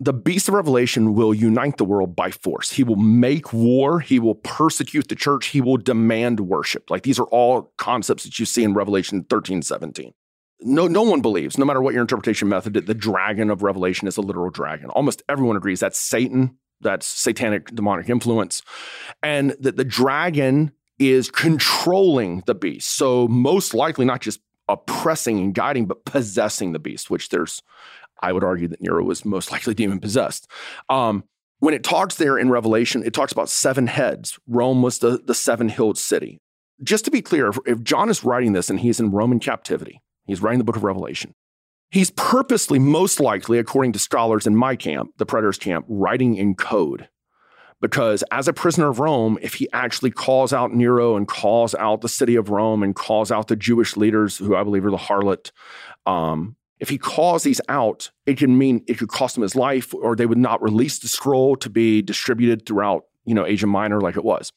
the 0.00 0.12
beast 0.12 0.48
of 0.48 0.54
Revelation 0.54 1.14
will 1.14 1.32
unite 1.32 1.76
the 1.76 1.84
world 1.84 2.16
by 2.16 2.30
force. 2.30 2.72
He 2.72 2.82
will 2.82 2.96
make 2.96 3.52
war. 3.52 4.00
He 4.00 4.18
will 4.18 4.34
persecute 4.34 5.08
the 5.08 5.14
church. 5.14 5.46
He 5.46 5.60
will 5.60 5.76
demand 5.76 6.40
worship. 6.40 6.90
Like 6.90 7.02
these 7.02 7.18
are 7.18 7.26
all 7.26 7.72
concepts 7.78 8.24
that 8.24 8.38
you 8.38 8.44
see 8.44 8.64
in 8.64 8.74
Revelation 8.74 9.24
13, 9.30 9.62
17. 9.62 10.12
No, 10.60 10.86
no 10.86 11.02
one 11.02 11.20
believes, 11.20 11.58
no 11.58 11.64
matter 11.64 11.82
what 11.82 11.94
your 11.94 12.00
interpretation 12.00 12.48
method, 12.48 12.74
that 12.74 12.86
the 12.86 12.94
dragon 12.94 13.50
of 13.50 13.62
Revelation 13.62 14.08
is 14.08 14.16
a 14.16 14.22
literal 14.22 14.50
dragon. 14.50 14.90
Almost 14.90 15.22
everyone 15.28 15.56
agrees 15.56 15.80
that's 15.80 15.98
Satan, 15.98 16.56
that's 16.80 17.06
satanic 17.06 17.74
demonic 17.74 18.08
influence, 18.08 18.62
and 19.22 19.54
that 19.60 19.76
the 19.76 19.84
dragon 19.84 20.72
is 20.98 21.30
controlling 21.30 22.42
the 22.46 22.54
beast. 22.54 22.96
So, 22.96 23.28
most 23.28 23.74
likely, 23.74 24.04
not 24.04 24.20
just 24.20 24.40
oppressing 24.68 25.38
and 25.38 25.54
guiding, 25.54 25.86
but 25.86 26.04
possessing 26.04 26.72
the 26.72 26.78
beast, 26.78 27.10
which 27.10 27.28
there's 27.28 27.62
I 28.24 28.32
would 28.32 28.42
argue 28.42 28.68
that 28.68 28.80
Nero 28.80 29.04
was 29.04 29.24
most 29.24 29.52
likely 29.52 29.74
demon 29.74 30.00
possessed. 30.00 30.50
Um, 30.88 31.24
when 31.58 31.74
it 31.74 31.84
talks 31.84 32.14
there 32.14 32.38
in 32.38 32.50
Revelation, 32.50 33.02
it 33.04 33.12
talks 33.12 33.32
about 33.32 33.50
seven 33.50 33.86
heads. 33.86 34.38
Rome 34.46 34.82
was 34.82 34.98
the, 34.98 35.20
the 35.24 35.34
seven 35.34 35.68
hilled 35.68 35.98
city. 35.98 36.40
Just 36.82 37.04
to 37.04 37.10
be 37.10 37.22
clear, 37.22 37.48
if, 37.48 37.58
if 37.66 37.82
John 37.82 38.08
is 38.08 38.24
writing 38.24 38.54
this 38.54 38.70
and 38.70 38.80
he's 38.80 38.98
in 38.98 39.10
Roman 39.10 39.40
captivity, 39.40 40.00
he's 40.26 40.40
writing 40.40 40.58
the 40.58 40.64
book 40.64 40.76
of 40.76 40.84
Revelation, 40.84 41.34
he's 41.90 42.10
purposely, 42.10 42.78
most 42.78 43.20
likely, 43.20 43.58
according 43.58 43.92
to 43.92 43.98
scholars 43.98 44.46
in 44.46 44.56
my 44.56 44.74
camp, 44.74 45.10
the 45.18 45.26
preterist 45.26 45.60
camp, 45.60 45.84
writing 45.88 46.34
in 46.34 46.54
code. 46.54 47.08
Because 47.80 48.24
as 48.30 48.48
a 48.48 48.54
prisoner 48.54 48.88
of 48.88 48.98
Rome, 48.98 49.38
if 49.42 49.54
he 49.54 49.68
actually 49.74 50.10
calls 50.10 50.54
out 50.54 50.72
Nero 50.72 51.16
and 51.16 51.28
calls 51.28 51.74
out 51.74 52.00
the 52.00 52.08
city 52.08 52.34
of 52.34 52.48
Rome 52.48 52.82
and 52.82 52.94
calls 52.94 53.30
out 53.30 53.48
the 53.48 53.56
Jewish 53.56 53.96
leaders, 53.96 54.38
who 54.38 54.56
I 54.56 54.64
believe 54.64 54.86
are 54.86 54.90
the 54.90 54.96
harlot, 54.96 55.50
um, 56.06 56.56
if 56.80 56.88
he 56.88 56.98
calls 56.98 57.44
these 57.44 57.60
out, 57.68 58.10
it 58.26 58.38
can 58.38 58.58
mean 58.58 58.84
it 58.86 58.98
could 58.98 59.08
cost 59.08 59.36
him 59.36 59.42
his 59.42 59.56
life, 59.56 59.94
or 59.94 60.16
they 60.16 60.26
would 60.26 60.38
not 60.38 60.62
release 60.62 60.98
the 60.98 61.08
scroll 61.08 61.56
to 61.56 61.70
be 61.70 62.02
distributed 62.02 62.66
throughout, 62.66 63.04
you 63.24 63.34
know, 63.34 63.46
Asia 63.46 63.66
Minor 63.66 64.00
like 64.00 64.16
it 64.16 64.24
was. 64.24 64.52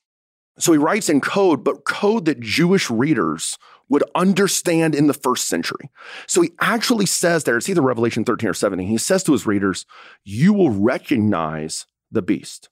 So 0.59 0.71
he 0.71 0.79
writes 0.79 1.09
in 1.09 1.21
code, 1.21 1.63
but 1.63 1.85
code 1.85 2.25
that 2.25 2.39
Jewish 2.39 2.89
readers 2.89 3.57
would 3.89 4.03
understand 4.15 4.95
in 4.95 5.07
the 5.07 5.13
first 5.13 5.47
century. 5.47 5.89
So 6.25 6.41
he 6.41 6.51
actually 6.59 7.05
says 7.05 7.43
there, 7.43 7.57
it's 7.57 7.69
either 7.69 7.81
Revelation 7.81 8.25
13 8.25 8.49
or 8.49 8.53
17, 8.53 8.87
he 8.87 8.97
says 8.97 9.23
to 9.23 9.31
his 9.31 9.45
readers, 9.45 9.85
You 10.23 10.53
will 10.53 10.71
recognize 10.71 11.85
the 12.11 12.21
beast 12.21 12.69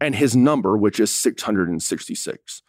and 0.00 0.14
his 0.14 0.34
number, 0.34 0.76
which 0.76 1.00
is 1.00 1.12
666. 1.12 2.62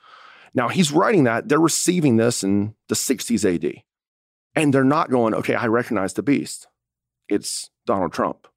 Now 0.54 0.68
he's 0.68 0.92
writing 0.92 1.24
that, 1.26 1.50
they're 1.50 1.60
receiving 1.60 2.18
this 2.18 2.44
in 2.44 2.76
the 2.88 2.96
60s 2.96 3.44
AD. 3.44 3.84
And 4.56 4.74
they're 4.74 4.84
not 4.84 5.10
going, 5.10 5.34
okay, 5.34 5.56
I 5.56 5.68
recognize 5.68 6.14
the 6.14 6.24
beast. 6.24 6.68
It's 7.28 7.70
Donald 7.86 8.12
Trump, 8.12 8.48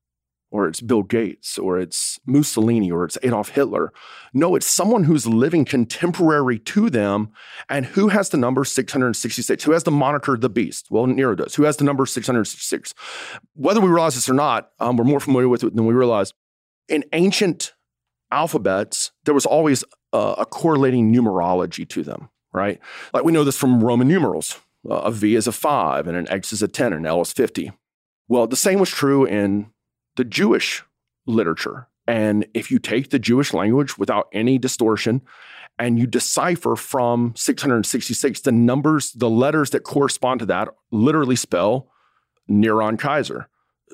or 0.50 0.66
it's 0.66 0.80
Bill 0.80 1.02
Gates, 1.02 1.58
or 1.58 1.78
it's 1.78 2.18
Mussolini, 2.26 2.90
or 2.90 3.04
it's 3.04 3.18
Adolf 3.22 3.50
Hitler. 3.50 3.92
No, 4.32 4.54
it's 4.56 4.66
someone 4.66 5.04
who's 5.04 5.26
living 5.26 5.64
contemporary 5.64 6.58
to 6.60 6.88
them 6.88 7.30
and 7.68 7.86
who 7.86 8.08
has 8.08 8.30
the 8.30 8.38
number 8.38 8.64
666, 8.64 9.64
who 9.64 9.72
has 9.72 9.84
the 9.84 9.90
moniker 9.90 10.36
the 10.36 10.48
beast. 10.48 10.88
Well, 10.90 11.06
Nero 11.06 11.34
does. 11.34 11.54
Who 11.54 11.64
has 11.64 11.76
the 11.76 11.84
number 11.84 12.06
666? 12.06 12.94
Whether 13.54 13.80
we 13.80 13.88
realize 13.88 14.14
this 14.14 14.28
or 14.28 14.34
not, 14.34 14.70
um, 14.80 14.96
we're 14.96 15.04
more 15.04 15.20
familiar 15.20 15.48
with 15.48 15.62
it 15.62 15.76
than 15.76 15.86
we 15.86 15.94
realize. 15.94 16.32
In 16.88 17.04
ancient 17.12 17.74
alphabets, 18.30 19.12
there 19.24 19.34
was 19.34 19.46
always 19.46 19.84
a 20.12 20.44
correlating 20.44 21.12
numerology 21.12 21.88
to 21.88 22.02
them, 22.02 22.28
right? 22.52 22.80
Like 23.14 23.24
we 23.24 23.32
know 23.32 23.44
this 23.44 23.56
from 23.56 23.82
Roman 23.82 24.08
numerals 24.08 24.58
a 24.88 25.10
V 25.10 25.34
is 25.34 25.46
a 25.46 25.52
5 25.52 26.06
and 26.06 26.16
an 26.16 26.28
X 26.30 26.52
is 26.52 26.62
a 26.62 26.68
10 26.68 26.92
and 26.92 27.00
an 27.00 27.06
L 27.06 27.20
is 27.20 27.32
50. 27.32 27.72
Well, 28.28 28.46
the 28.46 28.56
same 28.56 28.78
was 28.78 28.90
true 28.90 29.24
in 29.24 29.70
the 30.16 30.24
Jewish 30.24 30.82
literature. 31.26 31.88
And 32.06 32.46
if 32.54 32.70
you 32.70 32.78
take 32.78 33.10
the 33.10 33.18
Jewish 33.18 33.52
language 33.52 33.96
without 33.96 34.28
any 34.32 34.58
distortion 34.58 35.22
and 35.78 35.98
you 35.98 36.06
decipher 36.06 36.76
from 36.76 37.32
666 37.36 38.40
the 38.40 38.52
numbers, 38.52 39.12
the 39.12 39.30
letters 39.30 39.70
that 39.70 39.80
correspond 39.84 40.40
to 40.40 40.46
that 40.46 40.68
literally 40.90 41.36
spell 41.36 41.88
Neron 42.50 42.98
Kaiser, 42.98 43.48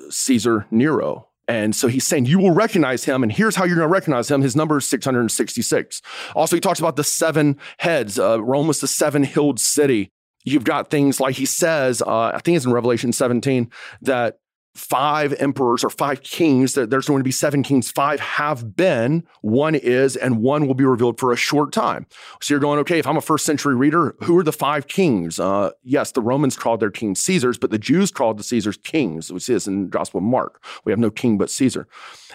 Caesar 0.09 0.65
Nero. 0.71 1.27
And 1.47 1.75
so 1.75 1.87
he's 1.87 2.05
saying 2.05 2.25
you 2.25 2.37
will 2.37 2.51
recognize 2.51 3.05
him, 3.05 3.23
and 3.23 3.31
here's 3.31 3.55
how 3.55 3.65
you're 3.65 3.75
going 3.75 3.87
to 3.87 3.91
recognize 3.91 4.29
him. 4.29 4.41
His 4.41 4.55
number 4.55 4.77
is 4.77 4.87
666. 4.87 6.01
Also, 6.35 6.55
he 6.55 6.59
talks 6.59 6.79
about 6.79 6.95
the 6.95 7.03
seven 7.03 7.57
heads. 7.79 8.19
Uh, 8.19 8.41
Rome 8.41 8.67
was 8.67 8.81
the 8.81 8.87
seven 8.87 9.23
hilled 9.23 9.59
city. 9.59 10.11
You've 10.43 10.63
got 10.63 10.89
things 10.89 11.19
like 11.19 11.35
he 11.35 11.45
says, 11.45 12.01
uh, 12.01 12.31
I 12.33 12.39
think 12.39 12.57
it's 12.57 12.65
in 12.65 12.71
Revelation 12.71 13.11
17, 13.11 13.69
that 14.01 14.39
five 14.75 15.33
emperors 15.39 15.83
or 15.83 15.89
five 15.89 16.21
kings, 16.23 16.73
that 16.73 16.89
there's 16.89 17.07
going 17.07 17.19
to 17.19 17.23
be 17.23 17.31
seven 17.31 17.63
kings. 17.63 17.91
Five 17.91 18.19
have 18.19 18.75
been, 18.75 19.23
one 19.41 19.75
is, 19.75 20.15
and 20.15 20.41
one 20.41 20.67
will 20.67 20.73
be 20.73 20.85
revealed 20.85 21.19
for 21.19 21.33
a 21.33 21.35
short 21.35 21.73
time. 21.73 22.05
So 22.41 22.53
you're 22.53 22.61
going, 22.61 22.79
okay, 22.79 22.99
if 22.99 23.07
I'm 23.07 23.17
a 23.17 23.21
first 23.21 23.45
century 23.45 23.75
reader, 23.75 24.15
who 24.23 24.37
are 24.37 24.43
the 24.43 24.53
five 24.53 24.87
kings? 24.87 25.39
Uh, 25.39 25.71
yes, 25.83 26.11
the 26.11 26.21
Romans 26.21 26.55
called 26.55 26.79
their 26.79 26.91
kings 26.91 27.21
Caesars, 27.23 27.57
but 27.57 27.71
the 27.71 27.79
Jews 27.79 28.11
called 28.11 28.37
the 28.37 28.43
Caesars 28.43 28.77
kings. 28.77 29.31
We 29.31 29.39
see 29.39 29.53
this 29.53 29.67
in 29.67 29.89
Gospel 29.89 30.19
of 30.19 30.23
Mark. 30.23 30.63
We 30.85 30.91
have 30.91 30.99
no 30.99 31.11
king 31.11 31.37
but 31.37 31.49
Caesar. 31.49 31.87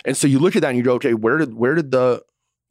And 0.05 0.17
so 0.17 0.27
you 0.27 0.39
look 0.39 0.57
at 0.57 0.63
that 0.63 0.69
and 0.69 0.77
you 0.77 0.85
go, 0.85 0.95
okay, 0.95 1.15
where 1.15 1.39
did 1.39 1.55
where 1.55 1.75
did 1.75 1.93
the 1.93 2.23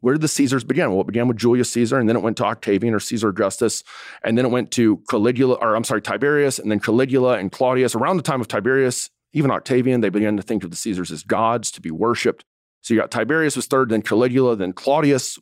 where 0.04 0.16
did 0.16 0.22
the 0.22 0.28
Caesars 0.28 0.66
begin? 0.66 0.91
Well, 0.91 0.99
it 0.99 1.08
began 1.08 1.30
with 1.30 1.38
Julius 1.38 1.72
Caesar, 1.72 1.97
and 1.97 2.10
then 2.10 2.18
it 2.18 2.22
went 2.22 2.36
to 2.36 2.43
Octavian 2.43 2.93
or 2.93 2.99
Caesar 2.99 3.30
Augustus, 3.30 3.86
and 4.22 4.38
then 4.38 4.45
it 4.45 4.51
went 4.51 4.70
to 4.72 4.97
Caligula, 5.10 5.56
or 5.56 5.78
I'm 5.78 5.86
sorry, 5.86 6.01
Tiberius, 6.01 6.60
and 6.60 6.70
then 6.70 6.82
Caligula 6.82 7.38
and 7.38 7.54
Claudius. 7.54 7.95
Around 7.95 8.18
the 8.18 8.24
time 8.24 8.41
of 8.41 8.49
Tiberius, 8.49 9.10
even 9.32 9.49
Octavian, 9.49 10.01
they 10.01 10.10
began 10.10 10.36
to 10.36 10.43
think 10.43 10.66
of 10.66 10.72
the 10.72 10.76
Caesars 10.76 11.10
as 11.10 11.24
gods 11.24 11.72
to 11.72 11.80
be 11.80 11.89
worshipped. 11.89 12.43
So 12.82 12.93
you 12.93 12.99
got 12.99 13.12
Tiberius 13.12 13.56
was 13.56 13.66
third, 13.66 13.88
then 13.88 14.01
Caligula, 14.01 14.58
then 14.58 14.74
Claudius, 14.74 15.39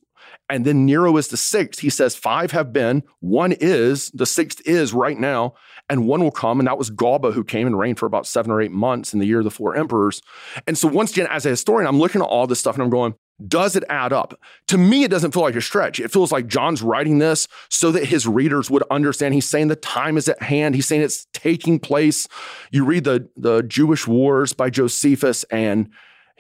and 0.48 0.64
then 0.64 0.86
Nero 0.86 1.18
is 1.18 1.30
the 1.30 1.38
sixth. 1.38 1.80
He 1.80 1.90
says 1.90 2.16
five 2.16 2.52
have 2.52 2.72
been, 2.72 3.02
one 3.20 3.54
is, 3.54 4.12
the 4.14 4.28
sixth 4.28 4.62
is 4.66 4.94
right 4.94 5.18
now, 5.18 5.56
and 5.90 6.06
one 6.06 6.22
will 6.22 6.30
come. 6.30 6.60
And 6.60 6.68
that 6.68 6.78
was 6.78 6.92
Galba, 6.92 7.32
who 7.32 7.44
came 7.44 7.66
and 7.66 7.80
reigned 7.80 7.98
for 7.98 8.06
about 8.06 8.28
seven 8.28 8.52
or 8.52 8.62
eight 8.62 8.72
months 8.72 9.12
in 9.12 9.20
the 9.20 9.26
year 9.26 9.40
of 9.40 9.44
the 9.44 9.50
four 9.50 9.76
emperors. 9.76 10.22
And 10.68 10.78
so 10.78 10.88
once 10.88 11.14
again, 11.14 11.28
as 11.32 11.48
a 11.48 11.50
historian, 11.50 11.88
I'm 11.88 11.98
looking 11.98 12.22
at 12.22 12.28
all 12.28 12.46
this 12.46 12.60
stuff 12.60 12.76
and 12.76 12.84
I'm 12.84 12.92
going, 12.92 13.16
does 13.48 13.76
it 13.76 13.84
add 13.90 14.14
up? 14.14 14.40
To 14.68 14.78
me, 14.78 15.04
it 15.04 15.12
doesn't 15.12 15.32
feel 15.32 15.44
like 15.44 15.56
a 15.56 15.62
stretch. 15.62 16.00
It 16.00 16.12
feels 16.12 16.32
like 16.32 16.48
John's 16.48 16.82
writing 16.82 17.20
this 17.20 17.48
so 17.70 17.92
that 17.92 18.06
his 18.06 18.28
readers 18.28 18.70
would 18.70 18.84
understand. 18.92 19.34
He's 19.34 19.50
saying 19.50 19.68
the 19.68 19.76
time 19.76 20.18
is 20.18 20.28
at 20.28 20.42
hand. 20.42 20.76
He's 20.76 20.88
saying 20.88 21.02
it's 21.02 21.28
taking 21.34 21.80
place. 21.80 22.28
You 22.72 22.86
read 22.86 23.04
the, 23.04 23.30
the 23.36 23.64
Jewish 23.64 24.08
Wars 24.08 24.54
by 24.54 24.70
Josephus, 24.70 25.44
and 25.46 25.90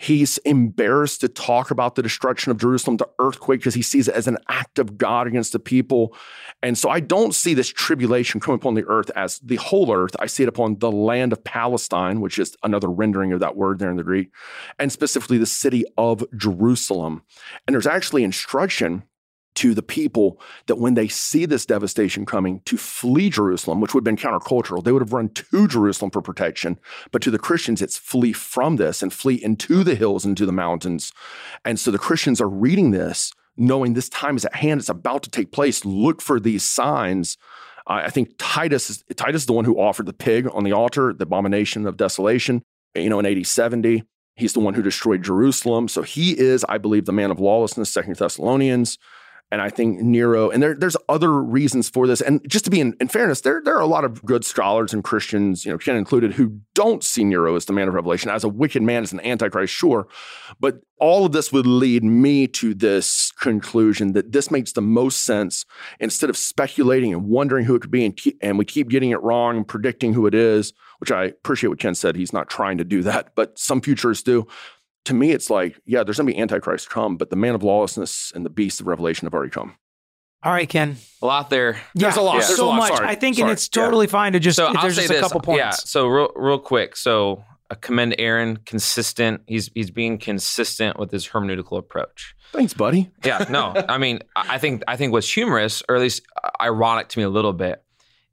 He's 0.01 0.39
embarrassed 0.39 1.21
to 1.21 1.27
talk 1.27 1.69
about 1.69 1.93
the 1.93 2.01
destruction 2.01 2.51
of 2.51 2.57
Jerusalem, 2.57 2.97
the 2.97 3.07
earthquake, 3.19 3.59
because 3.59 3.75
he 3.75 3.83
sees 3.83 4.07
it 4.07 4.15
as 4.15 4.25
an 4.25 4.39
act 4.49 4.79
of 4.79 4.97
God 4.97 5.27
against 5.27 5.53
the 5.53 5.59
people. 5.59 6.15
And 6.63 6.75
so 6.75 6.89
I 6.89 6.99
don't 6.99 7.35
see 7.35 7.53
this 7.53 7.67
tribulation 7.67 8.39
coming 8.39 8.55
upon 8.55 8.73
the 8.73 8.85
earth 8.85 9.11
as 9.15 9.37
the 9.39 9.57
whole 9.57 9.93
earth. 9.93 10.15
I 10.17 10.25
see 10.25 10.41
it 10.41 10.49
upon 10.49 10.79
the 10.79 10.91
land 10.91 11.33
of 11.33 11.43
Palestine, 11.43 12.19
which 12.19 12.39
is 12.39 12.57
another 12.63 12.89
rendering 12.89 13.31
of 13.31 13.41
that 13.41 13.55
word 13.55 13.77
there 13.77 13.91
in 13.91 13.97
the 13.97 14.03
Greek, 14.03 14.31
and 14.79 14.91
specifically 14.91 15.37
the 15.37 15.45
city 15.45 15.85
of 15.99 16.23
Jerusalem. 16.35 17.21
And 17.67 17.75
there's 17.75 17.85
actually 17.85 18.23
instruction 18.23 19.03
to 19.55 19.73
the 19.73 19.83
people 19.83 20.39
that 20.67 20.77
when 20.77 20.93
they 20.93 21.07
see 21.07 21.45
this 21.45 21.65
devastation 21.65 22.25
coming 22.25 22.61
to 22.65 22.77
flee 22.77 23.29
Jerusalem, 23.29 23.81
which 23.81 23.93
would 23.93 24.01
have 24.01 24.15
been 24.15 24.31
countercultural, 24.31 24.83
they 24.83 24.91
would 24.91 25.01
have 25.01 25.13
run 25.13 25.29
to 25.29 25.67
Jerusalem 25.67 26.11
for 26.11 26.21
protection. 26.21 26.79
But 27.11 27.21
to 27.23 27.31
the 27.31 27.39
Christians, 27.39 27.81
it's 27.81 27.97
flee 27.97 28.33
from 28.33 28.77
this 28.77 29.03
and 29.03 29.11
flee 29.11 29.35
into 29.35 29.83
the 29.83 29.95
hills, 29.95 30.25
into 30.25 30.45
the 30.45 30.51
mountains. 30.51 31.11
And 31.65 31.79
so 31.79 31.91
the 31.91 31.99
Christians 31.99 32.39
are 32.39 32.49
reading 32.49 32.91
this, 32.91 33.33
knowing 33.57 33.93
this 33.93 34.09
time 34.09 34.37
is 34.37 34.45
at 34.45 34.55
hand, 34.55 34.79
it's 34.79 34.89
about 34.89 35.23
to 35.23 35.29
take 35.29 35.51
place. 35.51 35.83
Look 35.83 36.21
for 36.21 36.39
these 36.39 36.63
signs. 36.63 37.37
Uh, 37.87 38.01
I 38.05 38.09
think 38.09 38.35
Titus 38.37 38.89
is 38.89 39.03
Titus 39.15 39.43
is 39.43 39.45
the 39.47 39.53
one 39.53 39.65
who 39.65 39.79
offered 39.79 40.05
the 40.05 40.13
pig 40.13 40.47
on 40.53 40.63
the 40.63 40.71
altar, 40.71 41.13
the 41.13 41.23
abomination 41.23 41.85
of 41.85 41.97
desolation, 41.97 42.61
you 42.95 43.09
know, 43.09 43.19
in 43.19 43.25
AD 43.25 43.45
70. 43.45 44.03
He's 44.35 44.53
the 44.53 44.59
one 44.59 44.73
who 44.73 44.81
destroyed 44.81 45.23
Jerusalem. 45.23 45.87
So 45.87 46.03
he 46.03 46.37
is, 46.39 46.65
I 46.69 46.77
believe, 46.77 47.05
the 47.05 47.11
man 47.11 47.31
of 47.31 47.39
lawlessness, 47.39 47.91
Second 47.91 48.15
Thessalonians. 48.15 48.97
And 49.51 49.61
I 49.61 49.69
think 49.69 49.99
Nero, 49.99 50.49
and 50.49 50.63
there, 50.63 50.73
there's 50.73 50.95
other 51.09 51.43
reasons 51.43 51.89
for 51.89 52.07
this. 52.07 52.21
And 52.21 52.41
just 52.49 52.63
to 52.65 52.71
be 52.71 52.79
in, 52.79 52.95
in, 53.01 53.09
fairness, 53.09 53.41
there, 53.41 53.61
there 53.63 53.75
are 53.75 53.81
a 53.81 53.85
lot 53.85 54.05
of 54.05 54.23
good 54.23 54.45
scholars 54.45 54.93
and 54.93 55.03
Christians, 55.03 55.65
you 55.65 55.71
know, 55.71 55.77
Ken 55.77 55.97
included, 55.97 56.33
who 56.33 56.61
don't 56.73 57.03
see 57.03 57.25
Nero 57.25 57.55
as 57.55 57.65
the 57.65 57.73
man 57.73 57.89
of 57.89 57.93
revelation, 57.93 58.29
as 58.29 58.45
a 58.45 58.49
wicked 58.49 58.81
man, 58.81 59.03
as 59.03 59.11
an 59.11 59.19
antichrist, 59.19 59.73
sure. 59.73 60.07
But 60.61 60.81
all 60.99 61.25
of 61.25 61.33
this 61.33 61.51
would 61.51 61.67
lead 61.67 62.01
me 62.01 62.47
to 62.47 62.73
this 62.73 63.31
conclusion 63.41 64.13
that 64.13 64.31
this 64.31 64.51
makes 64.51 64.71
the 64.71 64.81
most 64.81 65.25
sense 65.25 65.65
instead 65.99 66.29
of 66.29 66.37
speculating 66.37 67.13
and 67.13 67.25
wondering 67.25 67.65
who 67.65 67.75
it 67.75 67.81
could 67.81 67.91
be, 67.91 68.05
and, 68.05 68.15
keep, 68.15 68.37
and 68.41 68.57
we 68.57 68.63
keep 68.63 68.87
getting 68.87 69.11
it 69.11 69.21
wrong 69.21 69.57
and 69.57 69.67
predicting 69.67 70.13
who 70.13 70.27
it 70.27 70.33
is, 70.33 70.71
which 70.99 71.11
I 71.11 71.25
appreciate 71.25 71.69
what 71.69 71.79
Ken 71.79 71.95
said. 71.95 72.15
He's 72.15 72.31
not 72.31 72.49
trying 72.49 72.77
to 72.77 72.85
do 72.85 73.03
that, 73.03 73.35
but 73.35 73.59
some 73.59 73.81
futurists 73.81 74.23
do 74.23 74.47
to 75.05 75.13
me, 75.13 75.31
it's 75.31 75.49
like, 75.49 75.79
yeah, 75.85 76.03
there's 76.03 76.17
going 76.17 76.27
to 76.27 76.33
be 76.33 76.39
Antichrist 76.39 76.89
come, 76.89 77.17
but 77.17 77.29
the 77.29 77.35
man 77.35 77.55
of 77.55 77.63
lawlessness 77.63 78.31
and 78.35 78.45
the 78.45 78.49
beast 78.49 78.81
of 78.81 78.87
revelation 78.87 79.25
have 79.25 79.33
already 79.33 79.51
come. 79.51 79.75
All 80.43 80.51
right, 80.51 80.67
Ken. 80.67 80.97
A 81.21 81.25
lot 81.25 81.51
there. 81.51 81.79
There's 81.93 82.17
a 82.17 82.21
lot. 82.21 82.33
There's 82.33 82.55
so 82.55 82.65
a 82.65 82.69
lot. 82.69 82.77
much. 82.77 82.95
Sorry. 82.95 83.07
I 83.07 83.15
think, 83.15 83.35
Sorry. 83.35 83.43
and 83.43 83.51
it's 83.51 83.67
totally 83.67 84.07
yeah. 84.07 84.11
fine 84.11 84.33
to 84.33 84.39
just. 84.39 84.55
So 84.55 84.65
there's 84.65 84.77
I'll 84.77 84.89
just 84.89 85.07
say 85.07 85.17
a 85.17 85.21
couple 85.21 85.39
points. 85.41 85.59
Yeah. 85.59 85.71
So 85.71 86.07
real, 86.07 86.31
real 86.35 86.57
quick. 86.57 86.95
So 86.95 87.43
I 87.69 87.75
commend 87.75 88.15
Aaron. 88.17 88.57
Consistent. 88.57 89.41
He's 89.45 89.69
he's 89.75 89.91
being 89.91 90.17
consistent 90.17 90.97
with 90.97 91.11
his 91.11 91.27
hermeneutical 91.27 91.77
approach. 91.77 92.35
Thanks, 92.53 92.73
buddy. 92.73 93.11
Yeah. 93.23 93.45
No. 93.51 93.73
I 93.87 93.99
mean, 93.99 94.21
I 94.35 94.57
think 94.57 94.81
I 94.87 94.97
think 94.97 95.11
what's 95.13 95.31
humorous, 95.31 95.83
or 95.87 95.95
at 95.95 96.01
least 96.01 96.23
uh, 96.43 96.49
ironic 96.59 97.09
to 97.09 97.19
me 97.19 97.23
a 97.23 97.29
little 97.29 97.53
bit. 97.53 97.83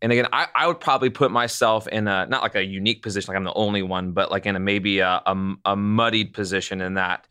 And 0.00 0.12
again, 0.12 0.26
I, 0.32 0.46
I 0.54 0.66
would 0.68 0.78
probably 0.78 1.10
put 1.10 1.30
myself 1.30 1.88
in 1.88 2.06
a 2.06 2.26
not 2.26 2.42
like 2.42 2.54
a 2.54 2.64
unique 2.64 3.02
position, 3.02 3.32
like 3.32 3.36
I'm 3.36 3.44
the 3.44 3.52
only 3.54 3.82
one, 3.82 4.12
but 4.12 4.30
like 4.30 4.46
in 4.46 4.54
a 4.54 4.60
maybe 4.60 5.00
a, 5.00 5.22
a, 5.26 5.54
a 5.64 5.76
muddied 5.76 6.32
position 6.32 6.80
in 6.80 6.94
that 6.94 7.26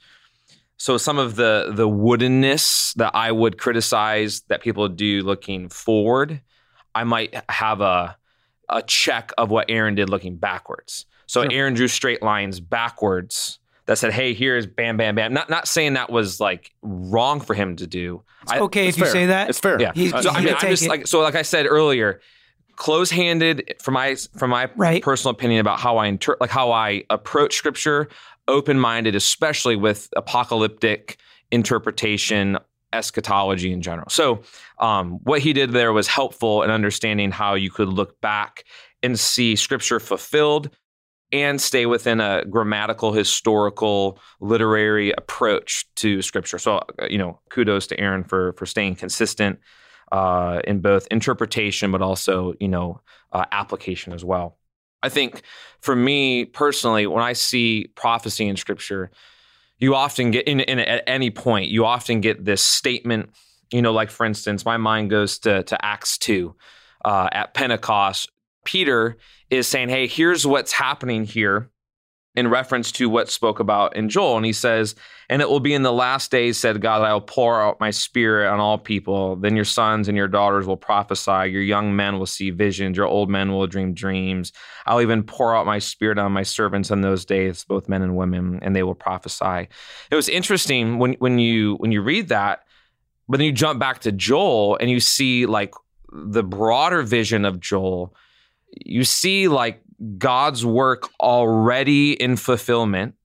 so 0.77 0.97
some 0.97 1.17
of 1.17 1.35
the 1.35 1.71
the 1.73 1.89
woodenness 1.89 2.93
that 2.95 3.11
I 3.15 3.31
would 3.31 3.57
criticize 3.57 4.41
that 4.47 4.61
people 4.61 4.87
do 4.87 5.21
looking 5.23 5.69
forward, 5.69 6.41
I 6.93 7.03
might 7.03 7.35
have 7.49 7.81
a 7.81 8.15
a 8.69 8.83
check 8.83 9.31
of 9.37 9.49
what 9.49 9.65
Aaron 9.69 9.95
did 9.95 10.09
looking 10.09 10.37
backwards. 10.37 11.05
So 11.25 11.41
sure. 11.41 11.51
Aaron 11.51 11.73
drew 11.73 11.87
straight 11.87 12.21
lines 12.21 12.59
backwards 12.59 13.59
that 13.87 13.97
said, 13.97 14.13
"Hey, 14.13 14.35
here's 14.35 14.67
bam, 14.67 14.97
bam, 14.97 15.15
bam." 15.15 15.33
Not 15.33 15.49
not 15.49 15.67
saying 15.67 15.93
that 15.93 16.11
was 16.11 16.39
like 16.39 16.71
wrong 16.83 17.41
for 17.41 17.55
him 17.55 17.75
to 17.77 17.87
do. 17.87 18.21
It's 18.43 18.51
I, 18.51 18.59
okay 18.59 18.87
if 18.87 18.97
you 18.97 19.07
say 19.07 19.25
that. 19.25 19.49
It's 19.49 19.59
fair. 19.59 19.81
Yeah. 19.81 19.93
He's, 19.95 20.11
so 20.11 20.29
I 20.29 20.43
mean, 20.43 20.53
I 20.53 20.69
just 20.69 20.83
it. 20.83 20.89
like 20.89 21.07
so 21.07 21.21
like 21.21 21.35
I 21.35 21.41
said 21.41 21.65
earlier, 21.65 22.21
close-handed 22.77 23.75
from 23.81 23.95
my 23.95 24.15
from 24.15 24.51
my 24.51 24.69
right. 24.77 25.03
personal 25.03 25.33
opinion 25.33 25.59
about 25.59 25.79
how 25.79 25.97
I 25.97 26.07
inter- 26.07 26.37
like 26.39 26.49
how 26.49 26.71
I 26.71 27.03
approach 27.09 27.55
scripture 27.55 28.07
open 28.47 28.79
minded, 28.79 29.15
especially 29.15 29.75
with 29.75 30.07
apocalyptic 30.15 31.17
interpretation, 31.51 32.57
eschatology 32.93 33.73
in 33.73 33.81
general. 33.81 34.09
So, 34.09 34.41
um, 34.79 35.19
what 35.23 35.41
he 35.41 35.51
did 35.53 35.71
there 35.71 35.91
was 35.91 36.07
helpful 36.07 36.63
in 36.63 36.71
understanding 36.71 37.31
how 37.31 37.55
you 37.55 37.69
could 37.69 37.89
look 37.89 38.21
back 38.21 38.63
and 39.03 39.19
see 39.19 39.55
scripture 39.55 39.99
fulfilled 39.99 40.69
and 41.33 41.59
stay 41.59 41.85
within 41.85 42.21
a 42.21 42.45
grammatical, 42.45 43.11
historical, 43.11 44.17
literary 44.39 45.11
approach 45.11 45.85
to 45.97 46.21
scripture. 46.21 46.57
So, 46.57 46.77
uh, 46.77 47.07
you 47.09 47.17
know, 47.17 47.41
kudos 47.49 47.87
to 47.87 47.99
Aaron 47.99 48.23
for 48.23 48.53
for 48.53 48.65
staying 48.65 48.95
consistent 48.95 49.59
uh, 50.11 50.61
in 50.65 50.79
both 50.79 51.07
interpretation, 51.11 51.91
but 51.91 52.01
also, 52.01 52.53
you 52.59 52.67
know, 52.67 53.01
uh, 53.31 53.45
application 53.51 54.13
as 54.13 54.23
well. 54.23 54.57
I 55.03 55.09
think 55.09 55.43
for 55.81 55.95
me 55.95 56.45
personally, 56.45 57.07
when 57.07 57.23
I 57.23 57.33
see 57.33 57.91
prophecy 57.95 58.47
in 58.47 58.55
scripture, 58.57 59.11
you 59.77 59.95
often 59.95 60.31
get 60.31 60.47
in, 60.47 60.59
in 60.59 60.79
at 60.79 61.03
any 61.07 61.29
point, 61.29 61.69
you 61.69 61.85
often 61.85 62.19
get 62.19 62.43
this 62.43 62.63
statement, 62.63 63.29
you 63.71 63.81
know, 63.81 63.93
like 63.93 64.09
for 64.09 64.25
instance, 64.25 64.65
my 64.65 64.77
mind 64.77 65.09
goes 65.09 65.39
to, 65.39 65.63
to 65.63 65.85
Acts 65.85 66.17
2 66.17 66.55
uh, 67.05 67.29
at 67.31 67.53
Pentecost. 67.53 68.31
Peter 68.65 69.17
is 69.49 69.67
saying, 69.67 69.89
Hey, 69.89 70.07
here's 70.07 70.47
what's 70.47 70.71
happening 70.71 71.25
here 71.25 71.69
in 72.37 72.47
reference 72.47 72.91
to 72.91 73.09
what 73.09 73.31
spoke 73.31 73.59
about 73.59 73.95
in 73.95 74.09
Joel. 74.09 74.37
And 74.37 74.45
he 74.45 74.53
says, 74.53 74.93
And 75.27 75.41
it 75.41 75.49
will 75.49 75.59
be 75.59 75.73
in 75.73 75.81
the 75.81 75.91
last 75.91 76.29
days, 76.29 76.55
said 76.55 76.79
God, 76.81 77.01
I 77.01 77.11
will 77.11 77.19
pour 77.19 77.59
out 77.59 77.79
my 77.79 77.89
spirit 77.89 78.47
on 78.47 78.59
all 78.59 78.77
people. 78.77 79.35
Then 79.37 79.55
your 79.55 79.65
sons 79.65 80.07
and 80.07 80.15
your 80.15 80.27
daughters 80.27 80.67
will 80.67 80.77
prophesy. 80.77 81.49
Your 81.49 81.63
young 81.63 81.95
men 81.95 82.19
will 82.19 82.27
see 82.27 82.51
visions. 82.51 82.95
Your 82.95 83.07
old 83.07 83.27
men 83.27 83.53
will 83.53 83.65
dream 83.65 83.95
dreams. 83.95 84.53
I'll 84.85 85.01
even 85.01 85.23
pour 85.23 85.55
out 85.55 85.65
my 85.65 85.79
spirit 85.79 86.19
on 86.19 86.31
my 86.31 86.43
servants 86.43 86.91
in 86.91 87.01
those 87.01 87.25
days, 87.25 87.65
both 87.65 87.89
men 87.89 88.03
and 88.03 88.15
women, 88.15 88.59
and 88.61 88.75
they 88.75 88.83
will 88.83 88.93
prophesy. 88.93 89.67
It 90.11 90.15
was 90.15 90.29
interesting 90.29 90.99
when, 90.99 91.13
when 91.13 91.39
you 91.39 91.77
when 91.77 91.91
you 91.91 92.03
read 92.03 92.29
that, 92.29 92.65
but 93.27 93.37
then 93.37 93.47
you 93.47 93.51
jump 93.51 93.79
back 93.79 94.01
to 94.01 94.11
Joel 94.11 94.77
and 94.79 94.91
you 94.91 94.99
see 94.99 95.47
like 95.47 95.73
the 96.13 96.43
broader 96.43 97.01
vision 97.01 97.45
of 97.45 97.59
Joel. 97.59 98.13
You 98.85 99.03
see 99.05 99.47
like 99.47 99.81
God's 100.17 100.65
work 100.65 101.09
already 101.19 102.13
in 102.13 102.35
fulfillment 102.35 103.15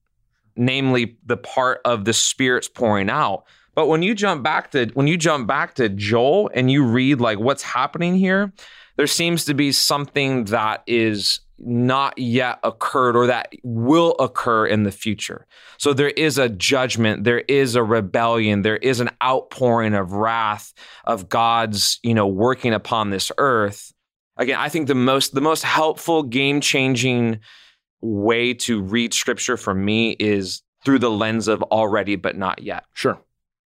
namely 0.55 1.17
the 1.25 1.37
part 1.37 1.81
of 1.85 2.05
the 2.05 2.13
Spirit's 2.13 2.67
pouring 2.67 3.09
out. 3.09 3.43
But 3.75 3.87
when 3.87 4.03
you 4.03 4.13
jump 4.13 4.43
back 4.43 4.71
to 4.71 4.87
when 4.93 5.07
you 5.07 5.17
jump 5.17 5.47
back 5.47 5.75
to 5.75 5.89
Joel 5.89 6.51
and 6.53 6.69
you 6.69 6.85
read 6.85 7.19
like 7.19 7.39
what's 7.39 7.63
happening 7.63 8.15
here, 8.15 8.53
there 8.97 9.07
seems 9.07 9.45
to 9.45 9.53
be 9.53 9.71
something 9.71 10.45
that 10.45 10.83
is 10.85 11.39
not 11.65 12.17
yet 12.17 12.59
occurred 12.63 13.15
or 13.15 13.27
that 13.27 13.53
will 13.63 14.15
occur 14.19 14.67
in 14.67 14.83
the 14.83 14.91
future. 14.91 15.47
So 15.77 15.93
there 15.93 16.09
is 16.09 16.37
a 16.37 16.49
judgment, 16.49 17.23
there 17.23 17.39
is 17.47 17.75
a 17.75 17.83
rebellion, 17.83 18.63
there 18.63 18.77
is 18.77 18.99
an 18.99 19.09
outpouring 19.23 19.93
of 19.93 20.11
wrath 20.11 20.73
of 21.05 21.29
God's, 21.29 21.99
you 22.03 22.13
know, 22.13 22.27
working 22.27 22.73
upon 22.73 23.09
this 23.09 23.31
earth. 23.37 23.92
Again, 24.37 24.59
I 24.59 24.69
think 24.69 24.87
the 24.87 24.95
most 24.95 25.33
the 25.33 25.41
most 25.41 25.63
helpful 25.63 26.23
game-changing 26.23 27.39
way 28.01 28.53
to 28.53 28.81
read 28.81 29.13
scripture 29.13 29.57
for 29.57 29.73
me 29.73 30.11
is 30.19 30.61
through 30.83 30.99
the 30.99 31.11
lens 31.11 31.47
of 31.47 31.61
already 31.63 32.15
but 32.15 32.35
not 32.35 32.61
yet. 32.61 32.83
Sure. 32.93 33.19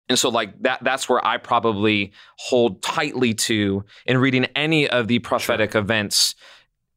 And 0.09 0.20
so 0.20 0.30
like 0.30 0.61
that 0.61 0.84
that's 0.84 1.09
where 1.09 1.26
I 1.26 1.38
probably 1.38 2.11
hold 2.38 2.82
tightly 2.82 3.34
to 3.34 3.84
in 4.05 4.18
reading 4.18 4.45
any 4.55 4.88
of 4.88 5.07
the 5.07 5.20
prophetic 5.20 5.72
sure. 5.72 5.82
events 5.82 6.36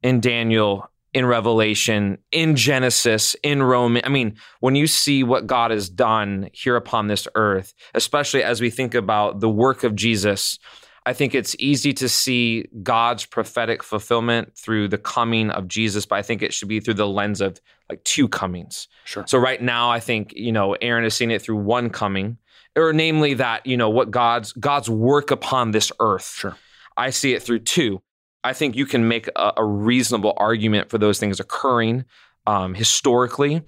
in 0.03 0.19
Daniel, 0.19 0.89
in 1.13 1.25
Revelation, 1.25 2.17
in 2.31 2.55
Genesis, 2.55 3.35
in 3.43 3.63
Rome. 3.63 3.99
I 4.03 4.09
mean, 4.09 4.37
when 4.59 4.75
you 4.75 4.87
see 4.87 5.23
what 5.23 5.47
God 5.47 5.71
has 5.71 5.89
done 5.89 6.49
here 6.53 6.75
upon 6.75 7.07
this 7.07 7.27
earth, 7.35 7.73
especially 7.93 8.43
as 8.43 8.61
we 8.61 8.69
think 8.69 8.95
about 8.95 9.39
the 9.39 9.49
work 9.49 9.83
of 9.83 9.95
Jesus, 9.95 10.57
I 11.05 11.13
think 11.13 11.33
it's 11.33 11.55
easy 11.57 11.93
to 11.93 12.07
see 12.07 12.67
God's 12.83 13.25
prophetic 13.25 13.83
fulfillment 13.83 14.55
through 14.55 14.87
the 14.87 14.99
coming 14.99 15.49
of 15.49 15.67
Jesus, 15.67 16.05
but 16.05 16.19
I 16.19 16.21
think 16.21 16.43
it 16.43 16.53
should 16.53 16.67
be 16.67 16.79
through 16.79 16.93
the 16.93 17.07
lens 17.07 17.41
of 17.41 17.59
like 17.89 18.03
two 18.03 18.27
comings. 18.27 18.87
Sure. 19.05 19.25
So 19.27 19.39
right 19.39 19.61
now, 19.61 19.89
I 19.89 19.99
think, 19.99 20.33
you 20.35 20.51
know, 20.51 20.73
Aaron 20.73 21.03
is 21.03 21.15
seeing 21.15 21.31
it 21.31 21.41
through 21.41 21.57
one 21.57 21.89
coming 21.89 22.37
or 22.75 22.93
namely 22.93 23.33
that 23.35 23.65
you 23.65 23.77
know 23.77 23.89
what 23.89 24.11
God's 24.11 24.53
God's 24.53 24.89
work 24.89 25.31
upon 25.31 25.71
this 25.71 25.91
earth. 25.99 26.35
Sure. 26.37 26.57
I 26.97 27.09
see 27.09 27.33
it 27.33 27.43
through 27.43 27.59
two. 27.59 28.01
I 28.43 28.53
think 28.53 28.75
you 28.75 28.85
can 28.85 29.07
make 29.07 29.27
a, 29.35 29.53
a 29.57 29.65
reasonable 29.65 30.33
argument 30.37 30.89
for 30.89 30.97
those 30.97 31.19
things 31.19 31.39
occurring 31.39 32.05
um, 32.47 32.73
historically. 32.73 33.61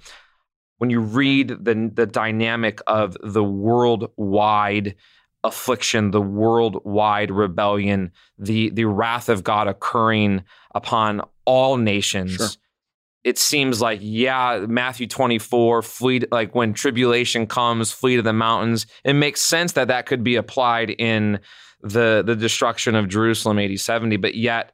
When 0.77 0.89
you 0.89 1.01
read 1.01 1.49
the 1.49 1.91
the 1.93 2.05
dynamic 2.05 2.79
of 2.87 3.17
the 3.21 3.43
worldwide 3.43 4.95
affliction, 5.43 6.11
the 6.11 6.21
worldwide 6.21 7.31
rebellion, 7.31 8.11
the 8.37 8.69
the 8.69 8.85
wrath 8.85 9.29
of 9.29 9.43
God 9.43 9.67
occurring 9.67 10.43
upon 10.73 11.21
all 11.45 11.77
nations. 11.77 12.35
Sure 12.35 12.47
it 13.23 13.37
seems 13.37 13.81
like 13.81 13.99
yeah 14.01 14.65
matthew 14.67 15.07
24 15.07 15.81
flee 15.81 16.21
like 16.31 16.53
when 16.53 16.73
tribulation 16.73 17.47
comes 17.47 17.91
flee 17.91 18.15
to 18.15 18.21
the 18.21 18.33
mountains 18.33 18.85
it 19.03 19.13
makes 19.13 19.41
sense 19.41 19.73
that 19.73 19.87
that 19.87 20.05
could 20.05 20.23
be 20.23 20.35
applied 20.35 20.89
in 20.89 21.39
the 21.81 22.23
the 22.25 22.35
destruction 22.35 22.95
of 22.95 23.07
jerusalem 23.07 23.59
AD 23.59 23.79
70 23.79 24.17
but 24.17 24.35
yet 24.35 24.71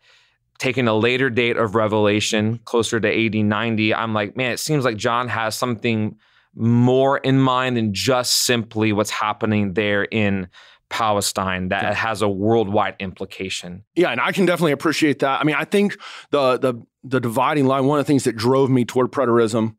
taking 0.58 0.88
a 0.88 0.94
later 0.94 1.30
date 1.30 1.58
of 1.58 1.76
revelation 1.76 2.60
closer 2.66 3.00
to 3.00 3.26
AD 3.26 3.36
90 3.36 3.94
i'm 3.94 4.14
like 4.14 4.36
man 4.36 4.52
it 4.52 4.60
seems 4.60 4.84
like 4.84 4.98
john 4.98 5.28
has 5.28 5.56
something 5.56 6.18
more 6.56 7.18
in 7.18 7.40
mind 7.40 7.78
than 7.78 7.94
just 7.94 8.46
simply 8.46 8.92
what's 8.92 9.12
happening 9.12 9.74
there 9.74 10.04
in 10.04 10.48
Palestine 10.90 11.70
that 11.70 11.84
yeah. 11.84 11.94
has 11.94 12.22
a 12.22 12.28
worldwide 12.28 12.96
implication. 13.00 13.84
Yeah, 13.96 14.10
and 14.10 14.20
I 14.20 14.32
can 14.32 14.46
definitely 14.46 14.72
appreciate 14.72 15.20
that. 15.20 15.40
I 15.40 15.44
mean, 15.44 15.56
I 15.56 15.66
think 15.66 15.98
the 16.32 16.58
the 16.58 16.82
the 17.04 17.20
dividing 17.20 17.66
line, 17.66 17.86
one 17.86 18.00
of 18.00 18.06
the 18.06 18.08
things 18.08 18.24
that 18.24 18.36
drove 18.36 18.70
me 18.70 18.86
toward 18.86 19.12
preterism, 19.12 19.76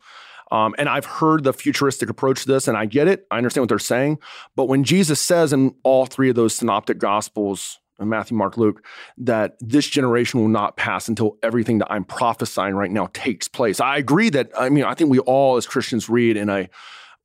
um, 0.50 0.74
and 0.78 0.88
I've 0.88 1.04
heard 1.04 1.44
the 1.44 1.52
futuristic 1.52 2.10
approach 2.10 2.42
to 2.42 2.48
this, 2.48 2.68
and 2.68 2.76
I 2.76 2.86
get 2.86 3.08
it. 3.08 3.26
I 3.30 3.36
understand 3.38 3.62
what 3.62 3.68
they're 3.68 3.78
saying. 3.78 4.18
But 4.56 4.66
when 4.66 4.84
Jesus 4.84 5.20
says 5.20 5.52
in 5.52 5.74
all 5.82 6.06
three 6.06 6.30
of 6.30 6.36
those 6.36 6.54
synoptic 6.54 6.98
gospels, 6.98 7.80
Matthew, 8.08 8.36
Mark, 8.36 8.56
Luke, 8.56 8.84
that 9.18 9.56
this 9.60 9.86
generation 9.86 10.40
will 10.40 10.48
not 10.48 10.76
pass 10.76 11.08
until 11.08 11.36
everything 11.42 11.78
that 11.78 11.90
I'm 11.90 12.04
prophesying 12.04 12.74
right 12.74 12.90
now 12.90 13.08
takes 13.12 13.48
place. 13.48 13.80
I 13.80 13.98
agree 13.98 14.30
that, 14.30 14.50
I 14.58 14.68
mean, 14.68 14.84
I 14.84 14.94
think 14.94 15.10
we 15.10 15.18
all 15.20 15.56
as 15.56 15.66
Christians 15.66 16.08
read 16.08 16.36
in 16.36 16.48
a 16.48 16.68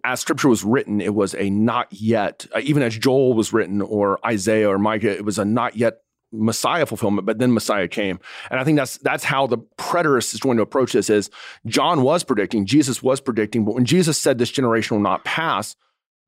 as 0.04 0.20
scripture 0.20 0.50
was 0.50 0.64
written, 0.64 1.02
it 1.02 1.16
was 1.16 1.34
a 1.34 1.50
not 1.50 1.88
yet, 1.92 2.46
uh, 2.56 2.62
even 2.64 2.84
as 2.84 2.96
Joel 2.96 3.34
was 3.34 3.52
written 3.52 3.82
or 3.82 4.20
Isaiah 4.26 4.70
or 4.70 4.78
Micah, 4.78 5.10
it 5.10 5.26
was 5.26 5.40
a 5.40 5.46
not 5.46 5.76
yet 5.76 6.02
Messiah 6.32 6.86
fulfillment, 6.86 7.26
but 7.26 7.40
then 7.40 7.54
Messiah 7.54 7.88
came. 7.88 8.20
And 8.52 8.60
I 8.60 8.64
think 8.64 8.78
that's 8.78 8.98
that's 9.00 9.24
how 9.24 9.48
the 9.48 9.58
preterist 9.78 10.34
is 10.34 10.40
going 10.40 10.58
to 10.58 10.64
approach 10.64 10.94
this 10.94 11.10
is 11.10 11.30
John 11.66 12.04
was 12.04 12.24
predicting, 12.24 12.66
Jesus 12.66 13.02
was 13.02 13.20
predicting, 13.20 13.66
but 13.66 13.74
when 13.74 13.86
Jesus 13.86 14.18
said 14.18 14.38
this 14.38 14.52
generation 14.52 14.98
will 14.98 15.04
not 15.04 15.24
pass, 15.24 15.76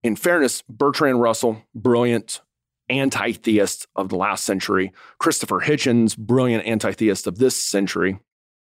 in 0.03 0.15
fairness, 0.15 0.63
Bertrand 0.69 1.21
Russell, 1.21 1.61
brilliant 1.75 2.41
anti-theist 2.89 3.87
of 3.95 4.09
the 4.09 4.15
last 4.15 4.45
century, 4.45 4.93
Christopher 5.19 5.59
Hitchens, 5.59 6.17
brilliant 6.17 6.65
anti-theist 6.65 7.27
of 7.27 7.37
this 7.37 7.61
century, 7.61 8.19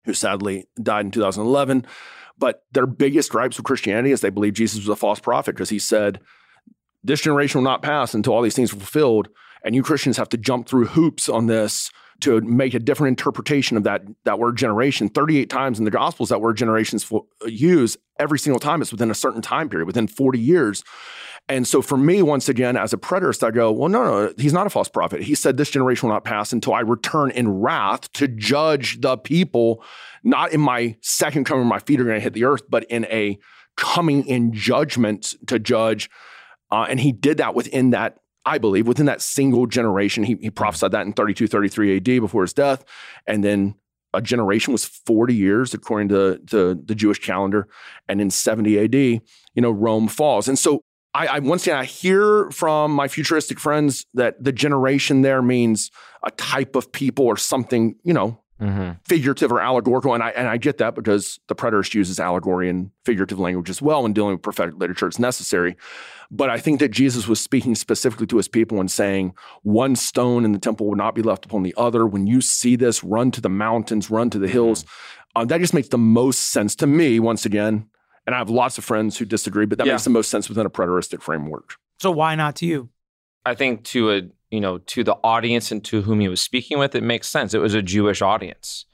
who 0.04 0.14
sadly 0.14 0.66
died 0.80 1.06
in 1.06 1.10
2011 1.10 1.86
but 2.42 2.64
their 2.72 2.86
biggest 2.86 3.30
gripes 3.30 3.56
with 3.56 3.66
Christianity 3.66 4.10
is 4.10 4.20
they 4.20 4.28
believe 4.28 4.54
Jesus 4.54 4.80
was 4.80 4.88
a 4.88 4.96
false 4.96 5.20
prophet 5.20 5.54
because 5.54 5.68
he 5.68 5.78
said, 5.78 6.18
This 7.04 7.20
generation 7.20 7.60
will 7.60 7.70
not 7.70 7.82
pass 7.82 8.14
until 8.14 8.32
all 8.32 8.42
these 8.42 8.56
things 8.56 8.72
are 8.72 8.78
fulfilled. 8.78 9.28
And 9.64 9.76
you 9.76 9.82
Christians 9.84 10.16
have 10.16 10.28
to 10.30 10.36
jump 10.36 10.66
through 10.66 10.86
hoops 10.86 11.28
on 11.28 11.46
this 11.46 11.90
to 12.22 12.40
make 12.40 12.74
a 12.74 12.80
different 12.80 13.10
interpretation 13.10 13.76
of 13.76 13.84
that, 13.84 14.02
that 14.24 14.40
word 14.40 14.56
generation. 14.56 15.08
38 15.08 15.50
times 15.50 15.78
in 15.78 15.84
the 15.84 15.90
Gospels, 15.92 16.30
that 16.30 16.40
word 16.40 16.56
generations 16.56 17.10
uh, 17.12 17.20
use 17.46 17.96
every 18.18 18.40
single 18.40 18.58
time 18.58 18.82
it's 18.82 18.90
within 18.90 19.10
a 19.10 19.14
certain 19.14 19.40
time 19.40 19.68
period, 19.68 19.86
within 19.86 20.08
40 20.08 20.40
years. 20.40 20.82
And 21.48 21.66
so 21.66 21.82
for 21.82 21.96
me, 21.96 22.22
once 22.22 22.48
again, 22.48 22.76
as 22.76 22.92
a 22.92 22.96
preterist, 22.96 23.42
I 23.42 23.50
go, 23.50 23.72
well, 23.72 23.88
no, 23.88 24.04
no, 24.04 24.32
he's 24.38 24.52
not 24.52 24.66
a 24.66 24.70
false 24.70 24.88
prophet. 24.88 25.22
He 25.22 25.34
said 25.34 25.56
this 25.56 25.70
generation 25.70 26.08
will 26.08 26.14
not 26.14 26.24
pass 26.24 26.52
until 26.52 26.72
I 26.72 26.80
return 26.80 27.30
in 27.32 27.60
wrath 27.60 28.10
to 28.12 28.28
judge 28.28 29.00
the 29.00 29.16
people 29.16 29.82
not 30.24 30.52
in 30.52 30.60
my 30.60 30.96
second 31.00 31.44
coming, 31.44 31.66
my 31.66 31.80
feet 31.80 32.00
are 32.00 32.04
going 32.04 32.16
to 32.16 32.22
hit 32.22 32.32
the 32.32 32.44
earth, 32.44 32.62
but 32.68 32.84
in 32.84 33.04
a 33.06 33.38
coming 33.76 34.26
in 34.26 34.52
judgment 34.52 35.34
to 35.46 35.58
judge. 35.58 36.10
Uh, 36.70 36.86
and 36.88 37.00
he 37.00 37.12
did 37.12 37.38
that 37.38 37.54
within 37.54 37.90
that, 37.90 38.18
I 38.44 38.58
believe, 38.58 38.86
within 38.86 39.06
that 39.06 39.20
single 39.20 39.66
generation. 39.66 40.24
He, 40.24 40.36
he 40.40 40.50
prophesied 40.50 40.92
that 40.92 41.06
in 41.06 41.12
32, 41.12 41.46
33 41.46 41.96
AD 41.96 42.04
before 42.04 42.42
his 42.42 42.52
death. 42.52 42.84
And 43.26 43.42
then 43.42 43.74
a 44.14 44.22
generation 44.22 44.72
was 44.72 44.84
40 44.84 45.34
years 45.34 45.74
according 45.74 46.08
to, 46.10 46.38
to 46.48 46.74
the 46.74 46.94
Jewish 46.94 47.18
calendar. 47.18 47.68
And 48.08 48.20
in 48.20 48.30
70 48.30 48.78
AD, 48.78 48.94
you 48.94 49.22
know, 49.56 49.70
Rome 49.70 50.08
falls. 50.08 50.48
And 50.48 50.58
so 50.58 50.82
I, 51.14 51.26
I 51.26 51.38
once 51.40 51.64
again 51.66 51.78
I 51.78 51.84
hear 51.84 52.50
from 52.50 52.92
my 52.92 53.08
futuristic 53.08 53.58
friends 53.60 54.06
that 54.14 54.42
the 54.42 54.52
generation 54.52 55.22
there 55.22 55.42
means 55.42 55.90
a 56.22 56.30
type 56.30 56.76
of 56.76 56.90
people 56.92 57.26
or 57.26 57.36
something, 57.36 57.96
you 58.02 58.14
know, 58.14 58.38
mm-hmm. 58.60 58.92
figurative 59.06 59.52
or 59.52 59.60
allegorical. 59.60 60.14
And 60.14 60.22
I 60.22 60.30
and 60.30 60.48
I 60.48 60.56
get 60.56 60.78
that 60.78 60.94
because 60.94 61.38
the 61.48 61.54
preterist 61.54 61.94
uses 61.94 62.18
allegory 62.18 62.68
and 62.70 62.90
figurative 63.04 63.38
language 63.38 63.68
as 63.68 63.82
well 63.82 64.04
when 64.04 64.12
dealing 64.12 64.32
with 64.32 64.42
prophetic 64.42 64.76
literature. 64.76 65.06
It's 65.06 65.18
necessary. 65.18 65.76
But 66.30 66.48
I 66.48 66.58
think 66.58 66.80
that 66.80 66.90
Jesus 66.90 67.28
was 67.28 67.40
speaking 67.40 67.74
specifically 67.74 68.26
to 68.28 68.38
his 68.38 68.48
people 68.48 68.80
and 68.80 68.90
saying, 68.90 69.34
one 69.62 69.96
stone 69.96 70.46
in 70.46 70.52
the 70.52 70.58
temple 70.58 70.86
will 70.86 70.96
not 70.96 71.14
be 71.14 71.20
left 71.20 71.44
upon 71.44 71.62
the 71.62 71.74
other. 71.76 72.06
When 72.06 72.26
you 72.26 72.40
see 72.40 72.74
this, 72.74 73.04
run 73.04 73.30
to 73.32 73.42
the 73.42 73.50
mountains, 73.50 74.10
run 74.10 74.30
to 74.30 74.38
the 74.38 74.46
mm-hmm. 74.46 74.52
hills. 74.52 74.86
Uh, 75.36 75.44
that 75.44 75.60
just 75.60 75.74
makes 75.74 75.88
the 75.88 75.98
most 75.98 76.50
sense 76.50 76.74
to 76.76 76.86
me, 76.86 77.20
once 77.20 77.44
again. 77.44 77.86
And 78.26 78.34
I 78.34 78.38
have 78.38 78.50
lots 78.50 78.78
of 78.78 78.84
friends 78.84 79.18
who 79.18 79.24
disagree, 79.24 79.66
but 79.66 79.78
that 79.78 79.86
yeah. 79.86 79.94
makes 79.94 80.04
the 80.04 80.10
most 80.10 80.30
sense 80.30 80.48
within 80.48 80.66
a 80.66 80.70
preteristic 80.70 81.22
framework. 81.22 81.76
So 82.00 82.10
why 82.10 82.34
not 82.34 82.56
to 82.56 82.66
you? 82.66 82.88
I 83.44 83.54
think 83.54 83.84
to 83.84 84.12
a 84.12 84.22
you 84.52 84.60
know, 84.60 84.78
to 84.78 85.02
the 85.02 85.16
audience 85.24 85.72
and 85.72 85.82
to 85.86 86.02
whom 86.02 86.20
he 86.20 86.28
was 86.28 86.40
speaking 86.40 86.78
with, 86.78 86.94
it 86.94 87.02
makes 87.02 87.26
sense. 87.26 87.54
It 87.54 87.58
was 87.58 87.74
a 87.74 87.82
Jewish 87.82 88.20
audience. 88.20 88.84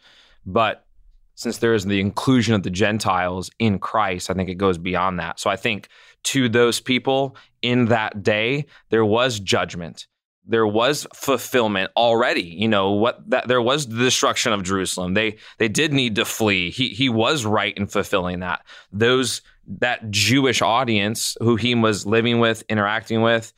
But 0.47 0.87
since 1.35 1.59
there 1.59 1.75
is 1.75 1.85
the 1.85 2.01
inclusion 2.01 2.55
of 2.55 2.63
the 2.63 2.71
Gentiles 2.71 3.51
in 3.59 3.81
Christ, 3.81 4.31
I 4.31 4.35
think 4.35 4.49
it 4.49 4.55
goes 4.55 4.79
beyond 4.79 5.19
that. 5.19 5.41
So 5.41 5.51
I 5.51 5.57
think 5.57 5.89
to 6.25 6.49
those 6.49 6.81
people 6.81 7.37
in 7.61 7.87
that 7.87 8.23
day, 8.23 8.67
there 8.91 9.05
was 9.05 9.41
judgment. 9.41 10.07
There 10.49 10.67
was 10.67 11.07
fulfillment 11.15 11.93
already. 11.97 12.43
You 12.43 12.69
know 12.69 12.93
what? 12.93 13.29
That 13.31 13.49
there 13.49 13.63
was 13.63 13.87
the 13.87 13.99
destruction 13.99 14.53
of 14.53 14.63
Jerusalem. 14.63 15.15
They 15.15 15.37
they 15.59 15.69
did 15.69 15.93
need 15.93 16.17
to 16.17 16.25
flee. 16.25 16.71
He 16.71 16.89
he 16.89 17.09
was 17.09 17.45
right 17.45 17.77
in 17.77 17.87
fulfilling 17.87 18.41
that. 18.41 18.65
Those 18.93 19.43
that 19.81 20.11
Jewish 20.11 20.63
audience 20.63 21.37
who 21.41 21.57
he 21.57 21.75
was 21.75 22.07
living 22.07 22.41
with, 22.41 22.65
interacting 22.69 23.21
with, 23.21 23.53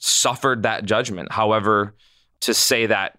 suffered 0.00 0.64
that 0.64 0.84
judgment. 0.84 1.30
However, 1.30 1.94
to 2.40 2.52
say 2.52 2.86
that 2.86 3.14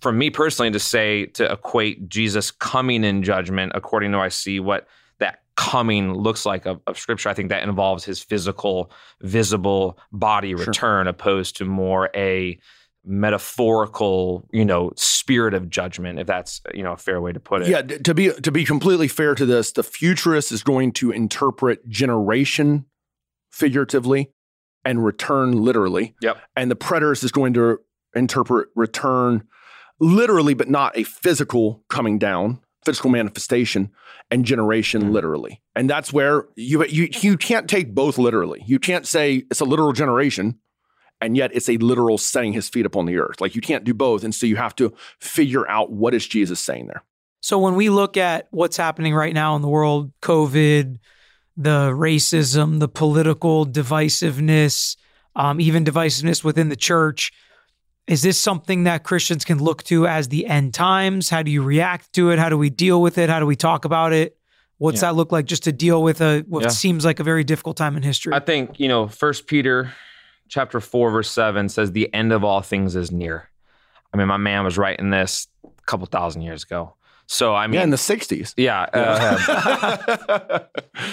for 0.00 0.12
me 0.12 0.30
personally, 0.30 0.70
to 0.70 0.78
say 0.78 1.26
to 1.26 1.52
equate 1.52 2.08
Jesus 2.08 2.50
coming 2.50 3.04
in 3.04 3.22
judgment 3.22 3.72
according 3.74 4.12
to 4.12 4.18
I 4.18 4.28
see 4.28 4.60
what 4.60 4.86
coming 5.60 6.14
looks 6.14 6.46
like 6.46 6.64
of, 6.64 6.80
of 6.86 6.98
scripture, 6.98 7.28
I 7.28 7.34
think 7.34 7.50
that 7.50 7.62
involves 7.62 8.02
his 8.02 8.18
physical, 8.22 8.90
visible 9.20 9.98
body 10.10 10.54
return, 10.54 11.04
sure. 11.04 11.08
opposed 11.08 11.58
to 11.58 11.66
more 11.66 12.08
a 12.16 12.58
metaphorical, 13.04 14.48
you 14.52 14.64
know, 14.64 14.90
spirit 14.96 15.52
of 15.52 15.68
judgment, 15.68 16.18
if 16.18 16.26
that's 16.26 16.62
you 16.72 16.82
know 16.82 16.92
a 16.92 16.96
fair 16.96 17.20
way 17.20 17.32
to 17.32 17.40
put 17.40 17.60
it. 17.60 17.68
Yeah, 17.68 17.82
to 17.82 18.14
be 18.14 18.32
to 18.32 18.50
be 18.50 18.64
completely 18.64 19.06
fair 19.06 19.34
to 19.34 19.44
this, 19.44 19.72
the 19.72 19.82
futurist 19.82 20.50
is 20.50 20.62
going 20.62 20.92
to 20.92 21.10
interpret 21.10 21.86
generation 21.86 22.86
figuratively 23.50 24.32
and 24.82 25.04
return 25.04 25.62
literally. 25.62 26.14
Yep. 26.22 26.38
And 26.56 26.70
the 26.70 26.76
preterist 26.76 27.22
is 27.22 27.32
going 27.32 27.52
to 27.52 27.80
interpret 28.14 28.70
return 28.74 29.44
literally, 30.00 30.54
but 30.54 30.70
not 30.70 30.96
a 30.96 31.04
physical 31.04 31.84
coming 31.90 32.18
down, 32.18 32.60
physical 32.84 33.10
manifestation, 33.10 33.90
and 34.30 34.44
generation 34.44 35.04
Mhm. 35.04 35.12
literally. 35.12 35.60
And 35.76 35.88
that's 35.90 36.12
where 36.12 36.46
you 36.56 36.84
you 36.86 37.08
you 37.20 37.36
can't 37.36 37.68
take 37.68 37.94
both 37.94 38.16
literally. 38.18 38.62
You 38.66 38.78
can't 38.78 39.06
say 39.06 39.44
it's 39.50 39.60
a 39.60 39.64
literal 39.64 39.92
generation. 39.92 40.58
And 41.22 41.36
yet 41.36 41.50
it's 41.52 41.68
a 41.68 41.76
literal 41.76 42.16
setting 42.16 42.54
his 42.54 42.70
feet 42.70 42.86
upon 42.86 43.04
the 43.04 43.18
earth. 43.18 43.42
Like 43.42 43.54
you 43.54 43.60
can't 43.60 43.84
do 43.84 43.92
both. 43.92 44.24
And 44.24 44.34
so 44.34 44.46
you 44.46 44.56
have 44.56 44.74
to 44.76 44.90
figure 45.18 45.68
out 45.68 45.92
what 45.92 46.14
is 46.14 46.26
Jesus 46.26 46.58
saying 46.60 46.86
there. 46.86 47.02
So 47.42 47.58
when 47.58 47.74
we 47.74 47.90
look 47.90 48.16
at 48.16 48.48
what's 48.52 48.78
happening 48.78 49.12
right 49.14 49.34
now 49.34 49.54
in 49.54 49.60
the 49.60 49.68
world, 49.68 50.12
COVID, 50.22 50.96
the 51.58 51.90
racism, 51.90 52.80
the 52.80 52.88
political 52.88 53.66
divisiveness, 53.66 54.96
um, 55.36 55.60
even 55.60 55.84
divisiveness 55.84 56.42
within 56.42 56.70
the 56.70 56.76
church, 56.76 57.32
is 58.06 58.22
this 58.22 58.38
something 58.40 58.84
that 58.84 59.04
Christians 59.04 59.44
can 59.44 59.58
look 59.58 59.82
to 59.84 60.06
as 60.06 60.28
the 60.28 60.46
end 60.46 60.74
times? 60.74 61.30
How 61.30 61.42
do 61.42 61.50
you 61.50 61.62
react 61.62 62.12
to 62.14 62.30
it? 62.30 62.38
How 62.38 62.48
do 62.48 62.58
we 62.58 62.70
deal 62.70 63.00
with 63.00 63.18
it? 63.18 63.28
How 63.30 63.38
do 63.40 63.46
we 63.46 63.56
talk 63.56 63.84
about 63.84 64.12
it? 64.12 64.36
What's 64.78 64.96
Yeah. 65.02 65.10
that 65.10 65.14
look 65.16 65.30
like 65.30 65.44
just 65.46 65.64
to 65.64 65.72
deal 65.72 66.02
with 66.02 66.20
a 66.20 66.40
what 66.48 66.62
Yeah. 66.64 66.68
seems 66.70 67.04
like 67.04 67.20
a 67.20 67.24
very 67.24 67.44
difficult 67.44 67.76
time 67.76 67.96
in 67.96 68.02
history? 68.02 68.32
I 68.34 68.40
think, 68.40 68.80
you 68.80 68.88
know, 68.88 69.06
First 69.08 69.46
Peter 69.46 69.92
chapter 70.48 70.80
4 70.80 71.10
verse 71.10 71.30
7 71.30 71.68
says 71.68 71.92
the 71.92 72.12
end 72.12 72.32
of 72.32 72.42
all 72.42 72.60
things 72.62 72.96
is 72.96 73.12
near. 73.12 73.48
I 74.12 74.16
mean, 74.16 74.26
my 74.26 74.38
man 74.38 74.64
was 74.64 74.76
writing 74.76 75.10
this 75.10 75.46
a 75.64 75.68
couple 75.86 76.06
thousand 76.06 76.42
years 76.42 76.64
ago. 76.64 76.94
So 77.26 77.54
I 77.54 77.68
mean 77.68 77.74
yeah, 77.74 77.84
in 77.84 77.90
the 77.90 77.96
60s. 77.96 78.54
yeah, 78.56 78.86
uh, 78.92 80.58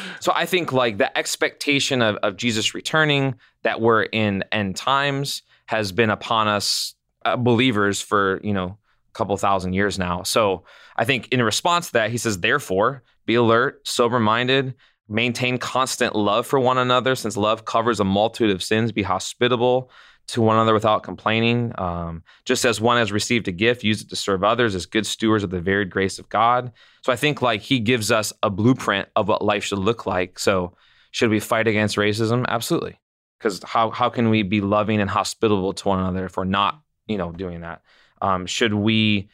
so 0.20 0.32
I 0.36 0.48
think 0.48 0.72
like 0.74 0.98
the 0.98 1.16
expectation 1.16 2.02
of, 2.02 2.16
of 2.24 2.38
Jesus 2.38 2.74
returning, 2.74 3.36
that 3.62 3.82
we're 3.82 4.04
in 4.04 4.44
end 4.52 4.76
times, 4.78 5.44
has 5.68 5.92
been 5.92 6.10
upon 6.10 6.48
us 6.48 6.96
uh, 7.24 7.36
believers 7.36 8.02
for 8.02 8.42
you 8.44 8.54
know 8.54 8.78
a 9.10 9.14
couple 9.14 9.38
thousand 9.38 9.74
years 9.74 10.00
now. 10.00 10.24
So 10.24 10.64
I 10.96 11.06
think 11.06 11.30
in 11.30 11.42
response 11.42 11.88
to 11.88 11.94
that, 11.94 12.12
he 12.12 12.18
says, 12.18 12.40
therefore, 12.40 13.04
be 13.26 13.36
alert, 13.36 13.88
sober 13.88 14.20
minded, 14.20 14.74
maintain 15.08 15.58
constant 15.58 16.16
love 16.16 16.48
for 16.48 16.60
one 16.60 16.78
another, 16.78 17.16
since 17.16 17.38
love 17.38 17.66
covers 17.66 18.00
a 18.00 18.04
multitude 18.04 18.52
of 18.52 18.64
sins. 18.64 18.92
Be 18.92 19.04
hospitable 19.04 19.92
to 20.30 20.42
one 20.42 20.58
another 20.58 20.74
without 20.74 21.04
complaining. 21.04 21.72
Um, 21.78 22.24
just 22.46 22.66
as 22.66 22.82
one 22.82 22.98
has 22.98 23.12
received 23.12 23.48
a 23.48 23.52
gift, 23.52 23.84
use 23.84 24.02
it 24.02 24.10
to 24.10 24.16
serve 24.16 24.44
others 24.44 24.76
as 24.76 24.86
good 24.86 25.06
stewards 25.06 25.44
of 25.44 25.52
the 25.52 25.62
varied 25.62 25.90
grace 25.90 26.20
of 26.20 26.28
God. 26.30 26.74
So 27.04 27.14
I 27.14 27.16
think 27.16 27.42
like 27.42 27.62
he 27.62 27.80
gives 27.80 28.12
us 28.12 28.34
a 28.44 28.50
blueprint 28.50 29.08
of 29.16 29.28
what 29.30 29.44
life 29.44 29.64
should 29.64 29.80
look 29.80 30.06
like. 30.06 30.40
So 30.40 30.76
should 31.12 31.30
we 31.30 31.40
fight 31.40 31.68
against 31.68 31.96
racism? 31.96 32.46
Absolutely. 32.48 33.00
Because 33.38 33.62
how 33.64 33.92
how 33.92 34.10
can 34.10 34.30
we 34.30 34.44
be 34.44 34.62
loving 34.62 35.00
and 35.00 35.10
hospitable 35.10 35.74
to 35.74 35.88
one 35.88 36.00
another 36.00 36.26
if 36.26 36.38
we're 36.38 36.46
not, 36.46 36.82
you 37.08 37.18
know, 37.18 37.32
doing 37.32 37.62
that? 37.62 37.82
Um, 38.22 38.46
should 38.46 38.74
we 38.74 39.30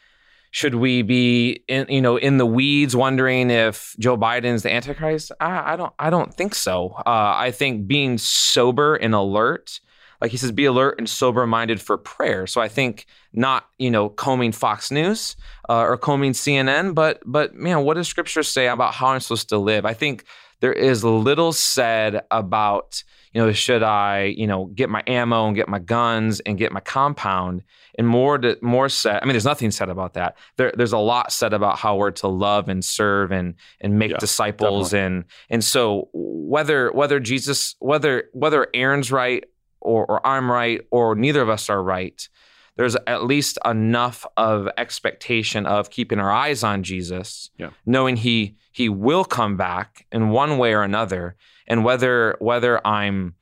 should 0.54 0.76
we 0.76 1.02
be 1.02 1.64
in 1.68 1.88
you 1.90 2.00
know 2.00 2.18
in 2.18 2.38
the 2.38 2.46
weeds 2.46 2.96
wondering 2.96 3.50
if 3.50 3.96
Joe 3.98 4.16
Biden's 4.16 4.62
the 4.62 4.72
Antichrist? 4.72 5.32
I, 5.40 5.74
I 5.74 5.76
don't 5.76 5.94
I 5.98 6.12
don't 6.12 6.32
think 6.32 6.54
so. 6.54 6.94
Uh, 6.98 7.34
I 7.36 7.52
think 7.52 7.88
being 7.88 8.20
sober 8.20 8.96
and 8.96 9.16
alert, 9.16 9.80
like 10.22 10.30
he 10.30 10.38
says, 10.38 10.52
be 10.52 10.66
alert 10.66 11.00
and 11.00 11.10
sober 11.10 11.48
minded 11.48 11.82
for 11.82 11.98
prayer. 11.98 12.46
So 12.46 12.62
I 12.62 12.68
think 12.68 13.08
not 13.34 13.68
you 13.80 13.90
know 13.90 14.10
combing 14.10 14.52
Fox 14.52 14.92
News 14.92 15.36
uh, 15.70 15.82
or 15.82 15.98
combing 15.98 16.34
CNN, 16.34 16.94
but 16.94 17.20
but 17.26 17.56
man, 17.56 17.84
what 17.84 17.96
does 17.96 18.08
Scripture 18.08 18.44
say 18.44 18.68
about 18.68 18.94
how 18.94 19.08
I'm 19.08 19.22
supposed 19.22 19.50
to 19.50 19.58
live? 19.58 19.88
I 19.88 19.96
think 19.96 20.24
there 20.60 20.72
is 20.72 21.04
little 21.04 21.52
said 21.52 22.22
about 22.30 23.04
you 23.34 23.42
know 23.42 23.52
should 23.52 23.84
I 23.84 24.26
you 24.26 24.48
know 24.48 24.66
get 24.66 24.90
my 24.90 25.04
ammo 25.08 25.48
and 25.48 25.56
get 25.56 25.68
my 25.68 25.80
guns 25.80 26.40
and 26.42 26.58
get 26.58 26.72
my 26.72 26.80
compound 26.80 27.64
and 27.98 28.08
more 28.08 28.38
to, 28.38 28.58
more 28.62 28.90
said. 28.90 29.20
I 29.22 29.26
mean, 29.26 29.34
there's 29.34 29.46
nothing 29.46 29.72
said 29.72 29.90
about 29.90 30.14
that. 30.14 30.36
There, 30.58 30.72
there's 30.76 30.94
a 30.94 30.98
lot 30.98 31.32
said 31.32 31.54
about 31.54 31.78
how 31.78 31.96
we're 31.96 32.12
to 32.12 32.28
love 32.28 32.70
and 32.70 32.84
serve 32.84 33.32
and 33.32 33.56
and 33.82 34.00
make 34.00 34.12
Yeah, 34.12 34.18
disciples 34.18 34.94
and 34.94 35.26
and 35.50 35.64
so 35.64 36.10
whether 36.14 36.92
whether 36.92 37.20
Jesus 37.20 37.76
whether 37.80 38.30
whether 38.34 38.68
Aaron's 38.74 39.12
right 39.12 39.44
or 39.80 40.06
or 40.06 40.26
I'm 40.26 40.52
right 40.52 40.82
or 40.92 41.16
neither 41.16 41.42
of 41.42 41.50
us 41.50 41.70
are 41.70 41.82
right. 41.82 42.28
There's 42.76 42.96
at 43.08 43.24
least 43.26 43.60
enough 43.66 44.26
of 44.36 44.68
expectation 44.78 45.66
of 45.66 45.90
keeping 45.90 46.20
our 46.20 46.32
eyes 46.32 46.64
on 46.64 46.84
Jesus, 46.84 47.52
Yeah. 47.58 47.70
knowing 47.86 48.18
he 48.18 48.56
he 48.72 48.90
will 48.90 49.26
come 49.26 49.58
back 49.58 50.06
in 50.12 50.30
one 50.30 50.58
way 50.58 50.74
or 50.74 50.82
another, 50.84 51.36
and 51.68 51.86
whether 51.86 52.36
whether 52.40 52.86
I'm 52.86 53.36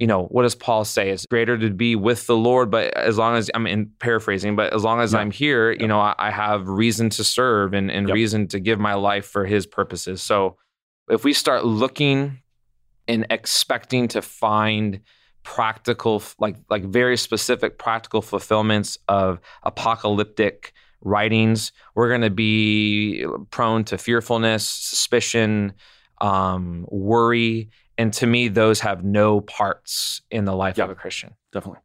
you 0.00 0.08
know, 0.08 0.24
what 0.24 0.42
does 0.42 0.56
Paul 0.56 0.84
say? 0.84 1.10
It's 1.10 1.24
greater 1.24 1.56
to 1.56 1.70
be 1.70 1.94
with 1.94 2.26
the 2.26 2.36
Lord, 2.36 2.68
but 2.68 2.92
as 2.96 3.16
long 3.16 3.36
as 3.36 3.48
I'm 3.54 3.64
in 3.68 3.92
paraphrasing, 4.00 4.56
but 4.56 4.74
as 4.74 4.82
long 4.82 5.00
as. 5.00 5.14
I'm 5.14 5.30
here, 5.30 5.70
you 5.70 5.86
know, 5.86 6.00
I, 6.00 6.14
I 6.18 6.30
have 6.32 6.66
reason 6.68 7.10
to 7.10 7.22
serve 7.22 7.74
and, 7.74 7.92
and 7.92 8.08
Yep. 8.08 8.14
reason 8.14 8.48
to 8.48 8.58
give 8.58 8.80
my 8.80 8.94
life 8.94 9.24
for 9.24 9.46
his 9.46 9.66
purposes. 9.66 10.20
So 10.20 10.56
if 11.08 11.22
we 11.22 11.32
start 11.32 11.64
looking 11.64 12.40
and 13.06 13.24
expecting 13.30 14.08
to 14.08 14.20
find 14.20 15.00
practical, 15.44 16.22
like 16.40 16.56
like 16.68 16.82
very 16.84 17.16
specific 17.16 17.78
practical 17.78 18.20
fulfillments 18.22 18.98
of 19.08 19.38
apocalyptic 19.62 20.72
writings, 21.02 21.70
we're 21.94 22.08
going 22.08 22.22
to 22.22 22.30
be 22.30 23.24
prone 23.50 23.84
to 23.84 23.96
fearfulness, 23.98 24.66
suspicion, 24.68 25.72
um, 26.20 26.86
worry, 26.88 27.68
and 27.98 28.12
to 28.14 28.26
me, 28.26 28.48
those 28.48 28.80
have 28.80 29.04
no 29.04 29.40
parts 29.42 30.22
in 30.30 30.46
the 30.46 30.54
life 30.56 30.76
Yeah. 30.78 30.84
of 30.84 30.90
a 30.90 30.94
Christian. 30.94 31.34
Definitely. 31.52 31.80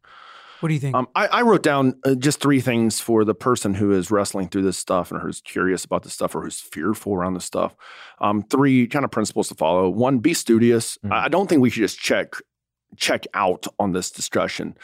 what 0.60 0.68
do 0.68 0.74
you 0.74 0.80
think? 0.80 0.94
Um, 0.96 1.06
I, 1.14 1.26
I 1.28 1.42
wrote 1.42 1.62
down 1.62 1.94
uh, 2.04 2.14
just 2.14 2.40
three 2.40 2.60
things 2.60 2.98
for 3.00 3.24
the 3.24 3.34
person 3.34 3.72
who 3.74 3.92
is 3.92 4.10
wrestling 4.10 4.48
through 4.48 4.62
this 4.62 4.76
stuff 4.78 5.10
and 5.12 5.20
who's 5.20 5.40
curious 5.40 5.84
about 5.84 6.02
this 6.02 6.12
stuff 6.12 6.34
or 6.34 6.42
who's 6.42 6.60
fearful 6.60 7.14
around 7.14 7.32
this 7.34 7.44
stuff. 7.46 7.74
Um, 8.20 8.42
three 8.42 8.86
kind 8.86 9.04
of 9.04 9.10
principles 9.10 9.48
to 9.48 9.54
follow. 9.54 9.88
One, 9.88 10.18
be 10.18 10.34
studious. 10.34 10.98
Mhm. 11.04 11.12
I 11.12 11.24
I 11.24 11.28
don't 11.28 11.48
think 11.48 11.62
we 11.62 11.70
should 11.70 11.80
just 11.82 11.98
check 11.98 12.34
check 12.96 13.26
out 13.34 13.66
on 13.78 13.92
this 13.92 14.10
discussion. 14.10 14.76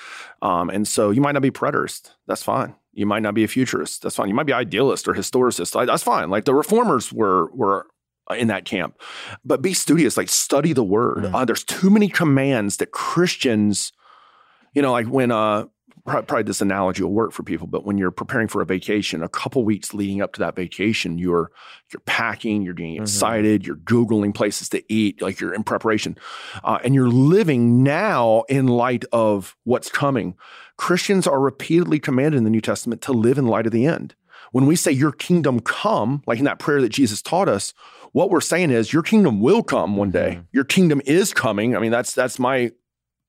Um, 0.42 0.70
and 0.70 0.86
so 0.86 1.10
you 1.10 1.20
might 1.20 1.32
not 1.32 1.42
be 1.42 1.50
preterist. 1.50 2.10
That's 2.26 2.42
fine. 2.42 2.74
You 2.92 3.04
might 3.06 3.22
not 3.22 3.34
be 3.34 3.44
a 3.44 3.48
futurist. 3.48 4.02
That's 4.02 4.16
fine. 4.16 4.28
You 4.28 4.34
might 4.34 4.46
be 4.46 4.52
idealist 4.52 5.06
or 5.06 5.12
historicist. 5.14 5.86
That's 5.86 6.02
fine. 6.02 6.30
Like 6.30 6.44
the 6.44 6.54
reformers 6.54 7.12
were 7.12 7.50
were 7.52 7.86
in 8.36 8.48
that 8.48 8.64
camp. 8.64 8.98
But 9.44 9.62
be 9.62 9.74
studious, 9.74 10.16
like 10.16 10.28
study 10.28 10.72
the 10.72 10.82
word. 10.82 11.24
Mhm. 11.24 11.34
Uh, 11.34 11.44
there's 11.44 11.62
too 11.62 11.90
many 11.90 12.08
commands 12.08 12.78
that 12.78 12.90
Christians, 12.90 13.92
you 14.74 14.82
know, 14.82 14.92
like 14.92 15.06
when 15.06 15.30
uh 15.30 15.66
probably 16.06 16.42
this 16.44 16.60
analogy 16.60 17.02
will 17.02 17.12
work 17.12 17.32
for 17.32 17.42
people, 17.42 17.66
but 17.66 17.84
when 17.84 17.98
you're 17.98 18.10
preparing 18.10 18.48
for 18.48 18.62
a 18.62 18.66
vacation, 18.66 19.22
a 19.22 19.28
couple 19.28 19.64
weeks 19.64 19.92
leading 19.92 20.22
up 20.22 20.32
to 20.34 20.40
that 20.40 20.56
vacation, 20.56 21.18
you're 21.18 21.50
you're 21.92 22.00
packing, 22.06 22.62
you're 22.62 22.74
getting 22.74 22.96
Mhm. 22.96 23.02
excited, 23.02 23.66
you're 23.66 23.76
googling 23.76 24.34
places 24.34 24.68
to 24.70 24.82
eat, 24.92 25.22
like 25.22 25.40
you're 25.40 25.54
in 25.54 25.62
preparation, 25.62 26.16
uh, 26.64 26.78
and 26.82 26.94
you're 26.94 27.08
living 27.08 27.82
now 27.82 28.44
in 28.48 28.66
light 28.66 29.04
of 29.12 29.56
what's 29.64 29.88
coming. 29.90 30.34
Christians 30.76 31.26
are 31.26 31.40
repeatedly 31.40 31.98
commanded 31.98 32.38
in 32.38 32.44
the 32.44 32.50
New 32.50 32.60
Testament 32.60 33.02
to 33.02 33.12
live 33.12 33.38
in 33.38 33.46
light 33.46 33.66
of 33.66 33.72
the 33.72 33.86
end. 33.86 34.14
When 34.52 34.66
we 34.66 34.76
say 34.76 34.90
"Your 34.92 35.12
kingdom 35.12 35.60
come," 35.60 36.22
like 36.26 36.38
in 36.38 36.44
that 36.44 36.58
prayer 36.58 36.80
that 36.80 36.88
Jesus 36.90 37.22
taught 37.22 37.48
us, 37.48 37.72
what 38.12 38.30
we're 38.30 38.40
saying 38.40 38.70
is 38.70 38.92
your 38.92 39.02
kingdom 39.02 39.40
will 39.40 39.62
come 39.62 39.96
one 39.96 40.10
day. 40.10 40.38
Mhm. 40.40 40.44
Your 40.52 40.64
kingdom 40.64 41.00
is 41.04 41.32
coming. 41.34 41.76
I 41.76 41.80
mean, 41.80 41.90
that's 41.90 42.14
that's 42.14 42.38
my 42.38 42.70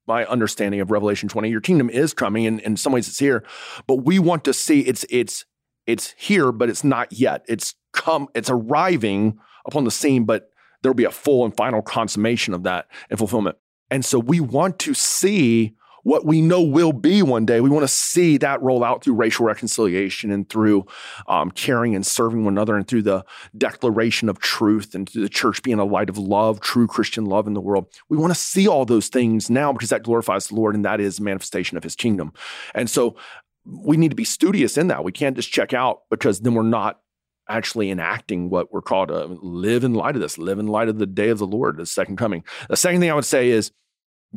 my 0.07 0.25
understanding 0.25 0.79
of 0.79 0.91
Revelation 0.91 1.29
20. 1.29 1.49
Your 1.49 1.61
kingdom 1.61 1.89
is 1.89 2.13
coming, 2.13 2.45
and 2.45 2.59
in 2.61 2.77
some 2.77 2.93
ways 2.93 3.07
it's 3.07 3.19
here. 3.19 3.43
But 3.87 4.05
we 4.05 4.19
want 4.19 4.43
to 4.45 4.53
see 4.53 4.81
it's 4.81 5.05
it's 5.09 5.45
it's 5.85 6.13
here, 6.17 6.51
but 6.51 6.69
it's 6.69 6.83
not 6.83 7.13
yet. 7.13 7.45
It's 7.47 7.75
come, 7.93 8.27
it's 8.35 8.49
arriving 8.49 9.37
upon 9.65 9.85
the 9.85 9.91
scene, 9.91 10.25
but 10.25 10.49
there'll 10.81 10.93
be 10.93 11.05
a 11.05 11.11
full 11.11 11.45
and 11.45 11.55
final 11.55 11.81
consummation 11.81 12.53
of 12.53 12.63
that 12.63 12.87
and 13.09 13.17
fulfillment. 13.17 13.57
And 13.89 14.03
so 14.03 14.19
we 14.19 14.39
want 14.39 14.79
to 14.79 14.93
see 14.93 15.75
what 16.07 16.25
we 16.25 16.41
know 16.41 16.61
will 16.61 16.93
be 16.93 17.21
one 17.21 17.45
day. 17.45 17.59
We 17.59 17.69
want 17.69 17.83
to 17.83 17.89
see 17.89 18.37
that 18.37 18.61
roll 18.61 18.81
out 18.81 19.03
through 19.03 19.15
racial 19.15 19.45
reconciliation 19.45 20.31
and 20.31 20.47
through 20.47 20.85
um, 21.27 21.51
caring 21.51 21.95
and 21.95 22.05
serving 22.05 22.45
one 22.45 22.53
another 22.53 22.77
and 22.77 22.87
through 22.87 23.01
the 23.01 23.25
declaration 23.57 24.29
of 24.29 24.39
truth 24.39 24.95
and 24.95 25.09
through 25.09 25.23
the 25.23 25.27
church 25.27 25.61
being 25.63 25.79
a 25.79 25.83
light 25.83 26.09
of 26.09 26.17
love, 26.17 26.61
true 26.61 26.87
Christian 26.87 27.25
love 27.25 27.45
in 27.45 27.55
the 27.55 27.59
world. 27.59 27.87
We 28.07 28.15
want 28.15 28.31
to 28.31 28.39
see 28.39 28.69
all 28.69 28.85
those 28.85 29.09
things 29.09 29.49
now 29.49 29.73
because 29.73 29.89
that 29.89 30.03
glorifies 30.03 30.47
the 30.47 30.55
Lord 30.55 30.75
and 30.75 30.85
that 30.85 31.01
is 31.01 31.19
a 31.19 31.23
manifestation 31.23 31.75
of 31.75 31.83
his 31.83 31.97
kingdom. 31.97 32.31
And 32.73 32.89
so 32.89 33.17
we 33.65 33.97
need 33.97 34.11
to 34.11 34.15
be 34.15 34.23
studious 34.23 34.77
in 34.77 34.87
that. 34.87 35.03
We 35.03 35.11
can't 35.11 35.35
just 35.35 35.51
check 35.51 35.73
out 35.73 36.03
because 36.09 36.39
then 36.39 36.53
we're 36.53 36.63
not 36.63 37.01
actually 37.49 37.91
enacting 37.91 38.49
what 38.49 38.71
we're 38.71 38.81
called 38.81 39.09
to 39.09 39.25
live 39.25 39.83
in 39.83 39.93
light 39.93 40.15
of 40.15 40.21
this, 40.21 40.37
live 40.37 40.57
in 40.57 40.67
light 40.67 40.87
of 40.87 40.99
the 40.99 41.05
day 41.05 41.27
of 41.27 41.39
the 41.39 41.45
Lord, 41.45 41.75
the 41.75 41.85
second 41.85 42.15
coming. 42.15 42.45
The 42.69 42.77
second 42.77 43.01
thing 43.01 43.11
I 43.11 43.13
would 43.13 43.25
say 43.25 43.49
is 43.49 43.73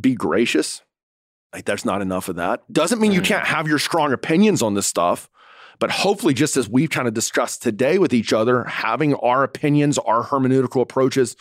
be 0.01 0.17
gracious. 0.17 0.83
Like, 1.53 1.65
there's 1.65 1.85
not 1.85 2.01
enough 2.03 2.29
of 2.29 2.37
that. 2.37 2.63
Doesn't 2.73 3.01
mean 3.01 3.13
you 3.13 3.21
mm. 3.21 3.27
can't 3.27 3.47
have 3.47 3.67
your 3.67 3.79
strong 3.79 4.13
opinions 4.13 4.63
on 4.63 4.75
this 4.75 4.87
stuff, 4.87 5.29
but 5.79 5.91
hopefully, 5.91 6.35
just 6.35 6.57
as 6.57 6.69
we've 6.69 6.91
kind 6.91 7.09
of 7.09 7.15
discussed 7.15 7.63
today 7.63 7.99
with 7.99 8.13
each 8.13 8.33
other, 8.33 8.65
having 8.65 9.15
our 9.15 9.43
opinions, 9.43 9.99
our 9.99 10.23
hermeneutical 10.23 10.81
approaches, 10.81 11.37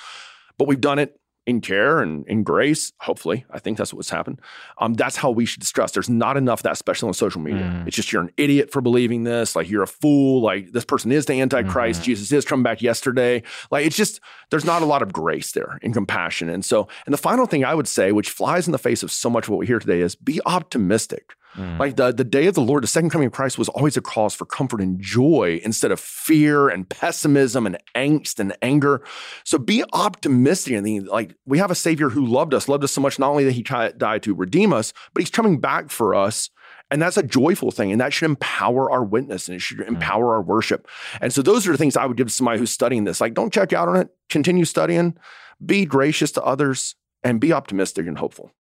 but 0.58 0.68
we've 0.68 0.82
done 0.82 1.00
it 1.00 1.19
in 1.50 1.62
care 1.62 2.00
and 2.00 2.26
in 2.28 2.44
grace. 2.44 2.94
Hopefully, 3.00 3.46
I 3.52 3.60
think 3.60 3.78
that's 3.78 3.94
what's 3.94 4.10
happened. 4.10 4.40
Um, 4.78 4.94
that's 4.94 5.16
how 5.18 5.32
we 5.32 5.46
should 5.46 5.60
discuss. 5.60 5.92
There's 5.92 6.10
not 6.10 6.38
enough 6.38 6.60
of 6.60 6.64
that, 6.64 6.74
especially 6.74 7.08
on 7.08 7.14
social 7.14 7.42
media. 7.42 7.64
Mm. 7.64 7.88
It's 7.88 7.96
just 7.96 8.12
you're 8.12 8.22
an 8.22 8.32
idiot 8.38 8.72
for 8.72 8.82
believing 8.82 9.24
this. 9.24 9.56
Like 9.56 9.70
you're 9.70 9.84
a 9.84 9.88
fool. 9.88 10.42
Like 10.42 10.72
this 10.72 10.86
person 10.86 11.12
is 11.12 11.26
the 11.26 11.42
Antichrist. 11.42 12.02
Mhm. 12.02 12.06
Jesus 12.06 12.32
is 12.32 12.46
coming 12.46 12.64
back 12.64 12.82
yesterday. 12.82 13.44
Like 13.72 13.86
it's 13.86 13.98
just 13.98 14.20
there's 14.52 14.66
not 14.66 14.82
a 14.82 14.86
lot 14.86 15.02
of 15.02 15.12
grace 15.12 15.52
there 15.52 15.80
and 15.84 15.94
compassion. 15.94 16.50
And 16.50 16.64
so, 16.64 16.88
and 17.06 17.14
the 17.14 17.18
final 17.18 17.46
thing 17.46 17.66
I 17.66 17.74
would 17.76 17.88
say, 17.88 18.12
which 18.12 18.30
flies 18.30 18.68
in 18.68 18.72
the 18.72 18.78
face 18.78 19.04
of 19.04 19.12
so 19.12 19.30
much 19.30 19.46
of 19.46 19.50
what 19.50 19.60
we 19.60 19.68
hear 19.68 19.80
today, 19.80 20.02
is 20.02 20.16
be 20.16 20.40
optimistic. 20.46 21.34
Mm. 21.60 21.78
Like 21.78 21.98
the, 21.98 22.14
the 22.14 22.24
day 22.24 22.48
of 22.48 22.56
the 22.56 22.62
Lord, 22.62 22.84
the 22.84 22.88
second 22.88 23.10
coming 23.10 23.28
of 23.28 23.34
Christ 23.34 23.58
was 23.58 23.68
always 23.70 23.98
a 23.98 24.02
cause 24.02 24.34
for 24.34 24.46
comfort 24.46 24.80
and 24.80 25.00
joy 25.00 25.60
instead 25.64 25.92
of 25.92 26.00
fear 26.00 26.70
and 26.70 26.88
pessimism 26.88 27.66
and 27.66 27.78
angst 27.96 28.40
and 28.40 28.56
anger. 28.62 29.04
So 29.44 29.58
be 29.58 29.84
optimistic 29.92 30.74
and 30.74 30.86
think, 30.86 31.10
like 31.10 31.36
we 31.46 31.58
have 31.58 31.70
a 31.70 31.76
Savior 31.76 32.10
who 32.10 32.26
loved 32.26 32.54
us, 32.54 32.70
loved 32.70 32.86
us 32.86 32.94
so 32.94 33.02
much, 33.02 33.20
not 33.20 33.30
only 33.30 33.44
that 33.44 33.52
He 33.52 33.62
tri- 33.62 33.92
died 33.92 34.24
to 34.24 34.34
redeem 34.34 34.72
us, 34.72 34.94
but 35.14 35.22
He's 35.22 35.30
coming 35.30 35.60
back 35.60 35.90
for 35.90 36.16
us. 36.16 36.50
And 36.92 37.02
that's 37.02 37.18
a 37.18 37.24
joyful 37.24 37.72
thing. 37.72 37.92
And 37.92 38.02
that 38.02 38.14
should 38.14 38.26
empower 38.30 38.90
our 38.90 39.04
witness 39.04 39.48
and 39.48 39.56
it 39.56 39.60
should 39.60 39.82
empower 39.82 40.34
our 40.34 40.42
worship. 40.42 40.88
And 41.22 41.32
so 41.32 41.42
those 41.42 41.68
are 41.68 41.72
the 41.72 41.78
things 41.78 41.98
I 41.98 42.06
would 42.06 42.18
give 42.18 42.28
to 42.28 42.34
somebody 42.34 42.58
who's 42.58 42.72
studying 42.72 43.04
this. 43.04 43.22
Like, 43.22 43.34
don't 43.34 43.54
check 43.54 43.74
out 43.74 43.90
on 43.90 43.98
it, 43.98 44.10
continue 44.30 44.66
studying, 44.66 45.16
be 45.64 45.86
gracious 45.86 46.32
to 46.32 46.44
others, 46.44 46.96
and 47.22 47.42
be 47.42 47.52
optimistic 47.52 48.08
and 48.08 48.18
hopeful. 48.18 48.52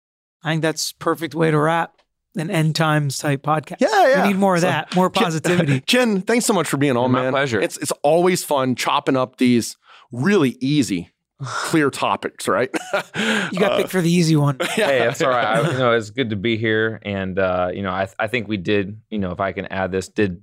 I 0.42 0.52
think 0.52 0.62
that's 0.62 0.92
perfect 0.92 1.34
way 1.34 1.50
to 1.50 1.58
wrap 1.58 1.97
an 2.36 2.50
end 2.50 2.76
times 2.76 3.18
type 3.18 3.42
podcast. 3.42 3.76
Yeah, 3.80 4.08
yeah. 4.08 4.22
We 4.22 4.28
need 4.32 4.38
more 4.38 4.54
of 4.54 4.60
So- 4.60 4.66
that, 4.68 4.94
more 4.94 5.10
positivity. 5.10 5.80
Ken, 5.86 6.20
thanks 6.22 6.46
so 6.46 6.52
much 6.54 6.68
for 6.68 6.76
being 6.76 6.96
on, 6.96 7.10
My 7.10 7.22
man. 7.22 7.32
pleasure. 7.32 7.60
It's 7.60 7.76
it's 7.78 7.92
always 8.02 8.44
fun 8.44 8.74
chopping 8.74 9.16
up 9.16 9.36
these 9.38 9.76
really 10.12 10.56
easy, 10.60 11.10
clear 11.42 11.90
topics, 11.90 12.46
right? 12.48 12.70
You 13.50 13.58
got 13.60 13.72
Uh, 13.72 13.76
picked 13.78 13.90
for 13.90 14.00
the 14.02 14.10
easy 14.12 14.36
one. 14.36 14.58
hey, 14.70 14.98
that's 14.98 15.22
all 15.22 15.30
right. 15.30 15.46
I, 15.64 15.72
you 15.72 15.78
know, 15.78 15.92
it's 15.92 16.10
good 16.10 16.30
to 16.30 16.36
be 16.36 16.56
here, 16.58 17.00
and 17.02 17.38
uh, 17.38 17.70
you 17.72 17.82
know, 17.82 17.90
I 17.90 18.08
I 18.18 18.26
think 18.28 18.46
we 18.48 18.56
did. 18.58 19.00
You 19.10 19.18
know, 19.18 19.30
if 19.32 19.40
I 19.40 19.52
can 19.52 19.66
add 19.66 19.90
this, 19.90 20.08
did 20.08 20.42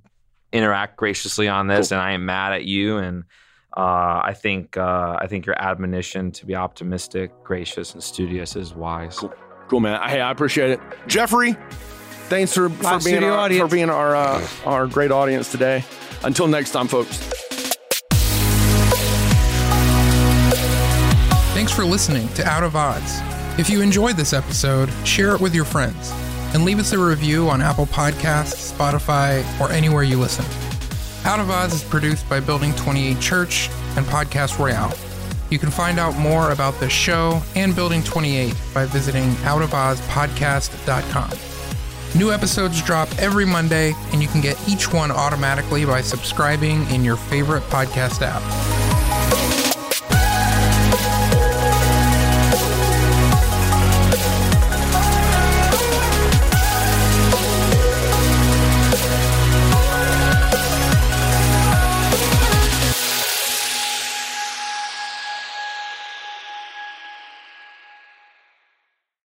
interact 0.52 0.96
graciously 0.96 1.48
on 1.48 1.66
this, 1.68 1.92
and 1.92 2.00
I 2.00 2.12
am 2.12 2.24
mad 2.26 2.52
at 2.52 2.64
you, 2.64 2.96
and 2.98 3.24
uh, 3.76 4.20
I 4.24 4.34
think 4.36 4.76
uh, 4.76 5.16
I 5.20 5.26
think 5.28 5.46
your 5.46 5.60
admonition 5.60 6.32
to 6.32 6.46
be 6.46 6.56
optimistic, 6.56 7.30
gracious, 7.44 7.94
and 7.94 8.02
studious 8.02 8.56
is 8.56 8.74
wise. 8.74 9.18
Cool. 9.20 9.32
Cool, 9.68 9.80
man. 9.80 10.00
Hey, 10.08 10.20
I 10.20 10.30
appreciate 10.30 10.70
it. 10.70 10.80
Jeffrey, 11.06 11.56
thanks 12.28 12.54
for, 12.54 12.68
for 12.68 12.82
being 12.82 13.00
studio 13.00 13.34
our, 13.34 13.50
for 13.50 13.68
being 13.68 13.90
our 13.90 14.14
uh, 14.14 14.46
our 14.64 14.86
great 14.86 15.10
audience 15.10 15.50
today. 15.50 15.84
Until 16.22 16.46
next 16.46 16.70
time, 16.70 16.88
folks. 16.88 17.18
Thanks 21.54 21.72
for 21.72 21.84
listening 21.84 22.28
to 22.34 22.44
Out 22.46 22.62
of 22.62 22.76
Oz. 22.76 23.20
If 23.58 23.70
you 23.70 23.80
enjoyed 23.80 24.16
this 24.16 24.32
episode, 24.32 24.90
share 25.04 25.34
it 25.34 25.40
with 25.40 25.54
your 25.54 25.64
friends 25.64 26.12
and 26.54 26.64
leave 26.64 26.78
us 26.78 26.92
a 26.92 26.98
review 26.98 27.48
on 27.48 27.60
Apple 27.60 27.86
Podcasts, 27.86 28.72
Spotify, 28.72 29.42
or 29.60 29.70
anywhere 29.72 30.02
you 30.02 30.18
listen. 30.18 30.44
Out 31.24 31.40
of 31.40 31.50
Oz 31.50 31.72
is 31.72 31.82
produced 31.82 32.28
by 32.28 32.40
Building 32.40 32.72
28 32.74 33.18
Church 33.20 33.68
and 33.96 34.06
Podcast 34.06 34.58
Royale. 34.58 34.94
You 35.50 35.58
can 35.58 35.70
find 35.70 35.98
out 35.98 36.16
more 36.16 36.50
about 36.50 36.78
the 36.80 36.88
show 36.90 37.42
and 37.54 37.74
Building 37.74 38.02
28 38.02 38.54
by 38.74 38.86
visiting 38.86 39.30
outofozpodcast.com. 39.44 41.30
New 42.18 42.32
episodes 42.32 42.82
drop 42.82 43.08
every 43.18 43.44
Monday, 43.44 43.92
and 44.12 44.22
you 44.22 44.28
can 44.28 44.40
get 44.40 44.56
each 44.68 44.92
one 44.92 45.10
automatically 45.10 45.84
by 45.84 46.00
subscribing 46.00 46.88
in 46.88 47.04
your 47.04 47.16
favorite 47.16 47.62
podcast 47.64 48.22
app. 48.22 49.65